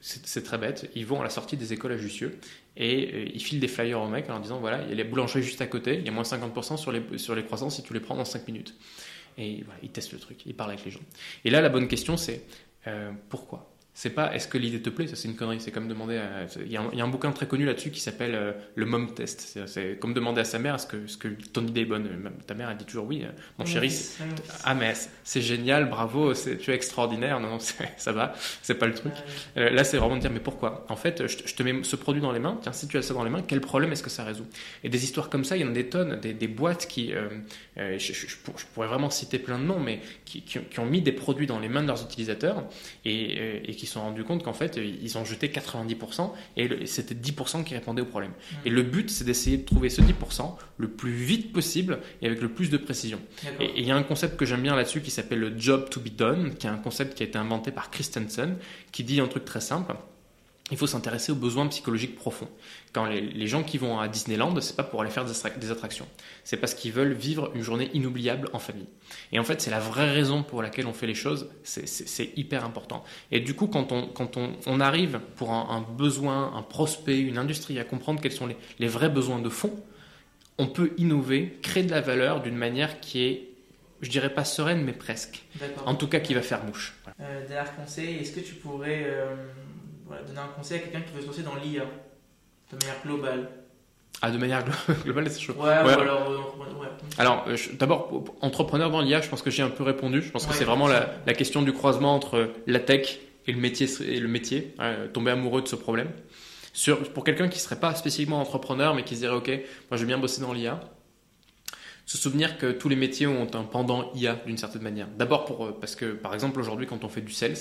[0.00, 0.90] c'est très bête.
[0.94, 2.38] Ils vont à la sortie des écoles à Jussieu
[2.76, 4.94] et euh, ils filent des flyers aux mecs en leur disant voilà, il y a
[4.94, 7.70] les boulangeries juste à côté, il y a moins 50% sur les, sur les croissants
[7.70, 8.74] si tu les prends dans 5 minutes.
[9.38, 11.00] Et voilà, ils testent le truc, ils parlent avec les gens.
[11.44, 12.44] Et là, la bonne question, c'est
[12.86, 13.69] euh, pourquoi?
[14.00, 15.60] C'est pas est-ce que l'idée te plaît, ça c'est une connerie.
[15.60, 16.18] C'est comme demander.
[16.64, 19.58] Il y, a un bouquin très connu là-dessus qui s'appelle euh, Le Mom Test.
[19.66, 22.08] C'est comme demander à sa mère est-ce que, -ce que ton idée est bonne?
[22.46, 23.28] Ta mère elle dit toujours oui, euh,
[23.58, 23.94] mon chéri.
[24.64, 27.40] Ah, mais c'est génial, bravo, tu es extraordinaire.
[27.40, 27.58] Non, non,
[27.98, 28.32] ça va,
[28.62, 29.12] c'est pas le truc.
[29.58, 30.86] Euh, là, c'est vraiment de dire mais pourquoi?
[30.88, 32.58] En fait, je, te mets ce produit dans les mains.
[32.62, 34.46] Tiens, si tu as ça dans les mains, quel problème est-ce que ça résout?
[34.82, 37.12] Et des histoires comme ça, il y en a des tonnes, des, boîtes qui.
[37.76, 38.36] Je,
[38.72, 40.42] pourrais vraiment citer plein de noms, mais qui,
[40.78, 42.64] ont mis des produits dans les mains de leurs utilisateurs
[43.04, 47.14] et, et qui se sont rendus compte qu'en fait, ils ont jeté 90% et c'était
[47.14, 48.32] 10% qui répondaient au problème.
[48.64, 52.40] Et le but, c'est d'essayer de trouver ce 10% le plus vite possible et avec
[52.40, 53.20] le plus de précision.
[53.58, 56.00] Et il y a un concept que j'aime bien là-dessus qui s'appelle le job to
[56.00, 58.56] be done, qui est un concept qui a été inventé par Christensen,
[58.92, 59.94] qui dit un truc très simple.
[60.70, 62.48] Il faut s'intéresser aux besoins psychologiques profonds.
[62.92, 66.06] Quand les, gens qui vont à Disneyland, c'est pas pour aller faire des attractions,
[66.44, 68.86] c'est parce qu'ils veulent vivre une journée inoubliable en famille.
[69.32, 72.64] Et en fait, c'est la vraie raison pour laquelle on fait les choses, c'est hyper
[72.64, 73.04] important.
[73.30, 77.78] Et du coup, quand on, quand on, arrive pour un, besoin, un prospect, une industrie
[77.78, 79.72] à comprendre quels sont les, les vrais besoins de fond,
[80.58, 83.50] on peut innover, créer de la valeur d'une manière qui est
[84.02, 85.44] je dirais pas sereine, mais presque.
[85.86, 86.94] En tout cas, qui va faire mouche.
[87.20, 89.36] Euh, dernier conseil, est-ce que tu pourrais euh,
[90.26, 91.84] donner un conseil à quelqu'un qui veut se lancer dans l'IA
[92.72, 93.50] de manière globale
[94.22, 94.62] ah, de manière
[95.04, 95.54] globale, c'est chaud.
[95.54, 96.30] Ouais, alors.
[96.30, 96.38] Euh,
[97.16, 100.20] alors, euh, d'abord, entrepreneur dans l'IA, je pense que j'ai un peu répondu.
[100.20, 103.88] Je pense que c'est vraiment la, question du croisement entre la tech et le métier,
[104.06, 104.74] et le métier
[105.14, 106.10] tomber amoureux de ce problème.
[106.74, 109.96] Sur, pour quelqu'un qui ne serait pas spécifiquement entrepreneur, mais qui se dirait, OK, moi
[109.96, 110.80] je vais bien bosser dans l'IA,
[112.10, 115.06] se souvenir que tous les métiers ont un pendant IA d'une certaine manière.
[115.16, 117.56] D'abord pour, euh, parce que, par exemple, aujourd'hui, quand on fait du sales,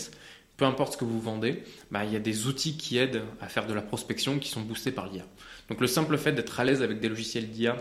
[0.60, 3.48] peu importe ce que vous vendez, bah, il y a des outils qui aident à
[3.48, 5.24] faire de la prospection qui sont boostés par l'IA.
[5.70, 7.78] Donc le simple fait d'être à l'aise avec des logiciels d'IA,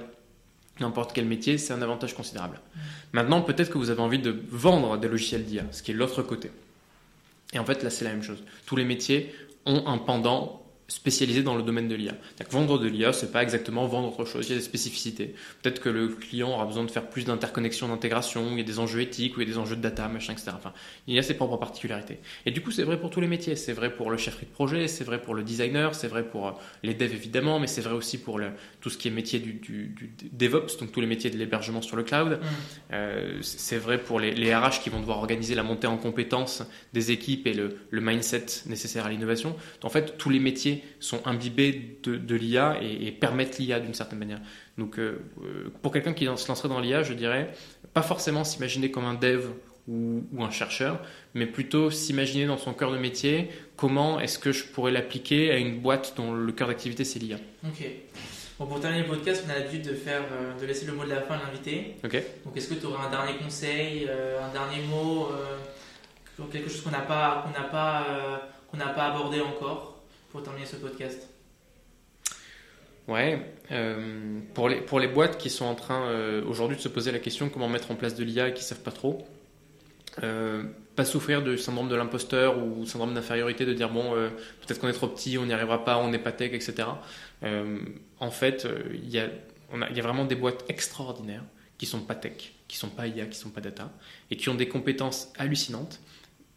[0.78, 2.60] n'importe quel métier, c'est un avantage considérable.
[2.60, 2.78] Mmh.
[3.14, 6.22] Maintenant, peut-être que vous avez envie de vendre des logiciels d'IA, ce qui est l'autre
[6.22, 6.52] côté.
[7.52, 8.44] Et en fait, là, c'est la même chose.
[8.64, 9.34] Tous les métiers
[9.66, 10.57] ont un pendant
[10.88, 12.14] spécialisé dans le domaine de l'IA.
[12.50, 14.46] Vendre de l'IA, c'est pas exactement vendre autre chose.
[14.48, 15.34] Il y a des spécificités.
[15.62, 18.48] Peut-être que le client aura besoin de faire plus d'interconnexion, d'intégration.
[18.52, 20.32] Il y a des enjeux éthiques ou il y a des enjeux de data, machin,
[20.32, 20.52] etc.
[20.54, 20.72] Enfin,
[21.06, 22.20] il y a ses propres particularités.
[22.46, 23.54] Et du coup, c'est vrai pour tous les métiers.
[23.54, 26.48] C'est vrai pour le chef de projet, c'est vrai pour le designer, c'est vrai pour
[26.48, 29.40] euh, les devs évidemment, mais c'est vrai aussi pour le, tout ce qui est métier
[29.40, 29.94] du, du,
[30.32, 32.40] DevOps, donc tous les métiers de l'hébergement sur le cloud.
[32.40, 32.44] Mm.
[32.92, 36.62] Euh, c'est vrai pour les, les, RH qui vont devoir organiser la montée en compétences
[36.94, 39.54] des équipes et le, le mindset nécessaire à l'innovation.
[39.82, 44.40] En fait, tous les métiers sont imbibés de, l'IA et, permettent l'IA d'une certaine manière.
[44.78, 47.52] Donc, euh, euh, pour quelqu'un qui se lancerait dans l'IA, je dirais,
[47.92, 49.46] pas forcément s'imaginer comme un dev
[49.88, 51.00] ou, un chercheur,
[51.34, 55.56] mais plutôt s'imaginer dans son cœur de métier comment est-ce que je pourrais l'appliquer à
[55.56, 57.38] une boîte dont le cœur d'activité c'est l'IA.
[57.64, 57.84] Ok.
[58.58, 61.04] Bon, pour terminer le podcast, on a l'habitude de faire, euh, de laisser le mot
[61.04, 61.96] de la fin à l'invité.
[62.04, 62.22] Ok.
[62.44, 65.28] Donc, est-ce que tu aurais un dernier conseil, un dernier mot,
[66.52, 69.97] quelque chose qu'on n'a pas, qu'on n'a pas, qu'on n'a pas abordé encore?
[70.38, 71.28] Pour terminer ce podcast
[73.08, 76.88] Ouais, euh, pour, les, pour les boîtes qui sont en train euh, aujourd'hui de se
[76.88, 79.26] poser la question comment mettre en place de l'IA et qui ne savent pas trop,
[80.22, 80.62] euh,
[80.94, 84.92] pas souffrir du syndrome de l'imposteur ou syndrome d'infériorité de dire bon, peut-être qu'on est
[84.92, 86.86] trop petit, on n'y arrivera pas, on n'est pas tech, etc.
[88.20, 91.42] en fait, il y, a, y a vraiment des boîtes extraordinaires
[91.78, 93.90] qui sont pas tech, qui sont pas IA, qui sont pas data
[94.30, 95.98] et qui ont des compétences hallucinantes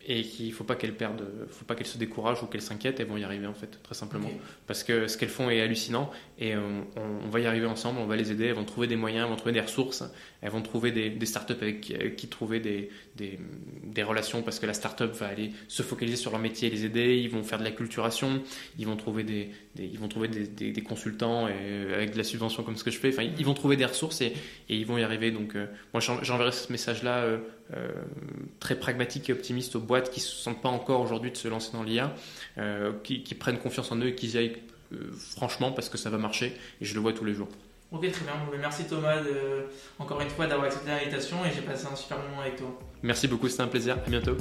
[0.07, 2.99] et qu'il ne faut pas qu'elles perdent, faut pas qu'elles se découragent ou qu'elles s'inquiètent,
[2.99, 4.29] elles vont y arriver en fait, très simplement.
[4.67, 8.15] Parce que ce qu'elles font est hallucinant et on, va y arriver ensemble, on va
[8.15, 10.03] les aider, elles vont trouver des moyens, elles vont trouver des ressources,
[10.41, 11.81] elles vont trouver des, des startups avec
[12.15, 13.39] qui, trouver des, des,
[13.83, 16.85] des, relations parce que la startup va aller se focaliser sur leur métier et les
[16.85, 18.41] aider, ils vont faire de la culturation,
[18.79, 22.63] ils vont trouver des, ils vont trouver des, des, consultants et, avec de la subvention
[22.63, 24.33] comme ce que je fais, enfin ils vont trouver des ressources et,
[24.69, 25.31] et ils vont y arriver.
[25.31, 27.37] Donc euh, moi j'enverrai ce message-là euh,
[27.75, 27.89] euh,
[28.59, 31.47] très pragmatique et optimiste aux boîtes qui ne se sentent pas encore aujourd'hui de se
[31.47, 32.13] lancer dans l'IA,
[33.03, 34.57] qui, qui, prennent confiance en eux et qui y aillent
[35.15, 37.47] franchement parce que ça va marcher et je le vois tous les jours.
[37.91, 38.33] Ok, très bien.
[38.59, 39.65] Merci Thomas de,
[39.99, 42.77] encore une fois d'avoir accepté l'invitation et j'ai passé un super moment avec toi.
[43.03, 43.97] Merci beaucoup, c'était un plaisir.
[44.05, 44.37] À bientôt.